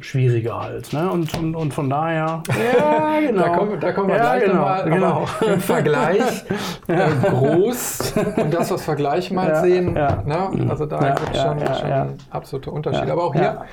schwieriger 0.00 0.60
halt. 0.60 0.92
Ne? 0.92 1.10
Und, 1.10 1.36
und, 1.36 1.54
und 1.54 1.74
von 1.74 1.90
daher. 1.90 2.42
Ja, 2.76 3.20
genau. 3.20 3.42
da, 3.42 3.48
kommen, 3.50 3.80
da 3.80 3.92
kommen 3.92 4.08
wir 4.08 4.16
ja, 4.16 4.22
gleich 4.22 4.44
genau, 4.44 4.54
nochmal 4.54 4.90
genau. 4.90 5.26
im 5.46 5.60
Vergleich 5.60 6.44
ja. 6.88 7.06
äh, 7.06 7.10
groß 7.30 8.14
und 8.36 8.52
das, 8.52 8.70
was 8.70 8.86
wir 8.86 8.94
gleich 8.96 9.30
mal 9.30 9.48
ja, 9.48 9.60
sehen. 9.60 9.96
Ja. 9.96 10.22
Ne? 10.24 10.68
Also 10.68 10.86
da 10.86 11.14
gibt 11.14 11.34
es 11.34 11.42
schon, 11.42 11.58
schon 11.60 12.14
absolute 12.30 12.70
Unterschiede. 12.70 13.12
Aber 13.12 13.24
auch 13.24 13.34
hier. 13.34 13.64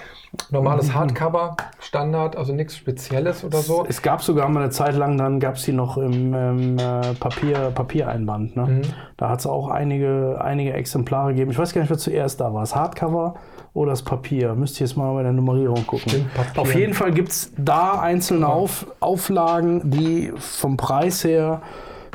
Normales 0.49 0.87
mhm. 0.87 0.95
Hardcover, 0.95 1.57
Standard, 1.79 2.35
also 2.35 2.53
nichts 2.53 2.75
Spezielles 2.75 3.43
oder 3.43 3.59
so. 3.59 3.85
Es 3.87 4.01
gab 4.01 4.23
sogar 4.23 4.49
mal 4.49 4.63
eine 4.63 4.71
Zeit 4.71 4.95
lang, 4.95 5.17
dann 5.17 5.39
gab 5.39 5.55
es 5.55 5.63
die 5.63 5.73
noch 5.73 5.97
im, 5.97 6.33
im 6.33 6.77
äh, 6.79 7.13
Papier, 7.19 7.71
Papiereinband. 7.73 8.55
Ne? 8.55 8.65
Mhm. 8.65 8.81
Da 9.17 9.29
hat 9.29 9.39
es 9.39 9.45
auch 9.45 9.69
einige, 9.69 10.39
einige 10.41 10.73
Exemplare 10.73 11.29
gegeben. 11.33 11.51
Ich 11.51 11.57
weiß 11.57 11.73
gar 11.73 11.81
nicht, 11.81 11.91
was 11.91 11.99
zuerst 11.99 12.41
da 12.41 12.51
war. 12.51 12.61
Das 12.61 12.75
Hardcover 12.75 13.35
oder 13.73 13.91
das 13.91 14.03
Papier. 14.03 14.53
Müsst 14.55 14.79
ihr 14.79 14.87
jetzt 14.87 14.95
mal 14.95 15.13
bei 15.13 15.23
der 15.23 15.33
Nummerierung 15.33 15.85
gucken. 15.87 16.27
Auf 16.55 16.75
jeden 16.75 16.93
Fall 16.93 17.11
gibt 17.11 17.29
es 17.29 17.51
da 17.57 17.99
einzelne 17.99 18.47
Auf, 18.47 18.87
Auflagen, 18.99 19.89
die 19.89 20.31
vom 20.37 20.77
Preis 20.77 21.23
her 21.23 21.61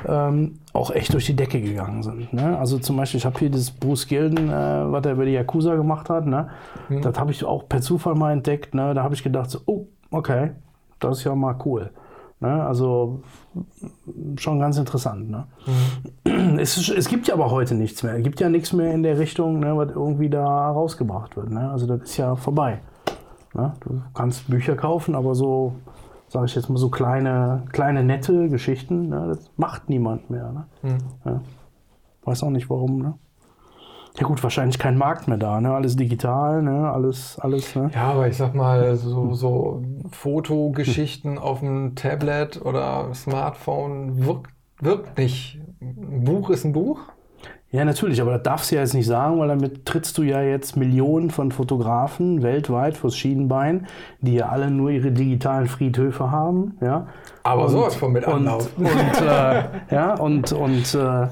ähm, 0.06 0.58
auch 0.72 0.90
echt 0.90 1.12
durch 1.12 1.26
die 1.26 1.34
Decke 1.34 1.60
gegangen 1.60 2.02
sind. 2.02 2.32
Ne? 2.32 2.56
Also 2.58 2.78
zum 2.78 2.96
Beispiel, 2.96 3.18
ich 3.18 3.26
habe 3.26 3.38
hier 3.38 3.50
dieses 3.50 3.72
Bruce 3.72 4.06
Gilden, 4.06 4.48
äh, 4.48 4.52
was 4.92 5.04
er 5.04 5.12
über 5.12 5.24
die 5.24 5.32
Yakuza 5.32 5.74
gemacht 5.74 6.08
hat. 6.08 6.26
Ne? 6.26 6.48
Mhm. 6.88 7.02
Das 7.02 7.18
habe 7.18 7.32
ich 7.32 7.44
auch 7.44 7.68
per 7.68 7.80
Zufall 7.80 8.14
mal 8.14 8.32
entdeckt. 8.32 8.74
Ne? 8.74 8.94
Da 8.94 9.02
habe 9.02 9.14
ich 9.14 9.22
gedacht, 9.22 9.50
so, 9.50 9.60
oh, 9.66 9.86
okay, 10.10 10.52
das 11.00 11.18
ist 11.18 11.24
ja 11.24 11.34
mal 11.34 11.56
cool. 11.64 11.90
Ne? 12.40 12.64
Also 12.64 13.22
schon 14.36 14.60
ganz 14.60 14.78
interessant. 14.78 15.30
Ne? 15.30 15.46
Mhm. 16.24 16.58
Es, 16.58 16.88
es, 16.88 17.08
gibt 17.08 17.26
ja 17.28 17.34
aber 17.34 17.50
heute 17.50 17.74
nichts 17.74 18.02
mehr. 18.02 18.16
Es 18.16 18.22
gibt 18.22 18.40
ja 18.40 18.48
nichts 18.48 18.72
mehr 18.72 18.92
in 18.92 19.02
der 19.02 19.18
Richtung, 19.18 19.60
ne, 19.60 19.76
was 19.76 19.90
irgendwie 19.90 20.28
da 20.28 20.70
rausgebracht 20.70 21.36
wird. 21.36 21.50
Ne? 21.50 21.70
Also 21.70 21.86
das 21.86 22.02
ist 22.02 22.16
ja 22.16 22.36
vorbei. 22.36 22.80
Ne? 23.54 23.72
Du 23.80 24.02
kannst 24.14 24.48
Bücher 24.48 24.76
kaufen, 24.76 25.14
aber 25.14 25.34
so 25.34 25.74
sage 26.28 26.46
ich 26.46 26.54
jetzt 26.54 26.68
mal 26.68 26.76
so 26.76 26.90
kleine, 26.90 27.64
kleine 27.72 28.04
nette 28.04 28.48
Geschichten, 28.48 29.08
ne? 29.08 29.28
das 29.28 29.50
macht 29.56 29.88
niemand 29.88 30.30
mehr. 30.30 30.52
Ne? 30.52 30.66
Hm. 30.82 30.98
Ja. 31.24 31.40
Weiß 32.24 32.42
auch 32.42 32.50
nicht 32.50 32.68
warum. 32.68 33.00
Ne? 33.00 33.14
Ja 34.18 34.26
gut, 34.26 34.42
wahrscheinlich 34.42 34.78
kein 34.78 34.98
Markt 34.98 35.28
mehr 35.28 35.38
da, 35.38 35.60
ne? 35.60 35.72
Alles 35.74 35.94
digital, 35.94 36.62
ne? 36.62 36.90
Alles, 36.90 37.38
alles, 37.40 37.74
ne? 37.76 37.90
Ja, 37.94 38.10
aber 38.12 38.26
ich 38.26 38.36
sag 38.36 38.54
mal, 38.54 38.96
so, 38.96 39.34
so 39.34 39.82
Fotogeschichten 40.10 41.38
auf 41.38 41.60
dem 41.60 41.94
Tablet 41.94 42.60
oder 42.64 43.14
Smartphone 43.14 44.26
wirkt, 44.26 44.50
wirkt 44.80 45.18
nicht. 45.18 45.60
Ein 45.80 46.24
Buch 46.24 46.50
ist 46.50 46.64
ein 46.64 46.72
Buch. 46.72 46.98
Ja, 47.70 47.84
natürlich, 47.84 48.20
aber 48.22 48.32
das 48.32 48.42
darfst 48.44 48.70
du 48.70 48.76
ja 48.76 48.80
jetzt 48.80 48.94
nicht 48.94 49.06
sagen, 49.06 49.38
weil 49.38 49.48
damit 49.48 49.84
trittst 49.84 50.16
du 50.16 50.22
ja 50.22 50.40
jetzt 50.40 50.76
Millionen 50.76 51.30
von 51.30 51.52
Fotografen 51.52 52.42
weltweit 52.42 52.96
vors 52.96 53.14
Schienenbein, 53.16 53.86
die 54.22 54.34
ja 54.36 54.48
alle 54.48 54.70
nur 54.70 54.90
ihre 54.90 55.12
digitalen 55.12 55.66
Friedhöfe 55.68 56.30
haben, 56.30 56.78
ja. 56.80 57.06
Aber 57.44 57.64
Und- 57.66 57.70
sowas 57.70 57.94
von 57.94 58.12
mit 58.12 58.26
und, 58.26 58.32
Anlauf. 58.48 58.70
und, 58.78 58.86
äh, 58.86 59.64
ja, 59.94 60.14
und, 60.14 60.50
und, 60.52 60.94
äh, 60.94 61.28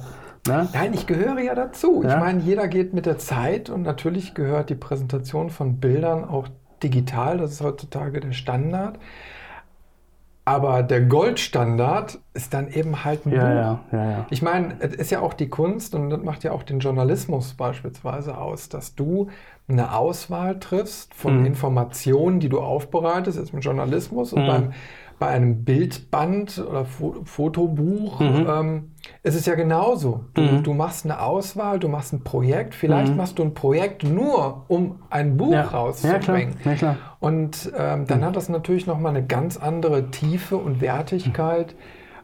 ne? 0.47 0.69
Nein, 0.73 0.95
ich 0.95 1.07
gehöre 1.07 1.41
ja 1.41 1.55
dazu. 1.55 2.03
Ja. 2.03 2.11
Ich 2.15 2.17
meine, 2.17 2.41
jeder 2.43 2.69
geht 2.69 2.93
mit 2.95 3.07
der 3.07 3.19
Zeit 3.19 3.71
und 3.71 3.83
natürlich 3.83 4.35
gehört 4.35 4.71
die 4.71 4.75
Präsentation 4.75 5.51
von 5.51 5.79
Bildern 5.81 6.25
auch 6.25 6.49
digital. 6.83 7.39
Das 7.39 7.53
ist 7.53 7.61
heutzutage 7.63 8.21
der 8.21 8.33
Standard. 8.33 8.99
Aber 10.45 10.85
der 10.85 11.01
Goldstandard 11.03 12.21
ist 12.33 12.55
dann 12.55 12.69
eben 12.69 13.05
halt 13.05 13.27
ein 13.27 13.33
Ja, 13.33 13.41
Buch. 13.41 13.81
ja, 13.93 13.99
ja, 13.99 14.11
ja. 14.11 14.27
Ich 14.31 14.43
meine, 14.43 14.77
es 14.79 14.95
ist 14.95 15.11
ja 15.11 15.19
auch 15.21 15.35
die 15.35 15.49
Kunst 15.49 15.93
und 15.97 16.09
das 16.11 16.23
macht 16.23 16.45
ja 16.45 16.53
auch 16.53 16.63
den 16.63 16.79
Journalismus 16.79 17.55
beispielsweise 17.55 18.39
aus, 18.39 18.69
dass 18.69 18.95
du 18.95 19.29
eine 19.69 19.93
Auswahl 19.97 20.61
triffst 20.61 21.15
von 21.15 21.41
Mhm. 21.41 21.47
Informationen, 21.47 22.39
die 22.39 22.49
du 22.49 22.61
aufbereitest, 22.61 23.39
jetzt 23.39 23.53
im 23.53 23.59
Journalismus 23.61 24.33
und 24.33 24.43
Mhm. 24.43 24.47
beim, 24.47 24.73
bei 25.19 25.29
einem 25.29 25.65
Bildband 25.65 26.59
oder 26.69 26.85
Fo 26.85 27.17
Fotobuch 27.25 28.21
Mhm. 28.21 28.47
ähm, 28.49 28.91
ist 29.23 29.35
es 29.35 29.47
ja 29.47 29.55
genauso. 29.55 30.25
Du, 30.35 30.43
Mhm. 30.43 30.63
du 30.63 30.75
machst 30.75 31.05
eine 31.05 31.21
Auswahl, 31.23 31.79
du 31.79 31.89
machst 31.89 32.13
ein 32.13 32.23
Projekt, 32.23 32.75
vielleicht 32.75 33.13
Mhm. 33.13 33.17
machst 33.17 33.39
du 33.39 33.43
ein 33.45 33.55
Projekt 33.55 34.05
nur, 34.05 34.65
um 34.69 34.97
ein 35.09 35.37
Buch 35.37 35.53
ja. 35.53 35.63
ja, 35.63 35.69
rauszubringen. 35.69 36.57
ja, 36.65 36.75
klar. 36.75 36.97
Und 37.19 37.73
ähm, 37.79 38.07
dann 38.07 38.25
hat 38.25 38.37
das 38.37 38.49
natürlich 38.51 38.87
nochmal 38.87 39.17
eine 39.17 39.25
ganz 39.27 39.57
andere 39.57 40.11
Tiefe 40.11 40.57
und 40.59 40.81
Wertigkeit 40.83 41.75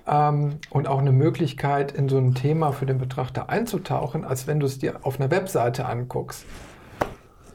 ähm, 0.06 0.56
und 0.70 0.86
auch 0.88 0.98
eine 0.98 1.12
Möglichkeit, 1.12 1.92
in 1.92 2.08
so 2.08 2.18
ein 2.18 2.34
Thema 2.34 2.72
für 2.72 2.86
den 2.86 2.98
Betrachter 2.98 3.48
einzutauchen, 3.48 4.24
als 4.24 4.46
wenn 4.46 4.60
du 4.60 4.66
es 4.66 4.78
dir 4.78 4.96
auf 5.02 5.18
einer 5.20 5.30
Webseite 5.30 5.86
anguckst. 5.86 6.44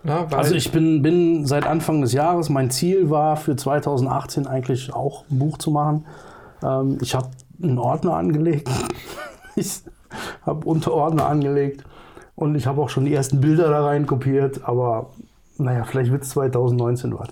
Na, 0.08 0.32
weil, 0.32 0.39
Also 0.39 0.55
ich 0.55 0.72
bin, 0.72 1.01
bin 1.01 1.45
seit 1.45 1.68
Anfang 1.68 1.99
des 1.99 2.14
Jahres, 2.14 2.47
mein 2.47 2.72
Ziel 2.72 3.10
war 3.10 3.36
für 3.36 3.58
2018 3.58 4.47
eigentlich 4.47 4.93
auch 4.93 5.26
ein 5.30 5.38
Buch 5.38 5.58
zu 5.58 5.70
machen. 5.70 6.05
Ähm, 6.64 6.97
ich 7.01 7.14
habe 7.14 7.28
einen 7.62 7.78
Ordner 7.78 8.16
angelegt. 8.16 8.70
ich 9.58 9.82
habe 10.45 10.66
Unterordner 10.66 11.28
angelegt 11.28 11.84
und 12.36 12.55
ich 12.55 12.68
habe 12.68 12.82
auch 12.82 12.88
schon 12.88 13.03
die 13.03 13.14
ersten 13.14 13.41
Bilder 13.41 13.70
da 13.70 13.86
rein 13.86 14.08
kopiert, 14.08 14.62
aber 14.64 15.10
naja, 15.58 15.84
vielleicht 15.84 16.10
wird 16.10 16.24
es 16.24 16.30
2019 16.30 17.14
was. 17.20 17.28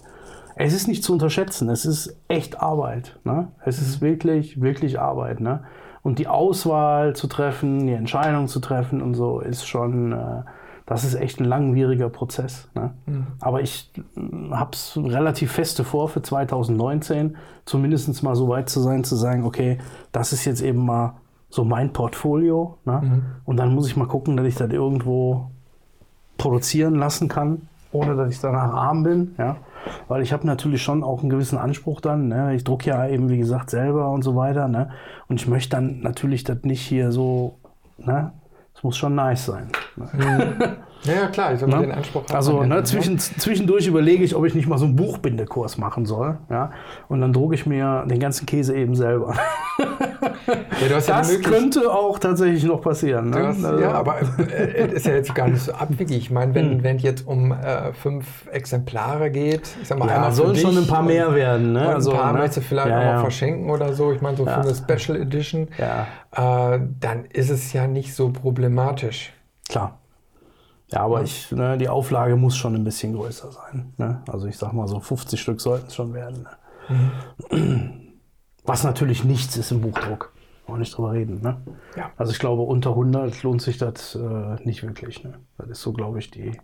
Es 0.58 0.74
ist 0.74 0.90
nicht 0.90 1.02
zu 1.02 1.14
unterschätzen, 1.14 1.70
es 1.70 1.86
ist 1.86 2.18
echt 2.28 2.62
Arbeit. 2.62 3.18
Ne? 3.24 3.48
Es 3.64 3.80
ist 3.80 4.02
wirklich, 4.02 4.60
wirklich 4.60 5.00
Arbeit. 5.00 5.40
Ne? 5.40 5.64
Und 6.02 6.20
die 6.20 6.28
Auswahl 6.28 7.16
zu 7.16 7.28
treffen, 7.28 7.88
die 7.88 7.94
Entscheidung 7.94 8.50
zu 8.50 8.60
treffen 8.60 9.02
und 9.02 9.14
so 9.14 9.40
ist 9.40 9.66
schon, 9.66 10.12
äh, 10.12 10.44
das 10.86 11.04
ist 11.04 11.16
echt 11.16 11.40
ein 11.40 11.46
langwieriger 11.46 12.10
Prozess. 12.10 12.70
Ne? 12.76 12.94
Aber 13.40 13.62
ich 13.62 13.92
habe 14.52 14.72
es 14.74 14.98
relativ 14.98 15.52
feste 15.52 15.84
vor 15.84 16.10
für 16.10 16.22
2019, 16.22 17.38
zumindest 17.66 18.22
mal 18.22 18.36
so 18.36 18.48
weit 18.50 18.70
zu 18.70 18.80
sein, 18.80 19.04
zu 19.04 19.16
sagen, 19.16 19.46
okay, 19.46 19.80
das 20.12 20.32
ist 20.32 20.46
jetzt 20.46 20.62
eben 20.62 20.86
mal 20.86 21.16
so 21.50 21.64
mein 21.64 21.92
Portfolio. 21.92 22.78
Ne? 22.86 23.24
Und 23.46 23.58
dann 23.58 23.74
muss 23.74 23.88
ich 23.88 23.98
mal 23.98 24.08
gucken, 24.08 24.38
dass 24.38 24.46
ich 24.46 24.56
das 24.56 24.70
irgendwo 24.70 25.50
produzieren 26.38 26.96
lassen 26.96 27.30
kann, 27.30 27.64
ohne 27.92 28.16
dass 28.16 28.30
ich 28.30 28.40
danach 28.40 28.74
arm 28.74 29.02
bin. 29.04 29.34
Ja? 29.40 29.56
Weil 30.08 30.22
ich 30.22 30.34
habe 30.34 30.46
natürlich 30.46 30.84
schon 30.84 31.04
auch 31.04 31.22
einen 31.22 31.32
gewissen 31.32 31.58
Anspruch 31.58 32.00
dann. 32.00 32.28
Ne? 32.28 32.54
Ich 32.54 32.64
drucke 32.64 32.90
ja 32.90 33.08
eben, 33.08 33.30
wie 33.30 33.38
gesagt, 33.38 33.72
selber 33.72 34.12
und 34.12 34.22
so 34.22 34.36
weiter. 34.36 34.68
Ne? 34.68 34.92
Und 35.28 35.42
ich 35.42 35.48
möchte 35.48 35.78
dann 35.78 36.02
natürlich 36.02 36.44
das 36.44 36.62
nicht 36.62 36.82
hier 36.82 37.12
so, 37.12 37.56
ne? 37.98 38.32
Es 38.76 38.84
muss 38.84 38.98
schon 38.98 39.16
nice 39.16 39.46
sein. 39.46 39.72
Ne? 39.96 40.78
ja, 41.06 41.14
ja, 41.14 41.28
klar, 41.28 41.54
ich 41.54 41.62
mal, 41.62 41.68
Ne? 41.80 41.88
den 41.88 41.92
Anspruch 41.92 42.24
Also 42.34 42.62
ja 42.62 42.68
ne, 42.68 42.76
dann, 42.76 42.86
zwischen, 42.86 43.18
zwischendurch 43.20 43.88
überlege 43.88 44.24
ich, 44.24 44.36
ob 44.36 44.46
ich 44.46 44.54
nicht 44.56 44.68
mal 44.68 44.78
so 44.78 44.86
einen 44.86 44.96
Buchbindekurs 44.96 45.78
machen 45.78 46.06
soll. 46.06 46.38
Ja? 46.50 46.72
Und 47.08 47.22
dann 47.22 47.34
drucke 47.34 47.56
ich 47.56 47.66
mir 47.66 48.06
den 48.08 48.20
ganzen 48.20 48.46
Käse 48.46 48.76
eben 48.76 48.96
selber. 48.96 49.36
Ja, 50.82 50.88
ja 50.88 50.96
Das 50.98 51.08
Möglichkeit- 51.32 51.44
könnte 51.60 51.92
auch 51.92 52.20
tatsächlich 52.20 52.64
noch 52.66 52.82
passieren. 52.82 53.30
Ne? 53.32 53.48
Hast, 53.48 53.64
Also- 53.66 53.82
ja, 53.82 53.92
aber 53.94 54.18
äh, 54.22 54.88
es 54.88 54.94
ist 54.94 55.06
ja 55.08 55.14
jetzt 55.14 55.34
gar 55.34 55.48
nicht 55.48 55.62
so 55.64 55.72
abwegig. 55.74 56.18
Ich 56.18 56.32
meine, 56.32 56.54
Hm. 56.54 56.84
wenn 56.84 56.98
es 56.98 57.02
jetzt 57.04 57.26
um 57.28 57.52
äh, 57.52 57.94
fünf 57.94 58.48
Exemplare 58.52 59.32
geht, 59.32 59.68
ich 59.82 59.88
sag 59.88 59.98
mal, 59.98 60.08
Ja, 60.08 60.16
einmal 60.16 60.32
sollen 60.34 60.56
schon 60.56 60.78
ein 60.78 60.86
paar 60.88 61.00
und- 61.00 61.08
mehr 61.08 61.34
werden. 61.34 61.74
Ne? 61.74 61.80
Und 61.82 61.88
ein 61.88 61.94
Also, 61.96 62.12
paar 62.12 62.32
ne? 62.34 62.40
möchtest 62.40 62.58
du 62.58 62.62
vielleicht 62.62 62.90
ja, 62.90 63.00
auch 63.00 63.04
noch 63.06 63.12
ja. 63.14 63.20
verschenken 63.22 63.70
oder 63.70 63.94
so. 63.94 64.12
Ich 64.12 64.22
meine, 64.22 64.38
so 64.38 64.46
Ja. 64.46 64.62
für 64.62 64.70
eine 64.70 64.76
Special 64.76 65.20
Edition, 65.20 65.68
Ja, 65.78 66.74
äh, 66.76 66.80
dann 67.00 67.26
ist 67.26 67.50
es 67.50 67.74
ja 67.74 67.88
nicht 67.88 68.14
so 68.14 68.30
problematisch. 68.30 69.34
klar. 69.68 69.98
Ja, 70.92 71.02
aber 71.02 71.24
ich, 71.24 71.52
ne, 71.52 71.78
die 71.78 71.90
Auflage 71.90 72.36
muss 72.36 72.56
schon 72.56 72.76
ein 72.76 72.84
bisschen 72.84 73.14
größer 73.14 73.52
sein. 73.52 73.94
Ne? 73.98 74.22
Also 74.28 74.48
ich 74.48 74.58
sag 74.58 74.74
mal 74.74 74.88
so 74.88 75.00
50 75.00 75.40
Stück 75.40 75.60
sollten 75.60 75.88
es 75.88 75.96
schon 75.96 76.14
werden. 76.14 76.48
Ne? 77.50 78.02
Was 78.66 78.84
natürlich 78.84 79.24
nichts 79.24 79.58
ist 79.58 79.72
im 79.72 79.82
Buchdruck. 79.82 80.34
Auch 80.68 80.78
nicht 80.78 80.96
drüber 80.96 81.12
reden. 81.12 81.42
Ne? 81.42 81.62
Ja. 81.96 82.12
Also 82.18 82.32
ich 82.32 82.40
glaube, 82.40 82.64
unter 82.64 82.92
100 82.92 83.44
lohnt 83.44 83.62
sich 83.62 83.78
das 83.78 84.16
äh, 84.16 84.56
nicht 84.64 84.84
wirklich. 84.84 85.24
Ne? 85.24 85.36
Das 85.58 85.70
ist 85.70 85.82
so, 85.82 85.94
glaube 85.94 86.20
ich, 86.20 86.32
die, 86.32 86.60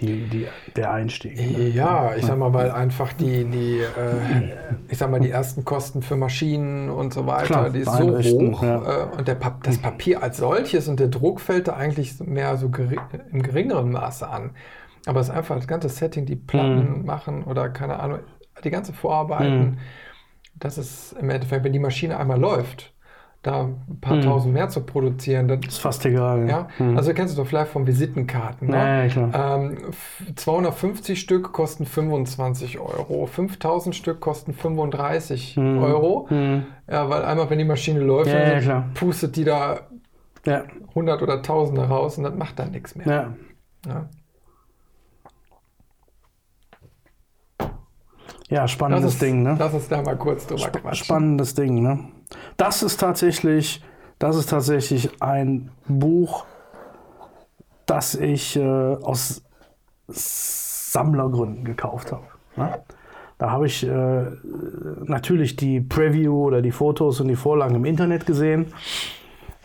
die, 0.00 0.26
die, 0.28 0.46
der 0.76 0.92
Einstieg. 0.92 1.36
Ne? 1.36 1.68
Ja, 1.68 2.14
ich 2.16 2.24
sag 2.24 2.38
mal, 2.38 2.52
weil 2.52 2.70
einfach 2.70 3.12
die, 3.12 3.44
die 3.44 3.80
äh, 3.80 4.54
ich 4.88 4.98
sag 4.98 5.10
mal, 5.10 5.20
die 5.20 5.30
ersten 5.30 5.64
Kosten 5.64 6.02
für 6.02 6.16
Maschinen 6.16 6.88
und 6.88 7.12
so 7.12 7.26
weiter, 7.26 7.46
Klar, 7.46 7.70
die 7.70 7.80
ist 7.80 7.92
so 7.92 8.18
hoch. 8.18 8.62
ja. 8.62 9.04
Äh, 9.04 9.16
und 9.16 9.28
der 9.28 9.34
Pap 9.34 9.62
das 9.64 9.78
Papier 9.78 10.22
als 10.22 10.38
solches 10.38 10.88
und 10.88 11.00
der 11.00 11.08
Druck 11.08 11.40
fällt 11.40 11.68
da 11.68 11.74
eigentlich 11.74 12.18
mehr 12.20 12.56
so 12.56 12.70
geri 12.70 12.98
im 13.30 13.42
geringeren 13.42 13.92
Maße 13.92 14.28
an. 14.28 14.52
Aber 15.06 15.20
es 15.20 15.28
ist 15.28 15.34
einfach 15.34 15.56
das 15.56 15.66
ganze 15.66 15.88
Setting, 15.88 16.26
die 16.26 16.36
Platten 16.36 17.04
machen 17.04 17.44
oder 17.44 17.68
keine 17.70 18.00
Ahnung, 18.00 18.20
die 18.64 18.70
ganze 18.70 18.92
Vorarbeiten. 18.92 19.60
Mhm. 19.60 19.78
Das 20.54 20.76
ist 20.76 21.12
im 21.18 21.30
Endeffekt, 21.30 21.64
wenn 21.64 21.72
die 21.72 21.78
Maschine 21.78 22.18
einmal 22.18 22.38
läuft, 22.38 22.92
da 23.42 23.62
ein 23.62 23.98
paar 24.02 24.16
Mhm. 24.16 24.22
tausend 24.22 24.52
mehr 24.52 24.68
zu 24.68 24.82
produzieren, 24.82 25.48
dann 25.48 25.62
Ist 25.62 25.78
fast 25.78 26.04
egal. 26.04 26.46
ja, 26.46 26.68
Mhm. 26.78 26.98
also 26.98 27.14
kennst 27.14 27.34
du 27.36 27.40
doch 27.42 27.48
vielleicht 27.48 27.70
von 27.70 27.86
Visitenkarten. 27.86 28.68
Ne? 28.68 28.76
Ja, 28.76 29.02
ja, 29.04 29.08
klar. 29.08 29.56
Ähm, 29.62 29.78
f- 29.88 30.22
250 30.36 31.18
Stück 31.18 31.50
kosten 31.52 31.86
25 31.86 32.78
Euro, 32.78 33.24
5000 33.26 33.96
Stück 33.96 34.20
kosten 34.20 34.52
35 34.52 35.56
Mhm. 35.56 35.78
Euro. 35.82 36.26
Mhm. 36.28 36.66
Ja, 36.86 37.08
weil 37.08 37.24
einmal, 37.24 37.48
wenn 37.48 37.58
die 37.58 37.64
Maschine 37.64 38.00
läuft, 38.00 38.30
Ja, 38.30 38.58
ja, 38.58 38.60
dann 38.60 38.92
pustet 38.94 39.36
die 39.36 39.44
da 39.44 39.80
Ja, 40.44 40.64
100 40.94 41.22
oder 41.22 41.42
1000 41.42 41.78
raus 41.78 42.18
und 42.18 42.24
das 42.24 42.34
macht 42.34 42.58
dann 42.58 42.70
nichts 42.72 42.94
mehr. 42.94 43.06
ja. 43.06 43.34
Ja. 43.86 44.08
ja 48.50 48.68
spannendes 48.68 49.12
uns, 49.12 49.18
Ding. 49.18 49.42
Ne? 49.42 49.56
lass 49.58 49.72
uns 49.74 49.88
da 49.88 50.02
mal 50.02 50.16
kurz 50.16 50.46
drüber 50.46 50.60
Sp 50.68 50.80
quatschen. 50.80 51.04
spannendes 51.04 51.54
Ding, 51.54 51.82
ne? 51.82 52.00
Das 52.56 52.82
ist 52.82 52.98
tatsächlich, 53.00 53.82
das 54.18 54.36
ist 54.36 54.50
tatsächlich 54.50 55.22
ein 55.22 55.70
Buch, 55.88 56.44
das 57.86 58.14
ich 58.14 58.56
äh, 58.56 58.62
aus 58.62 59.42
Sammlergründen 60.08 61.64
gekauft 61.64 62.12
habe. 62.12 62.24
Ne? 62.56 62.78
Da 63.38 63.50
habe 63.50 63.66
ich 63.66 63.86
äh, 63.86 64.26
natürlich 65.04 65.56
die 65.56 65.80
Preview 65.80 66.44
oder 66.46 66.62
die 66.62 66.72
Fotos 66.72 67.20
und 67.20 67.28
die 67.28 67.36
Vorlagen 67.36 67.74
im 67.76 67.84
Internet 67.84 68.26
gesehen, 68.26 68.74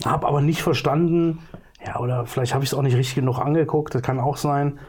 habe 0.05 0.28
aber 0.28 0.41
nicht 0.41 0.61
verstanden, 0.61 1.39
ja, 1.86 1.99
oder 1.99 2.26
vielleicht 2.26 2.53
habe 2.53 2.63
ich 2.63 2.72
es 2.72 2.74
auch 2.74 2.82
nicht 2.82 2.95
richtig 2.95 3.16
genug 3.16 3.39
angeguckt, 3.39 3.93
das 3.93 4.01
kann 4.01 4.20
auch 4.20 4.38
sein, 4.38 4.80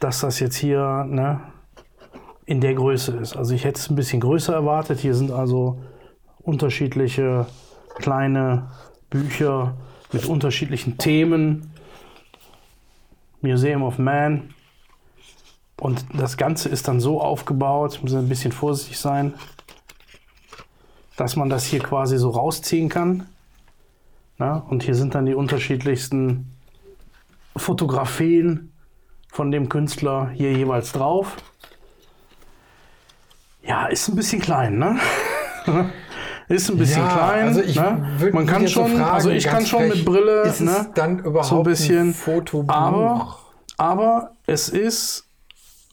dass 0.00 0.20
das 0.20 0.40
jetzt 0.40 0.56
hier, 0.56 1.04
ne, 1.08 1.40
in 2.44 2.60
der 2.60 2.74
Größe 2.74 3.16
ist. 3.16 3.36
Also 3.36 3.54
ich 3.54 3.64
hätte 3.64 3.78
es 3.78 3.90
ein 3.90 3.96
bisschen 3.96 4.20
größer 4.20 4.52
erwartet. 4.52 4.98
Hier 5.00 5.14
sind 5.14 5.30
also 5.30 5.82
unterschiedliche 6.42 7.46
kleine 7.96 8.70
Bücher 9.10 9.74
mit 10.12 10.26
unterschiedlichen 10.26 10.98
Themen. 10.98 11.72
Museum 13.40 13.82
of 13.82 13.98
Man. 13.98 14.54
Und 15.80 16.04
das 16.14 16.36
Ganze 16.36 16.68
ist 16.68 16.86
dann 16.86 17.00
so 17.00 17.20
aufgebaut, 17.20 17.98
muss 18.02 18.14
ein 18.14 18.28
bisschen 18.28 18.52
vorsichtig 18.52 18.98
sein, 18.98 19.34
dass 21.16 21.34
man 21.34 21.48
das 21.48 21.64
hier 21.64 21.80
quasi 21.80 22.18
so 22.18 22.30
rausziehen 22.30 22.88
kann. 22.88 23.26
Na, 24.38 24.58
und 24.68 24.84
hier 24.84 24.94
sind 24.94 25.14
dann 25.14 25.26
die 25.26 25.34
unterschiedlichsten 25.34 26.56
Fotografien 27.56 28.72
von 29.32 29.50
dem 29.50 29.68
Künstler 29.68 30.30
hier 30.30 30.52
jeweils 30.52 30.92
drauf. 30.92 31.36
Ja, 33.64 33.86
ist 33.86 34.08
ein 34.08 34.16
bisschen 34.16 34.40
klein, 34.40 34.78
ne? 34.78 34.98
ist 36.48 36.70
ein 36.70 36.76
bisschen 36.78 37.02
Ja, 37.02 37.08
klein. 37.08 37.46
also 37.48 37.60
ich 37.60 37.76
ne? 37.76 38.06
würd 38.18 38.34
Man 38.34 38.46
kann 38.46 38.62
jetzt 38.62 38.74
so 38.74 38.82
schon, 38.82 38.96
fragen, 38.96 39.10
also 39.14 39.30
ich 39.30 39.44
kann 39.46 39.64
schon 39.66 39.88
mit 39.88 40.04
Brille, 40.04 40.42
ist 40.42 40.60
ne? 40.60 40.88
dann 40.94 41.18
überhaupt 41.20 41.46
so 41.48 41.56
ein 41.58 41.62
bisschen, 41.62 42.08
ein 42.10 42.14
Fotobuch? 42.14 42.74
aber, 42.74 43.38
aber 43.78 44.30
es 44.46 44.68
ist 44.68 45.28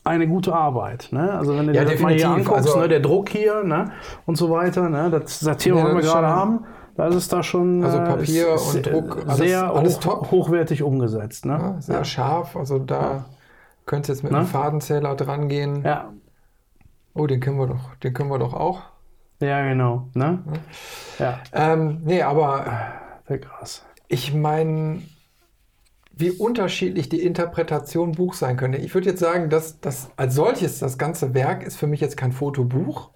eine 0.04 0.28
gute 0.28 0.54
Arbeit. 0.54 1.10
Ne? 1.12 1.32
Also 1.34 1.56
wenn 1.58 1.68
du 1.68 1.74
Ja, 1.74 1.84
dir 1.86 1.92
das 1.94 2.02
mal 2.02 2.14
hier 2.14 2.30
anguckst, 2.30 2.68
Also- 2.68 2.80
ne? 2.80 2.88
der 2.88 3.00
Druck 3.00 3.30
hier 3.30 3.64
ne? 3.64 3.92
und 4.26 4.38
so 4.38 4.50
weiter, 4.50 4.90
ne? 4.90 5.10
das, 5.10 5.40
Thema, 5.58 5.80
Ja, 5.80 5.86
was 5.86 5.94
wir 5.94 6.02
gerade 6.02 6.28
schon- 6.28 6.36
haben, 6.36 6.66
da 6.96 7.08
ist 7.08 7.16
es 7.16 7.28
da 7.28 7.44
schon 7.44 7.84
Also 7.84 7.98
äh, 8.00 8.06
Papier 8.06 8.54
ist- 8.56 8.76
und 8.76 8.86
Druck, 8.86 9.18
alles- 9.28 9.38
sehr 9.38 9.74
alles 9.74 9.96
hoch, 9.98 10.02
top. 10.02 10.32
hochwertig 10.32 10.84
umgesetzt. 10.84 11.46
Ne? 11.46 11.54
Ja, 11.54 11.82
sehr 11.82 12.04
scharf, 12.04 12.56
also 12.58 12.80
da 12.80 13.26
könntest 13.86 14.10
du 14.10 14.14
jetzt 14.14 14.24
mit 14.24 14.32
Ne? 14.32 14.40
einem 14.40 14.48
Fadenzähler 14.48 15.16
dran 15.16 15.48
gehen. 15.48 15.84
Ja. 15.84 16.10
Oh, 17.14 17.28
den 17.28 17.40
können 17.40 17.58
wir 17.60 17.68
doch, 17.68 17.96
den 18.04 18.14
können 18.14 18.30
wir 18.30 18.40
doch 18.40 18.54
auch. 18.54 18.82
Ja, 19.40 19.68
genau. 19.68 20.10
Ne? 20.14 20.44
Ja, 21.18 21.40
Ähm, 21.54 22.02
nee, 22.04 22.22
aber 22.22 22.94
sehr 23.28 23.40
krass. 23.40 23.86
ich 24.08 24.34
meine, 24.34 25.02
wie 26.12 26.32
unterschiedlich 26.32 27.08
die 27.10 27.22
Interpretation 27.22 28.12
Buch 28.14 28.34
sein 28.34 28.58
könnte. 28.58 28.78
Ich 28.80 28.94
würde 28.94 29.10
jetzt 29.10 29.20
sagen, 29.20 29.50
dass 29.50 29.80
das 29.80 30.12
als 30.18 30.36
solches, 30.36 30.80
das 30.80 30.98
ganze 30.98 31.34
Werk 31.34 31.64
ist 31.64 31.78
für 31.78 31.88
mich 31.88 32.02
jetzt 32.02 32.18
kein 32.18 32.34
Fotobuch. 32.34 33.12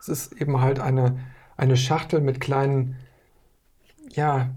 Es 0.00 0.08
ist 0.08 0.32
eben 0.32 0.60
halt 0.60 0.80
eine, 0.80 1.18
eine 1.56 1.76
Schachtel 1.76 2.20
mit 2.20 2.40
kleinen, 2.40 2.96
ja, 4.10 4.50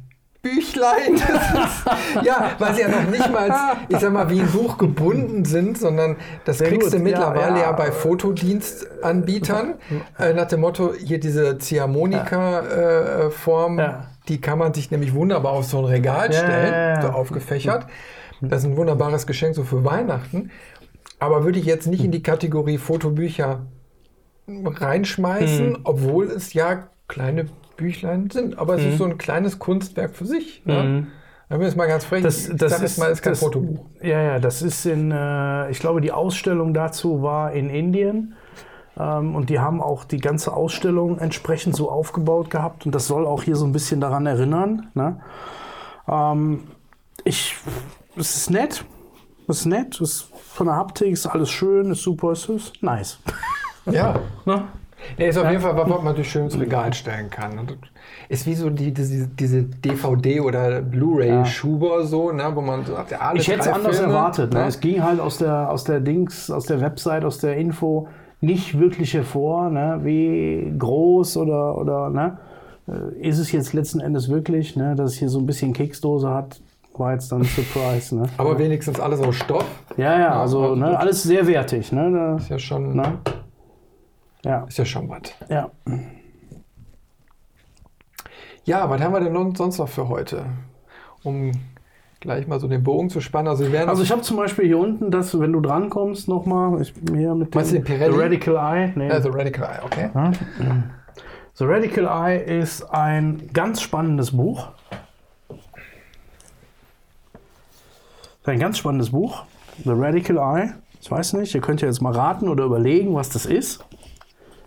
Büchlein. 0.46 1.16
Das 1.16 1.66
ist, 1.66 1.86
ja, 2.24 2.52
weil 2.60 2.76
sie 2.76 2.82
ja 2.82 2.88
noch 2.90 3.10
nicht 3.10 3.32
mal, 3.32 3.50
ich 3.90 3.98
sag 4.00 4.14
mal, 4.14 4.30
wie 4.30 4.42
ein 4.42 4.52
Buch 4.52 4.78
gebunden 4.78 5.44
sind, 5.44 5.80
sondern 5.80 6.18
das 6.46 6.60
Sehr 6.60 6.68
kriegst 6.70 6.94
du 6.94 7.00
gut. 7.00 7.08
Ja, 7.08 7.18
mittlerweile 7.18 7.56
ja, 7.58 7.64
ja. 7.64 7.72
bei 7.72 7.92
Fotodienstanbietern. 7.92 9.74
Äh, 10.20 10.34
nach 10.34 10.46
dem 10.48 10.60
Motto, 10.62 10.94
hier 10.94 11.20
diese 11.20 11.58
Ziehharmonika-Form, 11.58 13.80
Ja. 13.80 14.06
die 14.28 14.40
kann 14.40 14.60
man 14.60 14.74
sich 14.76 14.92
nämlich 14.92 15.16
wunderbar 15.16 15.54
auf 15.54 15.66
so 15.66 15.80
ein 15.80 15.86
Regal 15.86 16.32
Ja, 16.32 16.38
stellen, 16.40 16.74
ja, 16.74 16.90
ja. 16.96 17.02
so 17.02 17.08
aufgefächert. 17.10 17.88
Das 18.42 18.60
ist 18.64 18.70
ein 18.70 18.78
wunderbares 18.78 19.26
Geschenk 19.26 19.56
so 19.56 19.64
für 19.64 19.84
Weihnachten. 19.84 20.52
Aber 21.20 21.44
würde 21.44 21.58
ich 21.58 21.66
jetzt 21.66 21.88
nicht 21.88 22.04
in 22.04 22.12
die 22.12 22.22
Kategorie 22.22 22.78
Fotobücher 22.78 23.66
reinschmeißen, 24.48 25.74
Hm. 25.76 25.80
obwohl 25.86 26.26
es 26.28 26.54
ja 26.54 26.90
kleine 27.08 27.48
Büchlein 27.78 28.30
sind. 28.30 28.58
Aber 28.58 28.76
es 28.76 28.84
ist 28.84 28.98
so 28.98 29.06
ein 29.06 29.18
kleines 29.18 29.60
Kunstwerk 29.60 30.16
für 30.16 30.26
sich. 30.26 30.62
Ne? 30.66 30.84
Mhm. 30.84 31.08
Wenn 31.50 31.60
wir 31.60 31.68
jetzt 31.68 31.78
mal 31.78 31.88
ganz 31.88 32.04
frech, 32.06 32.24
Das- 32.24 32.50
das 32.56 32.72
sag 32.72 32.82
ist- 32.84 32.98
mal, 32.98 33.12
ist 33.12 33.22
kein 33.22 33.34
das- 33.34 33.40
Fotobuch. 33.40 33.86
Ja, 34.02 34.22
ja, 34.22 34.40
das 34.40 34.62
ist 34.62 34.86
in, 34.86 35.12
äh, 35.12 35.70
ich 35.70 35.80
glaube, 35.80 36.02
die 36.02 36.12
Ausstellung 36.12 36.74
dazu 36.74 37.22
war 37.22 37.52
in 37.52 37.70
Indien. 37.70 38.34
Ähm, 38.98 39.36
und 39.36 39.50
die 39.50 39.60
haben 39.60 39.82
auch 39.82 40.06
die 40.06 40.20
ganze 40.20 40.54
Ausstellung 40.54 41.20
entsprechend 41.20 41.76
so 41.76 41.92
aufgebaut 41.92 42.50
gehabt. 42.50 42.86
Und 42.86 42.96
das 42.96 43.08
soll 43.08 43.26
auch 43.28 43.44
hier 43.44 43.58
so 43.58 43.66
ein 43.66 43.74
bisschen 43.74 44.00
daran 44.02 44.26
erinnern. 44.26 44.88
Ne? 44.96 45.20
Ähm, 46.08 46.64
ich, 47.26 47.56
es 48.16 48.36
ist 48.38 48.50
nett. 48.52 48.86
Es 49.48 49.60
ist 49.60 49.66
nett. 49.66 49.96
Es 49.96 50.02
ist 50.02 50.22
von 50.54 50.68
der 50.68 50.76
Haptik 50.78 51.12
ist 51.12 51.28
alles 51.28 51.50
schön, 51.52 51.92
ist 51.92 52.02
super, 52.04 52.32
es 52.32 52.48
ist 52.50 52.82
nice. 52.82 53.20
Ja. 53.92 54.20
Ne? 54.46 54.64
Nee, 55.18 55.30
ist 55.30 55.38
auf 55.38 55.50
jeden 55.50 55.62
Fall 55.62 55.76
was, 55.76 55.90
was 55.90 56.02
man 56.02 56.24
schön 56.24 56.44
ins 56.46 56.60
Regal 56.60 56.94
stellen 56.94 57.30
kann. 57.30 57.58
Und 57.60 57.78
ist 58.30 58.46
wie 58.46 58.56
so 58.56 58.70
die, 58.70 58.94
diese, 58.94 59.28
diese 59.28 59.60
DVD- 59.60 60.42
oder 60.42 60.82
Blu-ray-Schuber 60.82 62.06
so, 62.06 62.32
ne, 62.32 62.52
wo 62.54 62.62
man 62.62 62.86
sagt, 62.86 63.12
ja, 63.12 63.20
alle 63.20 63.40
Ich 63.40 63.48
hätte 63.48 63.62
es 63.62 63.68
anders 63.68 63.98
Filme, 63.98 64.14
erwartet. 64.14 64.54
Ne? 64.54 64.62
ne? 64.62 64.68
Es 64.68 64.80
ging 64.80 65.04
halt 65.04 65.20
aus 65.20 65.38
der, 65.38 65.70
aus 65.70 65.84
der 65.84 66.00
Dings, 66.00 66.50
aus 66.50 66.66
der 66.66 66.82
Website, 66.82 67.24
aus 67.24 67.40
der 67.40 67.58
Info 67.58 68.08
nicht 68.42 68.80
wirklich 68.80 69.14
hervor, 69.14 69.70
ne? 69.70 70.00
wie 70.04 70.74
groß 70.78 71.38
oder, 71.38 71.78
oder 71.78 72.10
ne? 72.10 72.38
Äh, 72.88 73.28
ist 73.28 73.40
es 73.40 73.52
jetzt 73.52 73.74
letzten 73.74 74.00
Endes 74.00 74.30
wirklich, 74.30 74.76
ne? 74.76 74.96
dass 74.96 75.14
es 75.14 75.18
hier 75.18 75.30
so 75.30 75.40
ein 75.40 75.46
bisschen 75.46 75.74
Keksdose 75.74 76.30
hat, 76.30 76.62
war 76.98 77.14
jetzt 77.14 77.32
dann 77.32 77.42
ein 77.42 77.46
Surprise. 77.46 78.16
Ne? 78.16 78.28
Aber 78.38 78.58
wenigstens 78.58 79.00
alles 79.00 79.20
aus 79.22 79.36
Stoff. 79.36 79.66
ja, 79.98 80.20
ja, 80.20 80.40
also 80.40 80.62
also 80.62 80.76
ne? 80.76 80.98
alles 80.98 81.24
sehr 81.24 81.48
wertig. 81.48 81.92
Ne? 81.92 82.12
Da, 82.12 82.36
Ist 82.38 82.50
ja 82.50 82.60
schon, 82.60 82.96
ne? 82.96 83.18
Ja, 84.46 84.64
ist 84.68 84.78
ja 84.78 84.86
schon 84.86 85.10
was. 85.10 85.22
ja. 85.50 85.70
Ja, 88.64 88.90
was 88.90 89.00
haben 89.02 89.14
wir 89.14 89.20
denn 89.20 89.56
sonst 89.56 89.78
noch 89.78 89.90
für 89.90 90.08
heute? 90.10 90.46
Um 91.24 91.52
gleich 92.20 92.48
mal 92.48 92.60
so 92.60 92.68
den 92.68 92.84
Bogen 92.84 93.10
zu 93.10 93.22
spannen. 93.22 93.48
Also, 93.48 93.66
Also 93.66 94.02
ich 94.02 94.12
habe 94.12 94.22
zum 94.22 94.38
Beispiel 94.38 94.66
hier 94.66 94.80
unten, 94.80 95.12
das, 95.12 95.40
wenn 95.40 95.54
du 95.54 95.62
drankommst, 95.62 96.28
nochmal, 96.28 96.82
ich 96.82 96.94
hier 97.12 97.36
mit 97.36 97.54
dem 97.54 97.58
Meinst 97.58 97.72
du 97.72 97.76
den 97.76 97.84
Pirelli? 97.84 98.14
The 98.14 98.20
Radical 98.20 98.56
Eye. 98.56 98.92
Nee. 98.96 99.12
also 99.12 99.30
Radical 99.30 99.64
Eye, 99.66 99.84
okay. 99.84 100.10
The 101.56 101.66
Radical 101.66 102.06
Eye 102.06 102.38
ist 102.60 102.84
ein 102.84 103.50
ganz 103.54 103.82
spannendes 103.82 104.32
Buch. 104.32 104.70
Ein 108.46 108.60
ganz 108.60 108.78
spannendes 108.78 109.12
Buch. 109.12 109.44
The 109.84 109.92
Radical 109.94 110.38
Eye. 110.38 110.74
Ich 111.02 111.10
weiß 111.12 111.34
nicht, 111.34 111.54
ihr 111.54 111.62
könnt 111.62 111.82
ja 111.82 111.88
jetzt 111.88 112.02
mal 112.02 112.14
raten 112.14 112.50
oder 112.50 112.64
überlegen, 112.66 113.14
was 113.14 113.30
das 113.30 113.46
ist. 113.46 113.84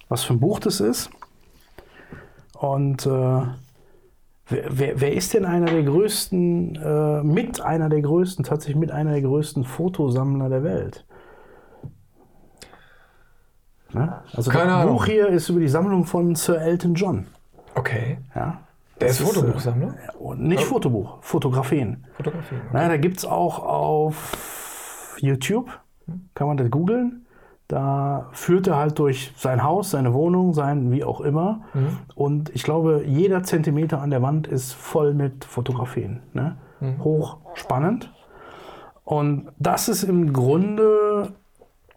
Was 0.08 0.24
für 0.24 0.34
ein 0.34 0.40
Buch 0.40 0.58
das 0.60 0.80
ist. 0.80 1.10
Und 2.58 3.06
äh, 3.06 3.10
wer, 3.10 3.48
wer, 4.48 5.00
wer 5.00 5.12
ist 5.12 5.34
denn 5.34 5.44
einer 5.44 5.66
der 5.66 5.82
größten, 5.82 6.76
äh, 6.76 7.22
mit 7.22 7.60
einer 7.60 7.88
der 7.88 8.02
größten, 8.02 8.44
tatsächlich 8.44 8.76
mit 8.76 8.90
einer 8.90 9.12
der 9.12 9.22
größten 9.22 9.64
Fotosammler 9.64 10.48
der 10.48 10.64
Welt? 10.64 11.04
Ne? 13.92 14.20
Also 14.34 14.50
Keine 14.50 14.66
das 14.66 14.74
Ahnung. 14.82 14.96
Buch 14.96 15.06
hier 15.06 15.28
ist 15.28 15.48
über 15.48 15.60
die 15.60 15.68
Sammlung 15.68 16.04
von 16.04 16.34
Sir 16.34 16.60
Elton 16.60 16.94
John. 16.94 17.26
Okay. 17.74 18.18
Ja. 18.34 18.60
Der 19.00 19.08
ist 19.08 19.20
Das 19.20 19.28
Fotobuchsammler? 19.28 19.94
äh, 19.94 20.16
und 20.16 20.42
nicht 20.42 20.64
Fotobuch, 20.64 21.18
Fotografien. 21.22 22.04
Fotografie. 22.16 22.56
Na, 22.72 22.88
da 22.88 22.96
gibt 22.96 23.18
es 23.18 23.24
auch 23.24 23.60
auf 23.60 25.16
YouTube, 25.20 25.70
kann 26.34 26.48
man 26.48 26.56
das 26.56 26.70
googeln. 26.70 27.24
Da 27.68 28.28
führt 28.32 28.66
er 28.66 28.76
halt 28.76 28.98
durch 28.98 29.32
sein 29.36 29.62
Haus, 29.62 29.90
seine 29.90 30.14
Wohnung, 30.14 30.54
sein 30.54 30.90
wie 30.90 31.04
auch 31.04 31.20
immer. 31.20 31.60
Und 32.14 32.48
ich 32.54 32.62
glaube, 32.62 33.04
jeder 33.06 33.42
Zentimeter 33.42 34.00
an 34.00 34.08
der 34.08 34.22
Wand 34.22 34.46
ist 34.46 34.72
voll 34.72 35.12
mit 35.12 35.44
Fotografien. 35.44 36.22
Ne? 36.32 36.56
Hoch 37.02 37.38
spannend. 37.54 38.10
Und 39.04 39.48
das 39.58 39.88
ist 39.88 40.02
im 40.02 40.32
Grunde 40.32 41.34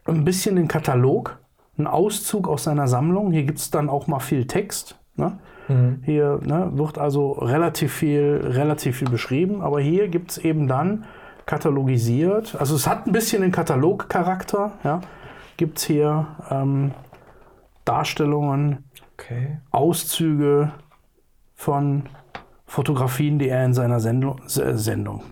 ein 0.05 0.25
bisschen 0.25 0.57
ein 0.57 0.67
Katalog, 0.67 1.39
ein 1.77 1.87
Auszug 1.87 2.49
aus 2.49 2.65
seiner 2.65 2.87
Sammlung. 2.87 3.31
Hier 3.31 3.43
gibt 3.43 3.59
es 3.59 3.71
dann 3.71 3.89
auch 3.89 4.07
mal 4.07 4.19
viel 4.19 4.47
Text. 4.47 4.99
Ne? 5.15 5.39
Hier 6.03 6.39
ne, 6.43 6.71
wird 6.73 6.97
also 6.97 7.31
relativ 7.31 7.93
viel, 7.93 8.41
relativ 8.43 8.97
viel 8.97 9.09
beschrieben, 9.09 9.61
aber 9.61 9.79
hier 9.79 10.09
gibt 10.09 10.31
es 10.31 10.37
eben 10.37 10.67
dann 10.67 11.05
katalogisiert. 11.45 12.55
Also 12.59 12.75
es 12.75 12.87
hat 12.87 13.07
ein 13.07 13.13
bisschen 13.13 13.41
den 13.41 13.51
Katalogcharakter. 13.51 14.73
Ja? 14.83 15.01
Gibt 15.57 15.77
es 15.77 15.85
hier 15.85 16.27
ähm, 16.49 16.91
Darstellungen, 17.85 18.85
Okay. 19.21 19.59
Auszüge 19.69 20.71
von 21.53 22.03
Fotografien, 22.65 23.37
die 23.37 23.49
er 23.49 23.63
in 23.65 23.73
seiner 23.73 23.99
Sendung, 23.99 24.41
äh, 24.41 24.73
Sendung 24.73 25.23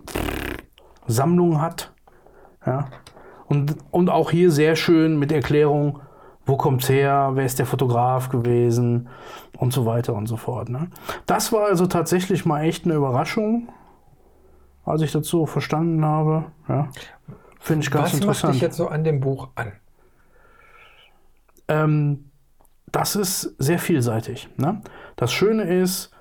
Sammlung 1.08 1.60
hat. 1.60 1.92
Ja. 2.66 2.88
Und, 3.48 3.78
und 3.90 4.10
auch 4.12 4.30
hier 4.30 4.52
sehr 4.52 4.76
schön 4.76 5.18
mit 5.18 5.32
Erklärung, 5.32 6.02
wo 6.46 6.56
kommt's 6.56 6.88
her, 6.88 7.32
wer 7.34 7.46
ist 7.46 7.58
der 7.58 7.66
Fotograf 7.66 8.30
gewesen 8.30 9.10
und 9.58 9.74
so 9.74 9.88
weiter 9.88 10.14
und 10.14 10.28
so 10.28 10.38
fort. 10.38 10.70
Ne? 10.70 10.90
Das 11.26 11.52
war 11.52 11.66
also 11.66 11.88
tatsächlich 11.88 12.46
mal 12.46 12.64
echt 12.64 12.86
eine 12.86 12.94
Überraschung, 12.94 13.70
als 14.86 15.02
ich 15.02 15.12
das 15.12 15.26
so 15.28 15.48
verstanden 15.48 16.06
habe. 16.06 16.46
Ja. 16.68 16.90
Finde 17.60 17.84
ich 17.84 17.92
ganz 17.92 18.06
Was 18.06 18.14
macht 18.14 18.22
interessant. 18.22 18.54
dich 18.54 18.62
jetzt 18.62 18.78
so 18.78 18.88
an 18.88 19.04
dem 19.04 19.20
Buch 19.20 19.50
an? 19.56 19.72
Ähm, 21.70 22.32
das 22.92 23.16
ist 23.16 23.56
sehr 23.60 23.80
vielseitig. 23.80 24.50
Ne? 24.58 24.82
Das 25.16 25.32
Schöne 25.32 25.64
ist, 25.64 26.12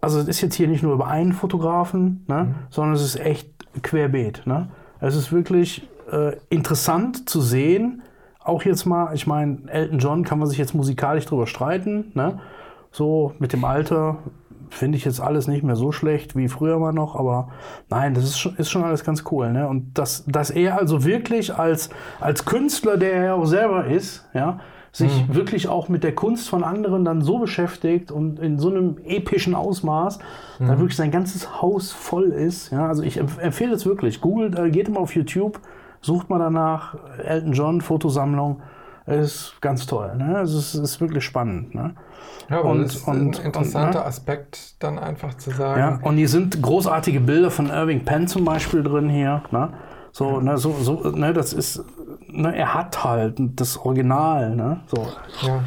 also 0.00 0.20
es 0.20 0.28
ist 0.28 0.40
jetzt 0.40 0.54
hier 0.54 0.68
nicht 0.68 0.82
nur 0.82 0.94
über 0.94 1.08
einen 1.08 1.32
Fotografen, 1.32 2.24
ne, 2.28 2.54
sondern 2.70 2.94
es 2.94 3.02
ist 3.02 3.16
echt 3.16 3.50
querbeet. 3.82 4.46
Ne? 4.46 4.68
Es 5.00 5.16
ist 5.16 5.32
wirklich 5.32 5.88
äh, 6.10 6.36
interessant 6.48 7.28
zu 7.28 7.40
sehen, 7.40 8.02
auch 8.38 8.62
jetzt 8.62 8.86
mal, 8.86 9.12
ich 9.14 9.26
meine, 9.26 9.68
Elton 9.68 9.98
John 9.98 10.24
kann 10.24 10.38
man 10.38 10.48
sich 10.48 10.58
jetzt 10.58 10.74
musikalisch 10.74 11.26
drüber 11.26 11.48
streiten. 11.48 12.12
Ne? 12.14 12.38
So 12.92 13.34
mit 13.40 13.52
dem 13.52 13.64
Alter 13.64 14.18
finde 14.70 14.98
ich 14.98 15.04
jetzt 15.04 15.20
alles 15.20 15.48
nicht 15.48 15.64
mehr 15.64 15.76
so 15.76 15.92
schlecht 15.92 16.36
wie 16.36 16.48
früher 16.48 16.78
mal 16.78 16.92
noch, 16.92 17.16
aber 17.16 17.48
nein, 17.88 18.14
das 18.14 18.24
ist 18.24 18.38
schon, 18.38 18.56
ist 18.56 18.70
schon 18.70 18.84
alles 18.84 19.04
ganz 19.04 19.24
cool. 19.30 19.52
Ne? 19.52 19.68
Und 19.68 19.98
dass, 19.98 20.24
dass 20.26 20.50
er 20.50 20.78
also 20.78 21.04
wirklich 21.04 21.54
als, 21.54 21.90
als 22.20 22.44
Künstler, 22.44 22.96
der 22.96 23.12
er 23.12 23.34
auch 23.34 23.46
selber 23.46 23.86
ist, 23.86 24.28
ja, 24.32 24.60
sich 24.96 25.34
wirklich 25.34 25.68
auch 25.68 25.88
mit 25.88 26.02
der 26.04 26.14
Kunst 26.14 26.48
von 26.48 26.64
anderen 26.64 27.04
dann 27.04 27.20
so 27.20 27.38
beschäftigt 27.38 28.10
und 28.10 28.38
in 28.38 28.58
so 28.58 28.70
einem 28.70 28.96
epischen 29.04 29.54
Ausmaß, 29.54 30.18
da 30.58 30.78
wirklich 30.78 30.96
sein 30.96 31.10
ganzes 31.10 31.60
Haus 31.60 31.92
voll 31.92 32.26
ist. 32.30 32.70
Ja, 32.72 32.88
also 32.88 33.02
ich 33.02 33.18
empf 33.18 33.38
empfehle 33.38 33.74
es 33.74 33.84
wirklich. 33.84 34.20
Googelt, 34.20 34.58
äh, 34.58 34.70
geht 34.70 34.88
mal 34.88 35.00
auf 35.00 35.14
YouTube, 35.14 35.60
sucht 36.00 36.30
mal 36.30 36.38
danach 36.38 36.94
Elton 37.22 37.52
John 37.52 37.80
Fotosammlung. 37.80 38.60
ist 39.08 39.54
ganz 39.60 39.86
toll. 39.86 40.16
Ne? 40.16 40.36
Also 40.36 40.58
es 40.58 40.74
ist 40.74 41.00
wirklich 41.00 41.22
spannend. 41.22 41.76
Ne? 41.76 41.94
Ja, 42.50 42.58
aber 42.58 42.70
Und- 42.70 42.82
das 42.82 42.96
ist 42.96 43.06
und- 43.06 43.38
ein 43.38 43.44
interessanter 43.46 43.98
und, 44.00 44.04
ne? 44.04 44.04
Aspekt, 44.04 44.82
dann 44.82 44.98
einfach 44.98 45.34
zu 45.34 45.50
sagen, 45.50 45.78
Ja, 45.78 45.98
und 46.02 46.16
hier 46.16 46.28
sind 46.28 46.60
großartige 46.60 47.20
Bilder 47.20 47.52
von 47.52 47.68
Irving 47.68 48.04
Penn 48.04 48.26
zum 48.26 48.44
Beispiel 48.44 48.82
drin 48.82 49.08
hier. 49.08 49.42
Ne? 49.52 49.68
So, 50.10 50.40
ne, 50.40 50.58
so, 50.58 50.72
so, 50.80 51.10
ne, 51.10 51.32
das 51.32 51.52
ist, 51.52 51.84
ne, 52.36 52.54
er 52.56 52.74
hat 52.74 53.02
halt 53.04 53.36
das 53.38 53.76
Original, 53.78 54.54
ne? 54.54 54.80
So, 54.86 55.08
ja. 55.42 55.62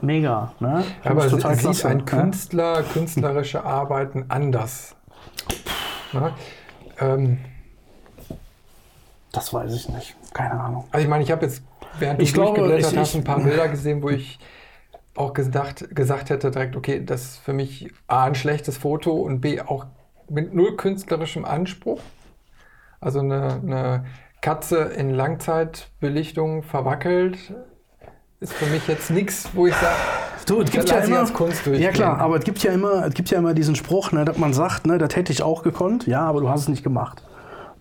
mega, 0.00 0.52
ne? 0.60 0.82
Find 1.02 1.06
Aber 1.06 1.26
ich 1.26 1.32
sieht 1.32 1.40
klasse, 1.40 1.88
ein 1.88 1.96
ne? 1.98 2.04
Künstler, 2.04 2.82
künstlerische 2.82 3.64
Arbeiten 3.64 4.26
anders? 4.28 4.94
Na? 6.12 6.34
Ähm, 7.00 7.38
Das 9.32 9.52
weiß 9.54 9.72
ich 9.74 9.88
nicht. 9.88 10.16
Keine 10.34 10.52
Ahnung. 10.60 10.84
also 10.90 11.02
ich 11.04 11.08
meine, 11.10 11.22
ich 11.24 11.30
habe 11.30 11.44
jetzt, 11.46 11.62
während 11.98 12.20
du 12.20 12.24
Ich 12.24 12.34
glaube, 12.34 12.58
durchgeblättert 12.58 12.92
ich- 12.92 12.98
hast, 12.98 13.14
ein 13.14 13.24
paar 13.24 13.40
Bilder 13.40 13.68
gesehen, 13.68 14.02
wo 14.02 14.10
ich 14.10 14.38
auch 15.16 15.32
gedacht, 15.34 15.94
gesagt 15.94 16.30
hätte 16.30 16.50
direkt, 16.50 16.76
okay, 16.76 17.04
das 17.04 17.22
ist 17.22 17.36
für 17.38 17.52
mich 17.52 17.92
A, 18.06 18.24
ein 18.24 18.34
schlechtes 18.34 18.76
Foto 18.78 19.12
und 19.12 19.40
B, 19.40 19.60
auch 19.60 19.86
mit 20.28 20.54
null 20.54 20.76
künstlerischem 20.76 21.44
Anspruch. 21.44 22.00
Also 23.00 23.20
eine, 23.20 23.60
eine 23.62 24.04
Katze 24.40 24.78
in 24.96 25.10
Langzeitbelichtung 25.10 26.62
verwackelt 26.62 27.36
ist 28.40 28.52
für 28.54 28.66
mich 28.66 28.88
jetzt 28.88 29.10
nichts, 29.10 29.50
wo 29.54 29.66
ich 29.66 29.74
sage, 29.74 29.94
Du, 30.46 30.62
es 30.62 30.70
gibt 30.70 30.88
ja 30.88 30.98
immer, 30.98 31.26
ja 31.78 31.90
klar, 31.90 32.18
aber 32.18 32.36
es 32.36 32.44
gibt 32.44 32.62
ja 32.62 32.72
immer, 32.72 33.06
es 33.06 33.14
gibt 33.14 33.30
ja 33.30 33.38
immer 33.38 33.52
diesen 33.54 33.76
Spruch, 33.76 34.10
ne, 34.12 34.24
dass 34.24 34.38
man 34.38 34.52
sagt, 34.54 34.86
ne, 34.86 34.96
das 34.98 35.14
hätte 35.14 35.30
ich 35.32 35.42
auch 35.42 35.62
gekonnt, 35.62 36.06
ja, 36.06 36.22
aber 36.22 36.40
du 36.40 36.48
hast 36.48 36.62
es 36.62 36.68
nicht 36.68 36.82
gemacht. 36.82 37.22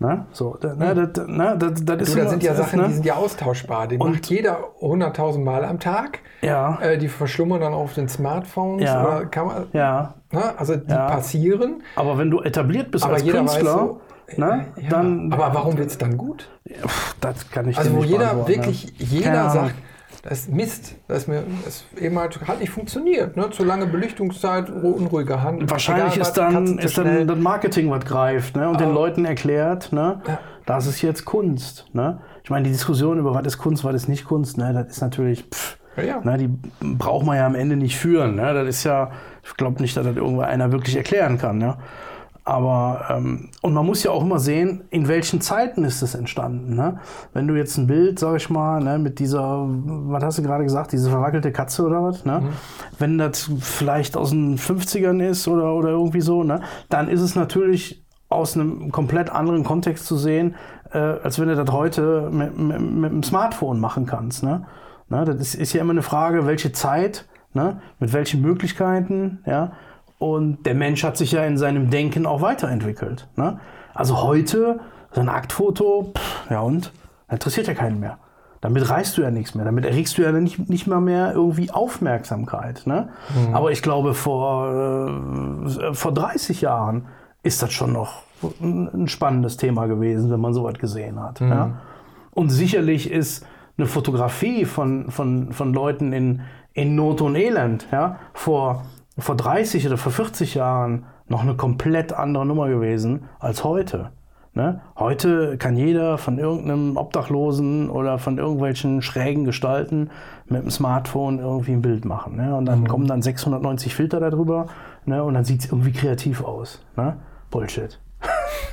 Ne? 0.02 0.26
So, 0.32 0.56
da, 0.60 0.76
ne, 0.76 0.94
das, 0.96 1.28
ne, 1.28 1.56
das, 1.58 1.84
das 1.84 2.02
ist 2.02 2.16
Du, 2.16 2.20
da 2.22 2.30
sind 2.30 2.44
ja 2.44 2.56
Sachen, 2.56 2.80
ne? 2.80 2.88
die 2.88 2.94
sind 2.94 3.06
ja 3.06 3.16
austauschbar. 3.16 3.88
Die 3.88 3.98
Und- 3.98 4.12
macht 4.12 4.28
jeder 4.28 4.60
100.000 4.82 5.44
Mal 5.44 5.66
am 5.66 5.80
Tag. 5.80 6.20
Ja. 6.42 6.78
Äh, 6.82 6.98
die 6.98 7.10
verschlummern 7.10 7.60
dann 7.60 7.74
auf 7.74 7.96
den 7.96 8.08
Smartphones. 8.08 8.84
Ja. 8.86 9.28
Man, 9.36 9.68
Ja, 9.74 10.14
ne? 10.32 10.58
Also 10.58 10.78
die 10.78 10.90
Ja. 10.90 11.08
passieren. 11.10 11.84
aber 11.98 12.18
wenn 12.18 12.30
du 12.32 12.40
etabliert 12.42 12.92
bist 12.92 13.04
Aber 13.04 13.16
als 13.16 13.26
Künstler, 13.26 13.74
so, 13.74 14.02
ne, 14.38 14.66
ja, 14.82 14.90
dann. 14.90 15.32
aber 15.34 15.54
warum 15.54 15.78
wird 15.78 15.90
es 15.90 15.98
dann 15.98 16.18
gut? 16.18 16.48
Das 17.22 17.50
kann 17.52 17.68
ich 17.68 17.78
Also 17.78 17.92
dir 17.92 17.98
wo 17.98 18.04
jeder 18.04 18.20
beantworten, 18.20 18.50
wirklich, 18.50 18.86
ne? 18.86 19.06
jeder 19.06 19.50
sagt, 19.50 19.76
das 20.24 20.40
ist 20.40 20.52
Mist. 20.52 20.96
Das 21.08 21.20
ist 21.20 21.28
mir 21.28 21.44
das 21.64 21.86
eben 21.98 22.20
halt, 22.20 22.40
hat 22.48 22.60
nicht 22.60 22.70
funktioniert. 22.72 23.38
Ne? 23.38 23.50
Zu 23.52 23.64
lange 23.64 23.86
Belichtungszeit, 23.88 24.70
unruhige 24.70 25.42
Hand. 25.42 25.70
Wahrscheinlich 25.72 26.16
Egal 26.16 26.22
ist 26.28 26.34
dann, 26.34 26.78
ist 26.78 26.98
dann 26.98 27.28
das 27.28 27.38
Marketing, 27.40 27.90
was 27.90 28.04
greift 28.06 28.56
ne? 28.58 28.68
und 28.70 28.80
den 28.82 28.90
Ah. 28.90 28.94
Leuten 28.94 29.24
erklärt, 29.26 29.94
ne? 29.94 30.22
Ja. 30.28 30.40
das 30.66 30.88
ist 30.88 31.02
jetzt 31.02 31.24
Kunst. 31.26 31.86
Ne? 31.94 32.20
Ich 32.44 32.50
meine, 32.50 32.66
die 32.66 32.72
Diskussion 32.72 33.18
über 33.18 33.34
was 33.34 33.46
ist 33.46 33.58
Kunst, 33.60 33.84
was 33.86 33.96
ist 33.96 34.10
nicht 34.10 34.26
Kunst, 34.26 34.58
ne? 34.58 34.74
das 34.74 34.88
ist 34.98 35.02
natürlich, 35.02 35.46
pff, 35.54 35.78
Ja, 35.96 36.04
ja. 36.04 36.20
ne? 36.22 36.38
die 36.38 36.50
braucht 36.96 37.26
man 37.26 37.38
ja 37.38 37.46
am 37.46 37.56
Ende 37.56 37.78
nicht 37.78 37.98
führen. 37.98 38.36
Ne? 38.36 38.54
Das 38.54 38.68
ist 38.68 38.84
ja, 38.84 39.12
ich 39.44 39.56
glaube 39.56 39.82
nicht, 39.82 39.96
dass 39.96 40.06
das 40.06 40.16
irgendwo 40.18 40.42
einer 40.42 40.72
wirklich 40.74 40.98
erklären 40.98 41.38
kann. 41.38 41.58
Ne? 41.60 41.78
Aber, 42.50 43.06
ähm, 43.10 43.50
und 43.62 43.74
man 43.74 43.86
muss 43.86 44.02
ja 44.02 44.10
auch 44.10 44.24
immer 44.24 44.40
sehen, 44.40 44.84
in 44.90 45.08
welchen 45.08 45.40
Zeiten 45.40 45.84
ist 45.84 46.02
es 46.02 46.16
entstanden. 46.16 46.76
Ne? 46.76 47.00
Wenn 47.32 47.48
du 47.48 47.56
jetzt 47.56 47.78
ein 47.78 47.86
Bild, 47.86 48.18
sag 48.18 48.38
ich 48.38 48.50
mal, 48.50 48.84
ne, 48.84 48.98
mit 48.98 49.20
dieser, 49.20 49.68
was 49.68 50.24
hast 50.24 50.40
du 50.40 50.42
gerade 50.42 50.64
gesagt, 50.64 50.92
diese 50.92 51.12
verwackelte 51.12 51.52
Katze 51.52 51.86
oder 51.86 52.04
was, 52.04 52.26
ne? 52.26 52.42
wenn 52.98 53.20
das 53.20 53.52
vielleicht 53.60 54.18
aus 54.18 54.32
den 54.32 54.58
50ern 54.58 55.24
ist 55.24 55.48
oder, 55.48 55.76
oder 55.76 55.90
irgendwie 55.90 56.22
so, 56.22 56.44
ne? 56.44 56.62
dann 56.90 57.08
ist 57.08 57.22
es 57.22 57.36
natürlich 57.36 58.04
aus 58.30 58.56
einem 58.56 58.92
komplett 58.92 59.30
anderen 59.30 59.64
Kontext 59.64 60.08
zu 60.08 60.18
sehen, 60.18 60.56
äh, 60.92 60.98
als 60.98 61.38
wenn 61.38 61.50
du 61.50 61.56
das 61.56 61.72
heute 61.72 62.30
mit, 62.32 62.58
mit, 62.58 62.82
mit 62.82 63.12
dem 63.12 63.22
Smartphone 63.22 63.80
machen 63.80 64.08
kannst. 64.08 64.42
Ne? 64.42 64.66
Ne? 65.10 65.24
Das 65.24 65.36
ist, 65.36 65.54
ist 65.54 65.74
ja 65.74 65.82
immer 65.82 65.92
eine 65.92 66.02
Frage, 66.02 66.48
welche 66.48 66.72
Zeit, 66.72 67.28
ne? 67.54 67.80
mit 68.00 68.12
welchen 68.12 68.42
Möglichkeiten, 68.42 69.44
ja. 69.46 69.74
Und 70.20 70.66
der 70.66 70.76
Mensch 70.76 71.04
hat 71.04 71.18
sich 71.18 71.32
ja 71.32 71.46
in 71.46 71.58
seinem 71.58 71.90
Denken 71.90 72.26
auch 72.26 72.42
weiterentwickelt. 72.42 73.28
Ne? 73.36 73.60
Also 73.94 74.22
heute, 74.22 74.80
so 75.12 75.22
ein 75.22 75.30
Aktfoto, 75.30 76.12
pff, 76.16 76.52
ja 76.52 76.60
und? 76.60 76.92
Interessiert 77.30 77.68
ja 77.68 77.74
keinen 77.74 78.00
mehr. 78.00 78.18
Damit 78.62 78.90
reißt 78.90 79.18
du 79.18 79.22
ja 79.22 79.32
nichts 79.32 79.56
mehr. 79.56 79.64
Damit 79.64 79.86
erregst 79.86 80.18
du 80.18 80.22
ja 80.22 80.34
nicht, 80.34 80.70
nicht 80.70 80.86
mal 80.86 81.00
mehr 81.00 81.32
irgendwie 81.34 81.72
Aufmerksamkeit. 81.72 82.86
Ne? 82.86 83.10
Aber 83.54 83.72
ich 83.72 83.82
glaube, 83.82 84.14
vor, 84.14 84.68
äh, 85.70 85.94
vor 85.94 86.14
30 86.14 86.62
Jahren 86.62 87.06
ist 87.42 87.62
das 87.64 87.72
schon 87.72 87.94
noch 87.94 88.24
ein, 88.62 89.08
spannendes 89.08 89.56
Thema 89.56 89.86
gewesen, 89.86 90.30
wenn 90.30 90.42
man 90.42 90.54
sowas 90.54 90.74
gesehen 90.74 91.22
hat. 91.22 91.40
Ja? 91.40 91.80
Und 92.32 92.50
sicherlich 92.50 93.10
ist 93.10 93.46
eine 93.78 93.88
Fotografie 93.88 94.66
von, 94.66 95.10
von, 95.10 95.54
von 95.54 95.74
Leuten 95.74 96.12
in, 96.12 96.42
in 96.74 96.96
Not 96.96 97.22
und 97.22 97.36
Elend 97.36 97.88
ja, 97.92 98.20
vor, 98.34 98.86
vor 99.20 99.36
30 99.36 99.86
oder 99.88 99.98
vor 99.98 100.12
40 100.12 100.56
Jahren 100.56 101.06
noch 101.28 101.42
eine 101.42 101.56
komplett 101.56 102.14
andere 102.14 102.46
Nummer 102.46 102.68
gewesen 102.68 103.26
als 103.40 103.64
heute. 103.64 104.12
Ne? 104.54 104.82
Heute 104.98 105.58
kann 105.58 105.78
jeder 105.78 106.18
von 106.18 106.40
irgendeinem 106.40 106.98
Obdachlosen 106.98 107.90
oder 107.90 108.18
von 108.18 108.38
irgendwelchen 108.38 109.02
schrägen 109.02 109.46
Gestalten 109.46 110.10
mit 110.48 110.64
dem 110.64 110.72
Smartphone 110.72 111.40
irgendwie 111.40 111.74
ein 111.74 111.82
Bild 111.82 112.04
machen. 112.04 112.36
Ne? 112.36 112.56
Und 112.56 112.66
dann 112.66 112.88
kommen 112.88 113.08
dann 113.08 113.22
690 113.22 113.96
Filter 113.96 114.20
darüber 114.20 114.68
ne? 115.06 115.24
und 115.24 115.36
dann 115.36 115.46
sieht 115.46 115.62
es 115.62 115.72
irgendwie 115.72 115.92
kreativ 115.92 116.44
aus. 116.44 116.82
Ne? 116.98 117.16
Bullshit. 117.52 118.00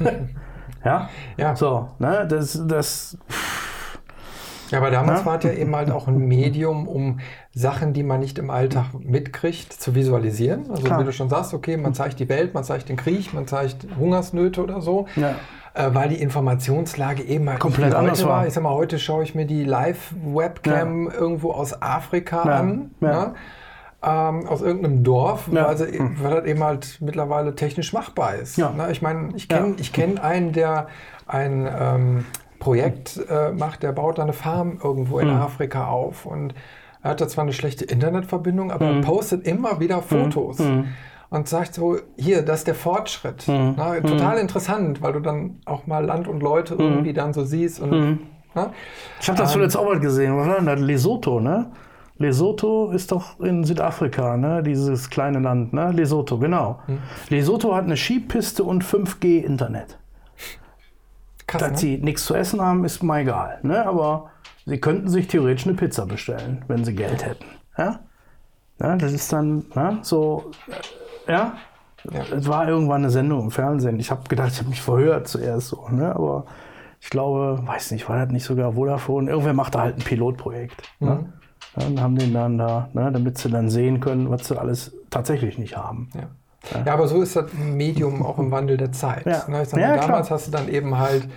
ja? 0.85 1.09
Ja. 1.37 1.55
So, 1.55 1.91
ne? 1.99 2.27
Das, 2.29 2.61
das, 2.67 3.19
Ja, 4.71 4.79
aber 4.79 4.91
damals 4.91 5.21
Ja. 5.21 5.27
war 5.27 5.39
es 5.39 5.45
ja 5.45 5.53
eben 5.53 5.75
halt 5.77 5.91
auch 5.91 6.09
ein 6.09 6.19
Medium, 6.19 6.89
um 6.89 7.21
Sachen, 7.55 7.93
die 7.93 8.03
man 8.03 8.21
nicht 8.21 8.39
im 8.39 8.51
Alltag 8.51 8.87
mitkriegt, 8.99 9.73
zu 9.73 9.95
visualisieren. 9.95 10.71
Also 10.71 10.83
Klar. 10.85 11.01
wie 11.01 11.05
du 11.05 11.12
schon 11.12 11.29
sagst, 11.29 11.55
okay, 11.55 11.77
man 11.77 11.95
zeigt 11.95 12.19
die 12.19 12.29
Welt, 12.29 12.53
man 12.55 12.64
zeigt 12.64 12.89
den 12.89 12.97
Krieg, 12.97 13.33
man 13.33 13.47
zeigt 13.47 13.87
Hungersnöte 13.99 14.62
oder 14.62 14.81
so. 14.81 15.07
Ja. 15.17 15.35
Äh, 15.75 15.95
weil 15.95 16.09
die 16.09 16.21
Informationslage 16.23 17.23
eben 17.23 17.49
halt 17.51 17.61
Komplett 17.61 17.95
anders 17.95 18.21
heute 18.21 18.29
war. 18.31 18.47
Ich 18.47 18.55
sag 18.55 18.62
mal, 18.62 18.73
heute 18.75 18.99
schaue 18.99 19.23
ich 19.23 19.35
mir 19.35 19.45
die 19.47 19.62
Live-Webcam 19.64 21.09
irgendwo 21.11 21.53
aus 21.53 21.81
Afrika 21.83 22.45
Ja. 22.47 22.53
an. 22.61 22.91
Ja. 23.01 23.09
Ne? 23.27 23.35
Ähm, 24.03 24.47
aus 24.47 24.62
irgendeinem 24.62 25.03
Dorf, 25.05 25.49
Ja. 25.51 25.67
weil, 25.69 25.77
sie, 25.79 26.01
weil 26.23 26.37
das 26.37 26.45
eben 26.45 26.62
halt 26.62 26.99
mittlerweile 27.01 27.55
technisch 27.55 27.93
machbar 27.93 28.37
ist. 28.37 28.57
Ja. 28.57 28.71
Ne? 28.71 28.89
Ich 28.91 29.03
meine, 29.03 29.31
ich 29.35 29.49
kenne 29.49 29.69
Ja. 29.69 29.75
ich 29.79 29.93
kenn 29.93 30.19
einen, 30.19 30.53
der 30.53 30.87
ein 31.27 31.69
ähm, 31.79 32.25
Projekt 32.59 33.21
äh, 33.29 33.53
macht, 33.53 33.83
der 33.83 33.93
baut 33.93 34.19
da 34.19 34.23
eine 34.23 34.33
Farm 34.33 34.79
irgendwo 34.83 35.21
Hm. 35.21 35.29
in 35.29 35.35
Afrika 35.35 35.87
auf 35.89 36.27
und 36.27 36.55
er 37.03 37.11
hat 37.11 37.21
da 37.21 37.29
zwar 37.29 37.43
eine 37.43 37.53
schlechte 37.53 37.85
Internetverbindung, 37.85 38.71
aber 38.73 38.89
Hm. 38.89 38.97
er 38.97 39.03
postet 39.03 39.47
immer 39.47 39.79
wieder 39.81 40.03
Fotos 40.03 40.59
und 41.31 41.49
sagt 41.49 41.75
so, 41.75 41.99
hier, 42.17 42.43
das 42.43 42.61
ist 42.61 42.67
der 42.69 42.75
Fortschritt. 42.75 43.43
Hm. 43.43 43.75
Na, 43.77 44.01
total 44.01 44.39
interessant, 44.39 45.03
weil 45.03 45.13
du 45.13 45.21
dann 45.21 45.61
auch 45.65 45.87
mal 45.87 46.05
Land 46.05 46.29
und 46.29 46.41
Leute 46.43 46.75
irgendwie 46.79 47.13
dann 47.13 47.33
so 47.33 47.45
siehst 47.45 47.81
und 47.81 47.91
Hm. 47.93 48.19
na? 48.55 48.71
Ich 49.21 49.29
habe 49.29 49.39
das 49.39 49.53
zuletzt 49.53 49.77
auch 49.77 49.85
mal 49.85 50.01
gesehen. 50.01 50.35
Lesotho, 50.85 51.41
ne? 51.41 51.71
Lesotho 52.19 52.91
ist 52.93 53.13
doch 53.13 53.39
in 53.41 53.63
Südafrika, 53.65 54.39
ne? 54.39 54.63
Dieses 54.63 55.11
kleine 55.11 55.39
Land, 55.39 55.75
ne? 55.75 55.93
Lesotho, 55.93 56.39
genau. 56.39 56.79
Lesotho 57.29 57.75
hat 57.75 57.85
eine 57.85 57.97
Skipiste 57.97 58.65
und 58.65 58.83
5G-Internet. 58.85 59.99
Krass. 61.47 61.63
Dass 61.63 61.71
Ne? 61.73 61.79
sie 61.79 61.99
nichts 61.99 62.25
zu 62.25 62.35
essen 62.35 62.61
haben, 62.61 62.85
ist 62.85 63.03
mal 63.03 63.21
egal. 63.21 63.59
Ne? 63.63 63.85
Aber 63.87 64.31
sie 64.65 64.79
könnten 64.79 65.09
sich 65.09 65.29
theoretisch 65.29 65.67
eine 65.67 65.77
Pizza 65.77 66.07
bestellen, 66.07 66.65
wenn 66.69 66.85
sie 66.85 66.95
Geld 66.95 67.25
hätten. 67.25 67.45
Ja? 67.79 68.01
Ja, 68.81 68.97
das 68.97 69.13
ist 69.13 69.33
dann 69.33 69.65
ne? 69.75 69.99
so, 70.03 70.51
äh, 71.27 71.33
ja. 71.33 71.55
Ja. 72.13 72.23
Es 72.37 72.47
war 72.47 72.69
irgendwann 72.69 73.03
eine 73.03 73.11
Sendung 73.11 73.41
im 73.43 73.51
Fernsehen. 73.51 73.99
Ich 73.99 74.11
habe 74.13 74.29
gedacht, 74.29 74.53
ich 74.53 74.59
habe 74.59 74.69
mich 74.69 74.81
verhört 74.83 75.27
zuerst 75.27 75.69
so, 75.69 75.89
ne? 75.89 76.15
aber 76.15 76.45
ich 77.01 77.11
glaube, 77.11 77.61
weiß 77.67 77.91
nicht, 77.91 78.09
war 78.09 78.19
das 78.25 78.33
nicht 78.33 78.45
sogar 78.45 78.75
Vodafone? 78.75 79.29
Irgendwer 79.29 79.55
macht 79.55 79.75
da 79.75 79.81
halt 79.81 79.97
ein 79.97 80.05
Pilotprojekt. 80.05 80.83
Mhm. 81.01 81.09
Ne? 81.09 81.33
Ja, 81.77 81.87
und 81.87 82.01
haben 82.01 82.17
den 82.17 82.33
dann 82.33 82.59
da, 82.59 82.89
ne? 82.93 83.11
damit 83.13 83.39
sie 83.39 83.51
dann 83.51 83.69
sehen 83.71 83.99
können, 84.01 84.31
was 84.31 84.47
sie 84.47 84.59
alles 84.59 84.95
tatsächlich 85.11 85.59
nicht 85.59 85.77
haben. 85.77 86.11
Ja. 86.15 86.29
Ja, 86.85 86.93
aber 86.95 87.07
so 87.09 87.23
ist 87.23 87.37
das 87.37 87.47
Medium 87.55 88.25
auch 88.25 88.39
im 88.39 88.51
Wandel 88.51 88.77
der 88.77 88.93
Zeit. 88.93 89.25
Ja. 89.27 89.45
Ne, 89.49 89.62
Ich 89.62 89.69
sag 89.69 89.79
mal, 89.81 89.83
Ja, 89.83 89.97
damals 89.97 90.27
klar. 90.27 90.39
hast 90.39 90.47
du 90.49 90.51
dann 90.53 90.69
eben 90.69 90.99
halt, 90.99 91.29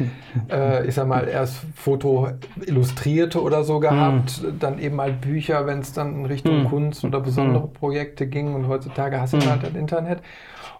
äh, 0.52 0.86
ich 0.88 0.96
sag 0.96 1.08
mal, 1.08 1.28
erst 1.28 1.58
Foto 1.76 2.28
Illustrierte 2.66 3.42
oder 3.42 3.64
so 3.64 3.80
gehabt, 3.80 4.42
Mhm. 4.44 4.60
dann 4.60 4.80
eben 4.80 5.00
halt 5.00 5.22
Bücher, 5.22 5.66
wenn 5.68 5.80
es 5.80 5.94
dann 5.94 6.16
in 6.16 6.26
Richtung 6.26 6.66
Kunst 6.66 7.04
oder 7.06 7.20
besondere 7.20 7.68
Mhm. 7.68 7.74
Projekte 7.74 8.28
ging 8.28 8.56
und 8.56 8.68
heutzutage 8.68 9.20
hast 9.22 9.34
du 9.34 9.42
halt 9.50 9.64
das 9.64 9.74
Internet. 9.74 10.20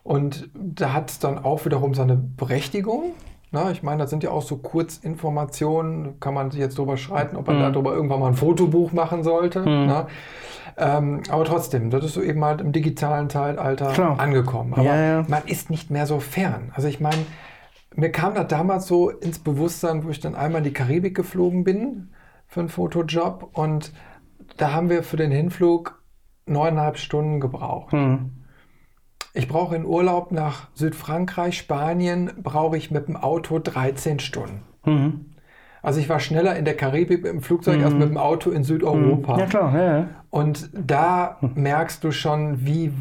Und 0.04 0.50
da 0.56 0.94
hat 0.94 1.12
es 1.12 1.20
dann 1.20 1.38
auch 1.44 1.66
wiederum 1.66 1.94
seine 1.94 2.16
Berechtigung. 2.16 3.12
Na, 3.52 3.72
ich 3.72 3.82
meine, 3.84 4.00
das 4.04 4.10
sind 4.12 4.24
ja 4.24 4.30
auch 4.32 4.44
so 4.44 4.58
Kurzinformationen, 4.58 6.20
kann 6.20 6.34
man 6.34 6.52
sich 6.52 6.60
jetzt 6.60 6.78
drüber 6.78 6.98
streiten, 6.98 7.36
ob 7.36 7.48
man 7.48 7.58
Mhm. 7.58 7.74
darüber 7.74 7.94
irgendwann 7.94 8.20
mal 8.20 8.28
ein 8.28 8.34
Fotobuch 8.36 8.92
machen 8.92 9.24
sollte. 9.24 9.62
Na? 9.66 10.08
Ähm, 10.80 11.22
aber 11.30 11.44
trotzdem, 11.46 11.90
das 11.90 12.06
ist 12.06 12.14
so 12.14 12.22
eben 12.22 12.44
halt 12.46 12.62
im 12.62 12.72
digitalen 12.72 13.30
Zeitalter 13.30 13.92
Klar. 13.92 14.20
angekommen. 14.20 14.74
Aber 14.74 14.84
Ja, 14.84 14.96
ja. 14.96 15.26
man 15.28 15.44
ist 15.46 15.70
nicht 15.70 15.92
mehr 15.92 16.06
so 16.06 16.20
fern. 16.20 16.72
Also 16.74 16.88
ich 16.88 17.00
meine, 17.00 17.26
mir 17.96 18.12
kam 18.12 18.34
das 18.36 18.48
damals 18.48 18.88
so 18.88 19.10
ins 19.10 19.40
Bewusstsein, 19.40 20.04
wo 20.06 20.10
ich 20.10 20.20
dann 20.22 20.36
einmal 20.36 20.60
in 20.60 20.66
die 20.66 20.74
Karibik 20.74 21.16
geflogen 21.16 21.64
bin. 21.64 22.10
für 22.48 22.62
einen 22.62 22.70
Fotojob 22.70 23.50
und 23.54 23.94
da 24.58 24.72
haben 24.74 24.90
wir 24.90 25.04
für 25.04 25.18
den 25.18 25.30
Hinflug 25.30 26.02
neuneinhalb 26.48 26.98
Stunden 26.98 27.40
gebraucht. 27.40 27.94
Mhm. 27.94 28.32
Ich 29.36 29.48
brauche 29.48 29.76
in 29.76 29.86
Urlaub 29.86 30.32
nach 30.32 30.68
Südfrankreich, 30.74 31.56
Spanien, 31.58 32.32
brauche 32.42 32.76
ich 32.76 32.90
mit 32.90 33.08
dem 33.08 33.16
Auto 33.18 33.60
13 33.60 34.18
Stunden. 34.20 34.64
Mhm. 34.84 35.26
Also 35.82 36.00
ich 36.00 36.10
war 36.10 36.20
schneller 36.20 36.56
in 36.56 36.66
der 36.66 36.76
Karibik 36.76 37.26
im 37.26 37.42
Flugzeug 37.42 37.84
als 37.84 37.94
mit 37.94 38.10
dem 38.10 38.18
Auto 38.18 38.52
in 38.52 38.64
Südeuropa. 38.64 39.40
Ja, 39.40 39.46
klar. 39.46 39.76
Ja, 39.76 39.98
ja. 40.00 40.08
Und 40.30 40.70
da 40.74 41.38
merkst 41.42 42.04
du 42.04 42.12
schon, 42.12 42.66
wie, 42.66 42.92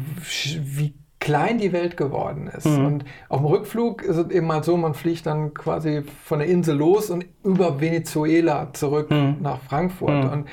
wie 0.61 0.93
klein 1.19 1.57
die 1.57 1.73
Welt 1.73 1.97
geworden 1.97 2.47
ist. 2.55 2.65
Und 2.65 3.03
auf 3.27 3.39
dem 3.41 3.45
Rückflug 3.47 4.03
ist 4.03 4.15
es 4.15 4.29
eben 4.31 4.47
mal 4.47 4.63
so, 4.63 4.77
man 4.77 4.93
fliegt 4.93 5.25
dann 5.25 5.53
quasi 5.53 6.03
von 6.23 6.39
der 6.39 6.47
Insel 6.47 6.77
los 6.77 7.09
und 7.09 7.25
über 7.43 7.81
Venezuela 7.81 8.69
zurück 8.73 9.09
nach 9.41 9.59
Frankfurt. 9.59 10.25
Und 10.31 10.45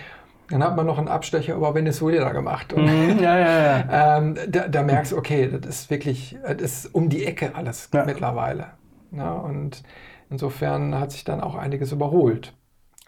dann 0.51 0.63
hat 0.65 0.77
man 0.77 0.87
noch 0.87 0.99
einen 0.99 1.09
Abstecher 1.09 1.55
über 1.55 1.75
Venezuela 1.75 2.31
gemacht. 2.33 2.73
Und 2.73 2.85
Mhm. 2.85 3.19
ja, 3.21 3.39
ja, 3.39 3.61
ja. 3.79 4.19
ähm, 4.19 4.35
da, 4.49 4.67
da 4.69 4.83
merkst 4.83 5.13
du, 5.13 5.17
okay, 5.19 5.49
das 5.61 5.83
ist 5.83 5.91
wirklich, 5.91 6.37
das 6.45 6.61
ist 6.61 6.95
um 6.95 7.09
die 7.09 7.25
Ecke 7.25 7.55
alles 7.55 7.89
mittlerweile. 7.93 8.67
Ja, 9.13 9.33
und 9.33 9.83
insofern 10.31 10.99
hat 10.99 11.13
sich 11.13 11.25
dann 11.25 11.41
auch 11.41 11.55
einiges 11.55 11.93
überholt. 11.93 12.55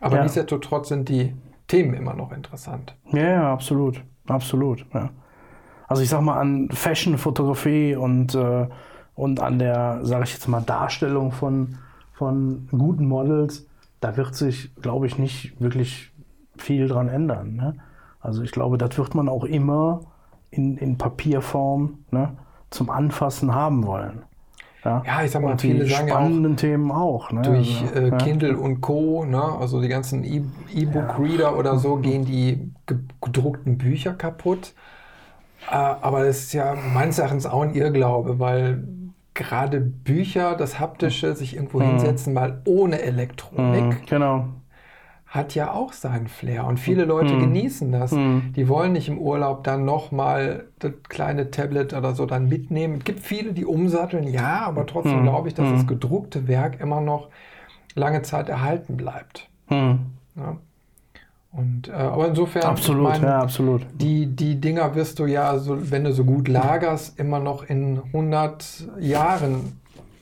Aber 0.01 0.17
Ja. 0.17 0.23
nichtsdestotrotz 0.23 0.89
sind 0.89 1.09
die 1.09 1.35
Themen 1.67 1.95
immer 1.95 2.15
noch 2.15 2.33
interessant. 2.33 2.97
Ja, 3.13 3.23
ja, 3.31 3.53
absolut. 3.53 4.03
Absolut, 4.27 4.85
ja. 4.95 5.11
Also 5.87 6.03
ich 6.03 6.09
sag 6.11 6.21
mal, 6.21 6.39
an 6.39 6.69
Fashion-Fotografie 6.71 7.97
und, 7.97 8.35
äh, 8.35 8.69
und 9.15 9.41
an 9.41 9.59
der, 9.59 10.01
sage 10.05 10.25
ich 10.25 10.35
jetzt 10.35 10.47
mal, 10.49 10.61
Darstellung 10.61 11.33
von, 11.33 11.79
von 12.13 12.69
guten 12.71 13.07
Models, 13.07 13.67
da 14.01 14.17
wird 14.17 14.35
sich, 14.35 14.75
glaube 14.77 15.07
ich, 15.07 15.19
nicht 15.19 15.61
wirklich 15.61 16.13
viel 16.57 16.89
dran 16.89 17.09
ändern. 17.09 17.57
Ne? 17.57 17.75
Also 18.21 18.43
ich 18.43 18.53
glaube, 18.53 18.77
das 18.79 18.97
wird 18.99 19.15
man 19.15 19.29
auch 19.29 19.45
immer 19.45 20.01
in, 20.51 20.77
in 20.77 20.99
Papierform 20.99 21.99
ne, 22.11 22.37
zum 22.71 22.91
Anfassen 22.91 23.55
haben 23.55 23.87
wollen. 23.87 24.23
Ja, 24.89 25.03
Ja, 25.07 25.25
ich 25.25 25.31
sag 25.31 25.43
mal, 25.43 25.53
und 25.53 25.61
viele 25.61 25.85
die 25.85 25.91
sagen 25.91 26.09
ja 26.09 26.15
auch, 26.15 26.19
spannenden 26.19 26.57
Themen 26.57 26.91
auch. 26.91 27.31
Ne? 27.33 27.43
durch 27.43 27.83
also, 27.83 27.95
äh, 28.01 28.09
ja. 28.11 28.17
Kindle 28.19 28.57
und 28.59 28.81
Co., 28.81 29.25
ne? 29.25 29.43
also 29.43 29.81
die 29.81 29.89
ganzen 29.89 30.25
E- 30.25 30.43
E-Book-Reader 30.75 31.57
oder 31.59 31.79
so, 31.79 31.97
gehen 31.97 32.25
die 32.25 32.73
ge- 32.87 32.99
gedruckten 33.21 33.79
Bücher 33.79 34.15
kaputt. 34.15 34.75
Äh, 35.71 35.75
aber 35.75 36.25
das 36.25 36.39
ist 36.39 36.53
ja 36.53 36.75
meines 36.95 37.19
Erachtens 37.19 37.47
auch 37.47 37.63
ein 37.63 37.75
Irrglaube, 37.75 38.39
weil 38.39 38.85
gerade 39.35 39.81
Bücher, 39.81 40.57
das 40.57 40.81
Haptische, 40.81 41.35
sich 41.35 41.55
irgendwo 41.55 41.81
hinsetzen, 41.81 42.33
mal 42.35 42.61
ohne 42.65 43.01
Elektronik, 43.03 43.85
Mhm, 43.85 43.97
Genau. 44.07 44.49
Hat 45.29 45.55
ja 45.55 45.73
auch 45.73 45.93
seinen 45.93 46.27
Flair. 46.27 46.67
Und 46.67 46.79
viele 46.81 47.05
Leute 47.05 47.35
Mhm. 47.35 47.41
genießen 47.41 47.93
das. 47.93 48.13
Die 48.13 48.69
wollen 48.69 48.93
nicht 48.93 49.09
im 49.09 49.19
Urlaub 49.19 49.63
dann 49.63 49.85
nochmal 49.85 50.65
das 50.79 50.93
kleine 51.09 51.51
Tablet 51.51 51.93
oder 51.93 52.15
so 52.15 52.25
dann 52.25 52.49
mitnehmen. 52.49 52.97
Es 52.99 53.05
gibt 53.05 53.21
viele, 53.21 53.53
die 53.53 53.67
umsatteln, 53.67 54.27
ja, 54.27 54.61
aber 54.61 54.87
trotzdem 54.87 55.19
Mhm. 55.21 55.23
glaube 55.25 55.49
ich, 55.49 55.55
dass 55.55 55.71
das 55.71 55.83
Mhm. 55.83 55.87
gedruckte 55.87 56.49
Werk 56.49 56.81
immer 56.81 57.01
noch 57.03 57.29
lange 57.95 58.23
Zeit 58.23 58.49
erhalten 58.49 58.97
bleibt. 58.97 59.49
Hm. 59.67 59.99
Ja. 60.37 60.57
Und, 61.51 61.89
äh, 61.89 61.93
aber 61.93 62.29
insofern, 62.29 62.63
Absolut, 62.65 63.15
ich 63.15 63.21
mein, 63.21 63.23
ja, 63.31 63.41
absolut. 63.43 63.87
die, 63.95 64.27
die 64.27 64.61
Dinger 64.61 64.95
wirst 64.95 65.19
du 65.19 65.27
ja, 65.27 65.59
so, 65.59 65.91
wenn 65.91 66.05
du 66.05 66.13
so 66.13 66.25
gut 66.25 66.47
lagerst, 66.47 67.19
immer 67.19 67.41
noch 67.41 67.65
in 67.65 68.01
100 68.13 68.87
Jahren 69.01 69.81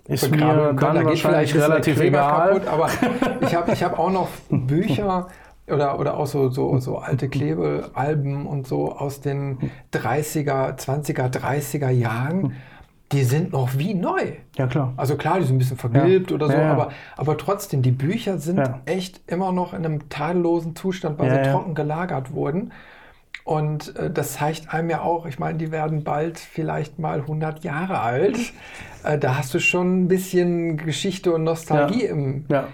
Ist 0.09 0.31
mir 0.31 0.37
dann 0.39 0.77
Da 0.77 1.03
geht 1.03 1.19
vielleicht 1.19 1.55
relativ 1.55 2.01
egal. 2.01 2.49
kaputt, 2.61 2.69
aber 2.69 2.89
ich 3.41 3.55
habe 3.55 3.73
ich 3.73 3.83
hab 3.83 3.99
auch 3.99 4.11
noch 4.11 4.29
Bücher 4.51 5.29
oder, 5.69 5.99
oder 5.99 6.17
auch 6.17 6.27
so, 6.27 6.49
so, 6.49 6.79
so 6.79 6.99
alte 6.99 7.29
Klebealben 7.29 8.47
und 8.47 8.67
so 8.69 8.93
aus 8.93 9.21
den 9.21 9.59
30er, 9.93 10.77
20er, 10.79 11.29
30er 11.33 11.91
Jahren. 11.91 12.55
Die 13.13 13.23
sind 13.23 13.53
noch 13.53 13.71
wie 13.79 13.95
neu. 13.95 14.33
Ja, 14.57 14.67
klar. 14.67 14.93
Also 14.97 15.17
klar, 15.17 15.39
die 15.39 15.45
sind 15.45 15.57
ein 15.57 15.59
bisschen 15.59 15.77
vergilbt 15.77 16.33
oder 16.33 16.47
so, 16.49 16.53
Ja, 16.55 16.63
ja. 16.63 16.73
Aber, 16.73 16.89
aber 17.17 17.37
trotzdem, 17.37 17.81
die 17.83 17.93
Bücher 17.93 18.39
sind 18.39 18.59
Ja. 18.59 18.81
echt 18.85 19.21
immer 19.31 19.53
noch 19.53 19.75
in 19.75 19.85
einem 19.85 20.09
tadellosen 20.09 20.75
Zustand, 20.75 21.19
weil 21.21 21.29
Ja, 21.29 21.35
sie 21.35 21.49
ja. 21.49 21.53
trocken 21.53 21.75
gelagert 21.77 22.33
wurden. 22.33 22.73
Und 23.47 23.95
äh, 23.95 24.11
das 24.11 24.33
zeigt 24.33 24.75
einem 24.75 24.91
ja 24.91 25.03
auch, 25.03 25.25
ich 25.25 25.39
meine, 25.39 25.57
die 25.57 25.71
werden 25.71 26.03
bald 26.03 26.37
vielleicht 26.41 26.99
mal 26.99 27.21
100 27.21 27.63
Jahre 27.63 28.01
alt. 28.01 28.37
Äh, 29.05 29.19
da 29.19 29.39
hast 29.39 29.55
du 29.55 29.61
schon 29.61 30.03
ein 30.03 30.09
bisschen 30.09 30.77
Geschichte 30.79 31.33
und 31.33 31.45
Nostalgie 31.45 32.07
Ja. 32.07 32.11
im, 32.11 32.45
Ja. 32.49 32.67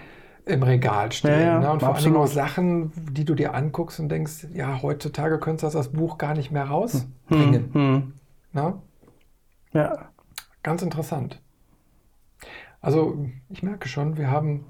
im 0.47 0.63
Regal 0.63 1.11
stehen. 1.11 1.39
Ja, 1.41 1.59
ne? 1.59 1.71
Und 1.71 1.81
vor 1.81 1.95
allem 1.95 2.15
auch. 2.17 2.25
Sachen, 2.25 2.91
die 2.95 3.23
du 3.23 3.35
dir 3.35 3.53
anguckst 3.53 3.99
und 3.99 4.09
denkst, 4.09 4.47
ja, 4.55 4.81
heutzutage 4.81 5.37
könntest 5.37 5.75
du 5.75 5.77
das 5.77 5.89
Buch 5.89 6.17
gar 6.17 6.33
nicht 6.33 6.49
mehr 6.51 6.65
rausbringen. 6.65 7.69
Hm. 7.73 8.13
Ne? 8.53 8.73
Ja. 9.73 10.09
Ganz 10.63 10.81
interessant. 10.81 11.39
Also, 12.81 13.27
ich 13.49 13.61
merke 13.61 13.87
schon, 13.87 14.17
wir 14.17 14.31
haben 14.31 14.65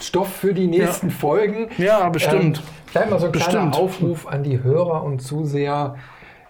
Stoff 0.00 0.32
für 0.32 0.54
die 0.54 0.66
nächsten 0.66 1.10
Folgen. 1.10 1.68
Ja, 1.78 2.08
bestimmt. 2.08 2.58
Ähm, 2.58 2.64
vielleicht 2.86 3.10
mal 3.10 3.20
so 3.20 3.26
ein 3.26 3.32
kleiner 3.32 3.66
Bestimmt. 3.66 3.76
Aufruf 3.76 4.26
an 4.26 4.42
die 4.42 4.62
Hörer 4.62 5.04
und 5.04 5.20
Zuseher. 5.20 5.96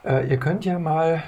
Äh, 0.04 0.28
ihr 0.28 0.38
könnt 0.38 0.64
ja 0.64 0.78
mal 0.78 1.22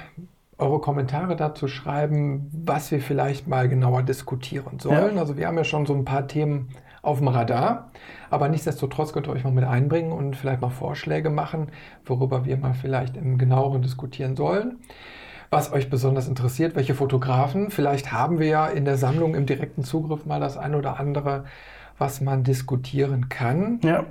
eure 0.57 0.79
Kommentare 0.79 1.35
dazu 1.35 1.67
schreiben, 1.67 2.49
was 2.65 2.91
wir 2.91 3.01
vielleicht 3.01 3.47
mal 3.47 3.67
genauer 3.67 4.03
diskutieren 4.03 4.79
sollen. 4.79 5.15
Ja. 5.15 5.21
Also 5.21 5.37
wir 5.37 5.47
haben 5.47 5.57
ja 5.57 5.63
schon 5.63 5.85
so 5.85 5.93
ein 5.93 6.05
paar 6.05 6.27
Themen 6.27 6.69
auf 7.01 7.17
dem 7.17 7.27
Radar, 7.27 7.91
aber 8.29 8.47
nichtsdestotrotz 8.47 9.11
könnt 9.11 9.27
ihr 9.27 9.33
euch 9.33 9.43
mal 9.43 9.51
mit 9.51 9.65
einbringen 9.65 10.11
und 10.13 10.35
vielleicht 10.35 10.61
mal 10.61 10.69
Vorschläge 10.69 11.29
machen, 11.29 11.67
worüber 12.05 12.45
wir 12.45 12.55
mal 12.57 12.73
vielleicht 12.73 13.17
im 13.17 13.37
genaueren 13.37 13.81
diskutieren 13.81 14.35
sollen. 14.35 14.79
Was 15.49 15.71
euch 15.71 15.89
besonders 15.89 16.27
interessiert, 16.27 16.75
welche 16.75 16.95
Fotografen. 16.95 17.69
Vielleicht 17.69 18.11
haben 18.11 18.39
wir 18.39 18.47
ja 18.47 18.67
in 18.67 18.85
der 18.85 18.97
Sammlung 18.97 19.35
im 19.35 19.45
direkten 19.45 19.83
Zugriff 19.83 20.25
mal 20.25 20.39
das 20.39 20.57
ein 20.57 20.73
oder 20.73 20.99
andere, 20.99 21.43
was 22.03 22.19
man 22.19 22.43
diskutieren 22.43 23.29
kann. 23.29 23.79
Ja. 23.81 24.03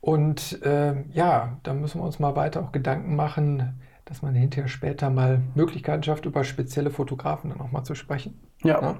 Und 0.00 0.62
äh, 0.62 0.94
ja, 1.10 1.58
da 1.64 1.74
müssen 1.74 2.00
wir 2.00 2.04
uns 2.04 2.20
mal 2.20 2.36
weiter 2.36 2.62
auch 2.62 2.70
Gedanken 2.70 3.16
machen, 3.16 3.80
dass 4.04 4.22
man 4.22 4.36
hinterher 4.36 4.68
später 4.68 5.10
mal 5.10 5.40
Möglichkeiten 5.56 6.04
schafft, 6.04 6.24
über 6.24 6.44
spezielle 6.44 6.90
Fotografen 6.90 7.50
dann 7.50 7.60
auch 7.60 7.72
mal 7.72 7.82
zu 7.82 7.96
sprechen. 7.96 8.40
Ja. 8.62 8.80
Ja? 8.80 8.94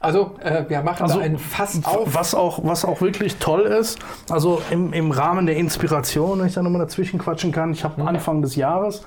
Also, 0.00 0.36
äh, 0.42 0.64
wir 0.68 0.80
machen 0.82 1.02
Also, 1.02 1.18
da 1.18 1.24
ein 1.26 1.36
Fass 1.36 1.84
auf. 1.84 2.14
Was 2.14 2.34
auch, 2.34 2.64
was 2.64 2.86
auch 2.86 3.02
wirklich 3.02 3.36
toll 3.36 3.60
ist, 3.60 3.98
also 4.30 4.62
im, 4.70 4.94
im 4.94 5.10
Rahmen 5.10 5.44
der 5.44 5.58
Inspiration, 5.58 6.38
wenn 6.38 6.46
ich 6.46 6.54
da 6.54 6.62
nochmal 6.62 6.80
dazwischen 6.80 7.18
quatschen 7.18 7.52
kann, 7.52 7.72
ich 7.72 7.84
habe 7.84 8.02
Anfang 8.02 8.40
des 8.40 8.56
Jahres, 8.56 9.04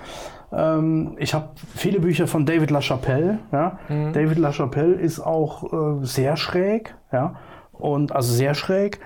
ähm, 0.52 1.16
ich 1.18 1.34
habe 1.34 1.50
viele 1.76 2.00
Bücher 2.00 2.28
von 2.28 2.46
David 2.46 2.70
LaChapelle. 2.70 3.40
Ja? 3.52 3.80
David 3.90 4.38
LaChapelle 4.38 4.94
ist 4.94 5.20
auch 5.20 5.74
äh, 5.74 6.06
sehr 6.06 6.38
schräg, 6.38 6.94
ja, 7.12 7.36
und 7.74 8.12
also 8.12 8.34
sehr 8.34 8.54
schräg. 8.54 9.00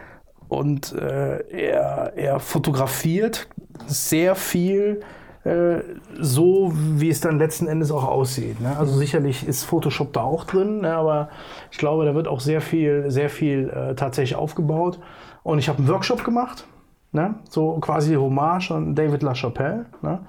Und 0.49 0.93
äh, 0.93 1.39
er, 1.49 2.13
er 2.15 2.39
fotografiert 2.39 3.49
sehr 3.86 4.36
viel 4.36 5.01
äh, 5.47 5.82
so, 6.20 6.72
wie 6.74 7.09
es 7.09 7.22
dann 7.22 7.38
letzten 7.38 7.68
Endes 7.68 7.91
auch 7.91 8.03
aussieht. 8.03 8.59
Ne? 8.59 8.76
Also 8.78 8.97
sicherlich 8.97 9.47
ist 9.47 9.63
Photoshop 9.63 10.13
da 10.13 10.22
auch 10.22 10.45
drin, 10.45 10.82
ne? 10.82 10.93
aber 10.93 11.30
ich 11.72 11.78
glaube, 11.78 12.05
da 12.05 12.15
wird 12.15 12.28
auch 12.28 12.39
sehr 12.39 12.61
viel, 12.61 13.09
sehr 13.09 13.30
viel 13.30 13.70
äh, 13.70 13.95
tatsächlich 13.95 14.36
aufgebaut. 14.36 14.99
Und 15.43 15.59
ich 15.59 15.70
habe 15.70 15.80
einen 15.80 15.88
Workshop 15.88 16.24
gemacht, 16.24 16.65
ne? 17.11 17.36
so 17.49 17.74
quasi 17.80 18.15
Hommage 18.15 18.72
an 18.72 18.95
David 18.95 19.24
LaChapelle. 19.24 19.86
Ne? 20.01 20.20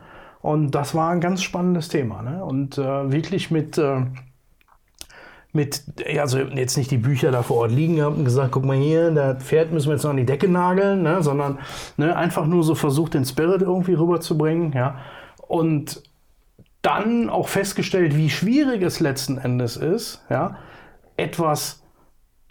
Und 0.40 0.72
das 0.72 0.94
war 0.94 1.10
ein 1.10 1.20
ganz 1.20 1.42
spannendes 1.42 1.88
Thema. 1.88 2.22
Ne? 2.22 2.44
Und 2.44 2.78
äh, 2.78 3.10
wirklich 3.10 3.50
mit, 3.50 3.76
äh, 3.78 4.02
mit, 5.52 5.82
also 6.18 6.38
jetzt 6.38 6.76
nicht 6.76 6.90
die 6.90 6.98
Bücher 6.98 7.30
da 7.30 7.42
vor 7.42 7.58
Ort 7.58 7.72
liegen 7.72 7.96
gehabt 7.96 8.16
und 8.16 8.24
gesagt, 8.24 8.52
guck 8.52 8.64
mal 8.64 8.76
hier, 8.76 9.10
das 9.10 9.42
Pferd 9.42 9.72
müssen 9.72 9.88
wir 9.88 9.94
jetzt 9.94 10.02
noch 10.02 10.10
an 10.10 10.18
die 10.18 10.26
Decke 10.26 10.48
nageln, 10.48 11.02
ne? 11.02 11.22
sondern 11.22 11.58
ne, 11.96 12.14
einfach 12.14 12.46
nur 12.46 12.62
so 12.62 12.74
versucht, 12.74 13.14
den 13.14 13.24
Spirit 13.24 13.62
irgendwie 13.62 13.94
rüberzubringen. 13.94 14.72
Ja? 14.72 15.00
Und 15.46 16.02
dann 16.82 17.30
auch 17.30 17.48
festgestellt, 17.48 18.16
wie 18.16 18.30
schwierig 18.30 18.82
es 18.82 19.00
letzten 19.00 19.38
Endes 19.38 19.76
ist, 19.76 20.24
ja, 20.30 20.58
etwas 21.16 21.82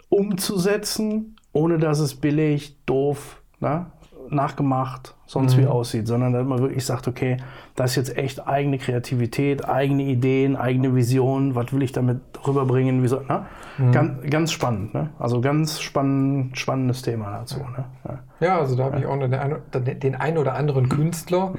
umzusetzen, 0.08 1.36
ohne 1.52 1.78
dass 1.78 1.98
es 2.00 2.14
billig, 2.14 2.76
doof, 2.84 3.42
ne, 3.60 3.86
nachgemacht, 4.30 5.14
sonst 5.26 5.56
wie 5.58 5.66
aussieht, 5.66 6.06
sondern 6.06 6.32
dass 6.32 6.46
man 6.46 6.58
wirklich 6.58 6.84
sagt, 6.84 7.08
okay, 7.08 7.36
das 7.74 7.92
ist 7.92 7.96
jetzt 7.96 8.16
echt 8.16 8.46
eigene 8.46 8.78
Kreativität, 8.78 9.68
eigene 9.68 10.04
Ideen, 10.04 10.56
eigene 10.56 10.94
Visionen, 10.94 11.54
was 11.54 11.72
will 11.72 11.82
ich 11.82 11.92
damit 11.92 12.20
rüberbringen, 12.46 13.02
wie 13.02 13.08
so, 13.08 13.20
ne? 13.20 13.46
ganz, 13.92 14.30
ganz 14.30 14.52
spannend, 14.52 14.94
ne? 14.94 15.10
also 15.18 15.40
ganz 15.40 15.80
spannend, 15.80 16.58
spannendes 16.58 17.02
Thema 17.02 17.38
dazu. 17.38 17.60
Ne? 17.60 17.84
Ja. 18.04 18.18
Ja, 18.40 18.58
also 18.58 18.76
da 18.76 18.84
habe 18.84 19.00
ich 19.00 19.06
auch 19.06 19.16
noch 19.16 19.28
den, 19.28 20.00
den 20.00 20.14
ein 20.14 20.38
oder 20.38 20.54
anderen 20.54 20.88
Künstler. 20.88 21.54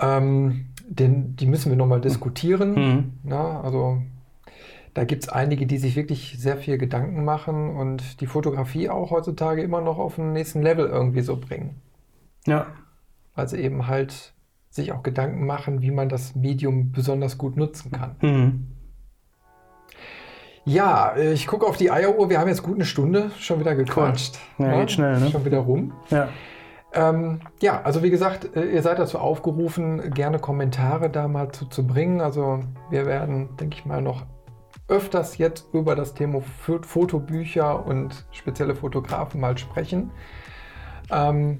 Ähm, 0.00 0.66
den, 0.88 1.36
die 1.36 1.46
müssen 1.46 1.70
wir 1.70 1.76
nochmal 1.76 2.00
diskutieren. 2.00 2.74
Mhm. 2.74 3.12
Na, 3.24 3.60
also 3.60 3.98
da 4.98 5.04
gibt 5.04 5.22
es 5.22 5.28
einige, 5.28 5.64
die 5.64 5.78
sich 5.78 5.94
wirklich 5.94 6.34
sehr 6.40 6.56
viel 6.56 6.76
Gedanken 6.76 7.24
machen 7.24 7.76
und 7.76 8.20
die 8.20 8.26
Fotografie 8.26 8.90
auch 8.90 9.12
heutzutage 9.12 9.62
immer 9.62 9.80
noch 9.80 9.96
auf 9.96 10.16
den 10.16 10.32
nächsten 10.32 10.60
Level 10.60 10.86
irgendwie 10.86 11.20
so 11.20 11.36
bringen. 11.36 11.80
Ja. 12.48 12.66
Weil 13.36 13.48
sie 13.48 13.58
eben 13.58 13.86
halt 13.86 14.34
sich 14.70 14.90
auch 14.90 15.04
Gedanken 15.04 15.46
machen, 15.46 15.82
wie 15.82 15.92
man 15.92 16.08
das 16.08 16.34
Medium 16.34 16.90
besonders 16.90 17.38
gut 17.38 17.56
nutzen 17.56 17.92
kann. 17.92 18.16
Mhm. 18.22 18.66
Ja, 20.64 21.16
ich 21.16 21.46
gucke 21.46 21.64
auf 21.64 21.76
die 21.76 21.92
Eieruhr. 21.92 22.28
Wir 22.28 22.40
haben 22.40 22.48
jetzt 22.48 22.64
gut 22.64 22.74
eine 22.74 22.84
Stunde 22.84 23.30
schon 23.38 23.60
wieder 23.60 23.76
gequatscht. 23.76 24.40
Ja, 24.58 24.80
geht 24.80 24.90
schnell, 24.90 25.20
ne? 25.20 25.30
Schon 25.30 25.44
wieder 25.44 25.58
rum. 25.58 25.92
Ja. 26.10 26.28
Ähm, 26.92 27.38
ja, 27.62 27.82
also 27.82 28.02
wie 28.02 28.10
gesagt, 28.10 28.56
äh, 28.56 28.64
ihr 28.64 28.82
seid 28.82 28.98
dazu 28.98 29.20
aufgerufen, 29.20 30.10
gerne 30.10 30.40
Kommentare 30.40 31.08
da 31.08 31.28
mal 31.28 31.52
zu, 31.52 31.66
zu 31.66 31.86
bringen. 31.86 32.20
Also 32.20 32.58
wir 32.90 33.06
werden, 33.06 33.56
denke 33.58 33.76
ich 33.76 33.86
mal, 33.86 34.02
noch 34.02 34.26
öfters 34.88 35.38
jetzt 35.38 35.66
über 35.72 35.94
das 35.94 36.14
Thema 36.14 36.40
Fo- 36.40 36.82
Fotobücher 36.82 37.86
und 37.86 38.26
spezielle 38.32 38.74
Fotografen 38.74 39.40
mal 39.40 39.56
sprechen 39.56 40.10
ähm, 41.10 41.58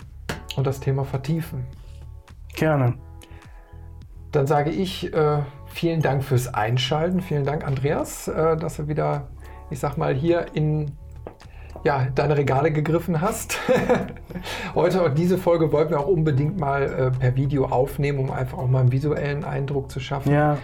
und 0.56 0.66
das 0.66 0.80
Thema 0.80 1.04
vertiefen. 1.04 1.66
Gerne. 2.54 2.94
Dann 4.32 4.46
sage 4.46 4.70
ich 4.70 5.12
äh, 5.14 5.42
vielen 5.66 6.00
Dank 6.02 6.24
fürs 6.24 6.52
Einschalten. 6.52 7.20
Vielen 7.20 7.44
Dank, 7.44 7.66
Andreas, 7.66 8.28
äh, 8.28 8.56
dass 8.56 8.76
du 8.76 8.88
wieder, 8.88 9.28
ich 9.70 9.78
sag 9.78 9.96
mal, 9.96 10.14
hier 10.14 10.46
in 10.54 10.92
ja, 11.84 12.08
deine 12.14 12.36
Regale 12.36 12.72
gegriffen 12.72 13.20
hast. 13.20 13.58
Heute 14.74 15.02
und 15.02 15.16
diese 15.16 15.38
Folge 15.38 15.70
wollten 15.72 15.90
wir 15.90 16.00
auch 16.00 16.08
unbedingt 16.08 16.58
mal 16.58 16.82
äh, 16.82 17.10
per 17.10 17.36
Video 17.36 17.66
aufnehmen, 17.66 18.18
um 18.18 18.30
einfach 18.30 18.58
auch 18.58 18.68
mal 18.68 18.80
einen 18.80 18.92
visuellen 18.92 19.44
Eindruck 19.44 19.90
zu 19.90 20.00
schaffen. 20.00 20.32
Ja, 20.32 20.58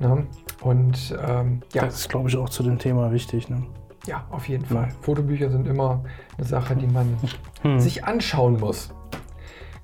Ne? 0.00 0.26
Und 0.62 1.16
ähm, 1.26 1.62
ja, 1.72 1.84
das 1.84 1.96
ist, 2.00 2.08
glaube 2.08 2.28
ich, 2.28 2.36
auch 2.36 2.48
zu 2.48 2.62
dem 2.62 2.78
Thema 2.78 3.12
wichtig. 3.12 3.48
Ne? 3.48 3.62
ja, 4.06 4.24
auf 4.30 4.48
jeden 4.48 4.64
Fall. 4.64 4.88
Fotobücher 5.00 5.50
sind 5.50 5.66
immer 5.66 6.04
eine 6.38 6.46
Sache, 6.46 6.76
die 6.76 6.86
man 6.86 7.16
Hm. 7.62 7.80
sich 7.80 8.04
anschauen 8.04 8.60
muss. 8.60 8.90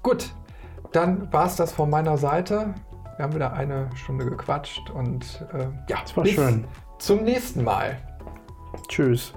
Gut, 0.02 0.32
dann 0.92 1.32
war 1.32 1.46
es 1.46 1.56
das 1.56 1.72
von 1.72 1.88
meiner 1.90 2.16
Seite. 2.18 2.74
Wir 3.16 3.24
haben 3.24 3.34
wieder 3.34 3.52
eine 3.54 3.88
Stunde 3.94 4.24
gequatscht 4.26 4.90
und 4.90 5.44
äh, 5.52 5.64
ja, 5.88 5.98
Das 6.02 6.16
war 6.16 6.24
bis 6.24 6.34
schön. 6.34 6.64
zum 6.98 7.24
nächsten 7.24 7.64
Mal. 7.64 7.98
Tschüss. 8.88 9.32